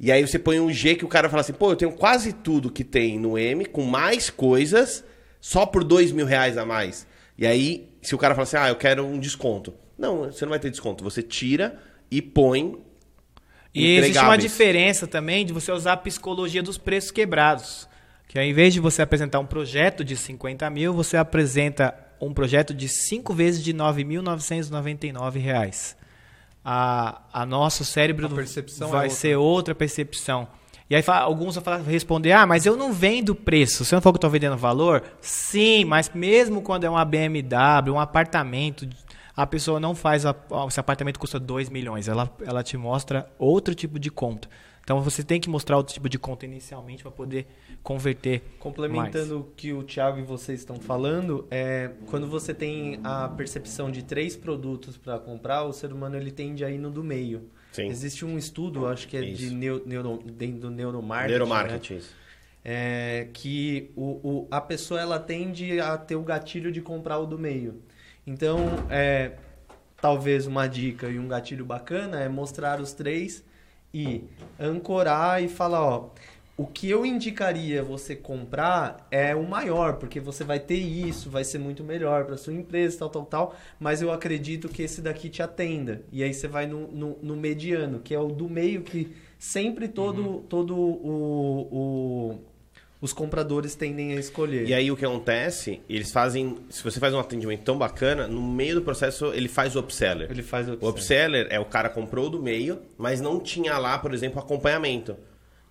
[0.00, 2.32] e aí você põe um G que o cara fala assim, pô, eu tenho quase
[2.32, 5.04] tudo que tem no M, com mais coisas,
[5.40, 7.06] só por dois mil reais a mais.
[7.36, 9.72] E aí, se o cara fala assim, ah, eu quero um desconto.
[9.96, 11.02] Não, você não vai ter desconto.
[11.04, 12.76] Você tira e põe
[13.74, 17.87] E existe uma diferença também de você usar a psicologia dos preços quebrados.
[18.28, 22.74] Que ao invés de você apresentar um projeto de 50 mil, você apresenta um projeto
[22.74, 25.96] de 5 vezes de 9.999 reais.
[26.64, 29.16] A, a nosso cérebro A percepção é vai outra.
[29.16, 30.48] ser outra percepção.
[30.90, 33.84] E aí fa- alguns vão falar- responder, ah, mas eu não vendo preço.
[33.84, 35.02] Você não falou que eu estou vendendo valor?
[35.20, 38.88] Sim, mas mesmo quando é uma BMW, um apartamento,
[39.36, 40.34] a pessoa não faz, a,
[40.66, 42.08] esse apartamento custa 2 milhões.
[42.08, 44.48] Ela, ela te mostra outro tipo de conta.
[44.88, 47.46] Então você tem que mostrar outro tipo de conta inicialmente para poder
[47.82, 48.40] converter.
[48.58, 53.90] Complementando o que o Thiago e vocês estão falando, é, quando você tem a percepção
[53.90, 57.50] de três produtos para comprar, o ser humano ele tende a ir no do meio.
[57.70, 57.88] Sim.
[57.88, 59.54] Existe um estudo, acho que é de Isso.
[59.54, 61.38] neo, neuro, dentro do neuromarketing, né?
[61.38, 61.96] neuromarketing.
[61.98, 62.14] isso.
[62.64, 67.26] é, que o, o- a pessoa ela tende a ter o gatilho de comprar o
[67.26, 67.82] do meio.
[68.26, 68.58] Então,
[68.88, 69.32] é,
[70.00, 73.44] talvez uma dica e um gatilho bacana é mostrar os três
[73.92, 74.24] e
[74.58, 76.10] ancorar e falar, ó,
[76.56, 81.44] o que eu indicaria você comprar é o maior, porque você vai ter isso, vai
[81.44, 85.28] ser muito melhor para sua empresa, tal, tal, tal, mas eu acredito que esse daqui
[85.30, 86.02] te atenda.
[86.10, 89.86] E aí você vai no, no, no mediano, que é o do meio que sempre
[89.86, 91.68] todo, todo o,
[92.32, 92.38] o-
[93.00, 94.66] os compradores tendem a escolher.
[94.66, 96.56] E aí o que acontece, eles fazem.
[96.68, 100.30] Se você faz um atendimento tão bacana, no meio do processo ele faz o upseller.
[100.30, 103.98] Ele faz o O upseller é o cara comprou do meio, mas não tinha lá,
[103.98, 105.16] por exemplo, acompanhamento.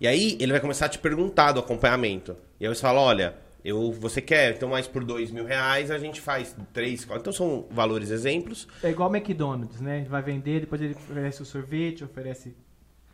[0.00, 2.36] E aí ele vai começar a te perguntar do acompanhamento.
[2.58, 3.34] E aí você fala, olha,
[3.64, 7.20] eu, você quer, então mais por dois mil reais a gente faz três, quatro.
[7.20, 8.66] Então são valores exemplos.
[8.82, 9.98] É igual o McDonald's, né?
[9.98, 12.54] Ele vai vender, depois ele oferece o sorvete, oferece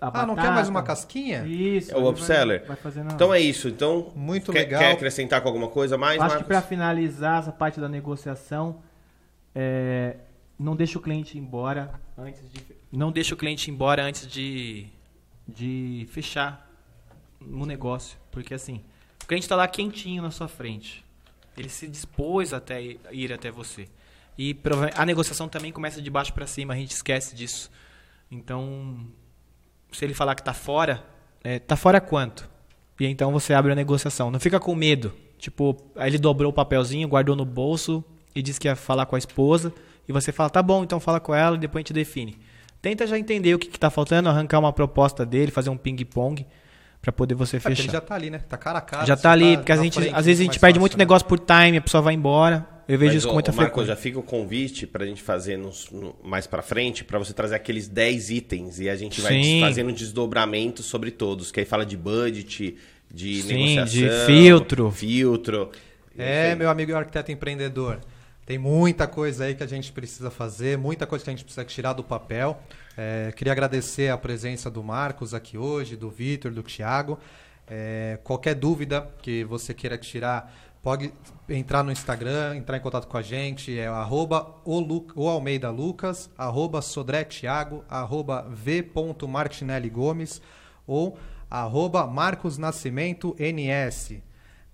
[0.01, 1.45] a Ah, não quer mais uma casquinha?
[1.47, 1.93] Isso.
[1.93, 2.65] É o upseller.
[2.67, 3.69] Vai, vai Então é isso.
[3.69, 4.81] Então, Muito quer, legal.
[4.81, 6.47] quer acrescentar com alguma coisa mais, Acho que Marcos?
[6.49, 8.83] para finalizar essa parte da negociação,
[9.55, 10.17] é,
[10.59, 12.61] não deixa o cliente ir embora antes de,
[12.93, 14.87] Não deixa o cliente ir embora antes de,
[15.47, 16.69] de fechar
[17.41, 18.19] no negócio.
[18.31, 18.81] Porque assim,
[19.23, 21.05] o cliente está lá quentinho na sua frente.
[21.57, 23.89] Ele se dispôs até ir- ir até você.
[24.37, 24.57] E
[24.97, 27.71] a negociação também começa de baixo para cima, a gente esquece disso.
[28.29, 29.07] Então,
[29.95, 31.05] se ele falar que está fora,
[31.43, 32.49] é, tá fora quanto?
[32.99, 34.31] E então você abre a negociação.
[34.31, 35.13] Não fica com medo.
[35.39, 38.05] Tipo, aí ele dobrou o papelzinho, guardou no bolso
[38.35, 39.73] e disse que ia falar com a esposa.
[40.09, 42.39] E você fala, tá bom, então fala com ela e depois a gente define.
[42.81, 46.47] Tenta já entender o que, que tá faltando, arrancar uma proposta dele, fazer um ping-pong
[47.01, 47.83] para poder você É, fechar.
[47.83, 48.39] ele já tá ali, né?
[48.39, 49.07] Tá cara a cara.
[49.07, 50.81] já você tá ali, porque a gente, frente, às vezes a muito gente perde fácil,
[50.81, 51.03] muito né?
[51.03, 52.67] negócio por time, a pessoa vai embora.
[52.87, 53.95] Eu vejo Mas, isso com muita ô, Marcos, frequência.
[53.95, 57.55] já fica o convite pra gente fazer nos- no- mais pra frente, pra você trazer
[57.55, 59.61] aqueles 10 itens e a gente vai Sim.
[59.61, 62.77] fazendo um desdobramento sobre todos, que aí fala de budget,
[63.13, 64.91] de Sim, negociação, de filtro.
[64.91, 65.71] filtro.
[66.17, 68.01] É, meu amigo arquiteto empreendedor.
[68.47, 71.65] Tem muita coisa aí que a gente precisa fazer, muita coisa que a gente precisa
[71.65, 72.61] tirar do papel.
[72.97, 77.19] É, queria agradecer a presença do Marcos aqui hoje, do Vitor, do Thiago.
[77.67, 80.55] É, qualquer dúvida que você queira tirar,
[80.85, 81.15] pode
[81.49, 85.71] entrar no Instagram, entrar em contato com a gente, é arroba o, Lu, o Almeida
[85.71, 90.43] Lucas, arroba Sodré Thiago, arroba v.martinelli Gomes
[90.87, 91.19] ou
[91.51, 94.21] arroba Marcos Nascimento NS.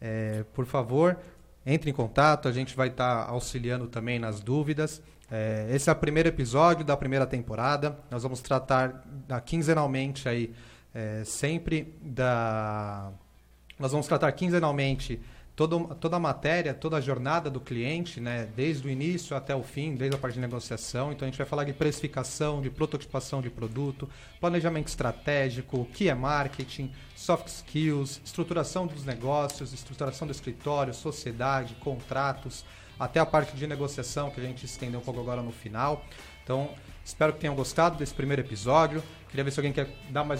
[0.00, 1.16] É, por favor,
[1.64, 5.00] entre em contato, a gente vai estar tá auxiliando também nas dúvidas.
[5.30, 7.96] É, esse é o primeiro episódio da primeira temporada.
[8.10, 10.52] Nós vamos tratar da, quinzenalmente aí,
[10.92, 13.12] é, sempre da.
[13.78, 15.20] Nós vamos tratar quinzenalmente
[15.60, 19.62] toda, toda a matéria, toda a jornada do cliente, né, desde o início até o
[19.62, 21.12] fim, desde a parte de negociação.
[21.12, 24.08] Então a gente vai falar de precificação, de prototipação de produto,
[24.40, 31.74] planejamento estratégico, o que é marketing, soft skills, estruturação dos negócios, estruturação do escritório, sociedade,
[31.74, 32.64] contratos,
[32.98, 36.06] até a parte de negociação que a gente estendeu um pouco agora no final.
[36.42, 36.70] Então,
[37.04, 39.02] espero que tenham gostado desse primeiro episódio.
[39.28, 40.28] Queria ver se alguém quer dar mais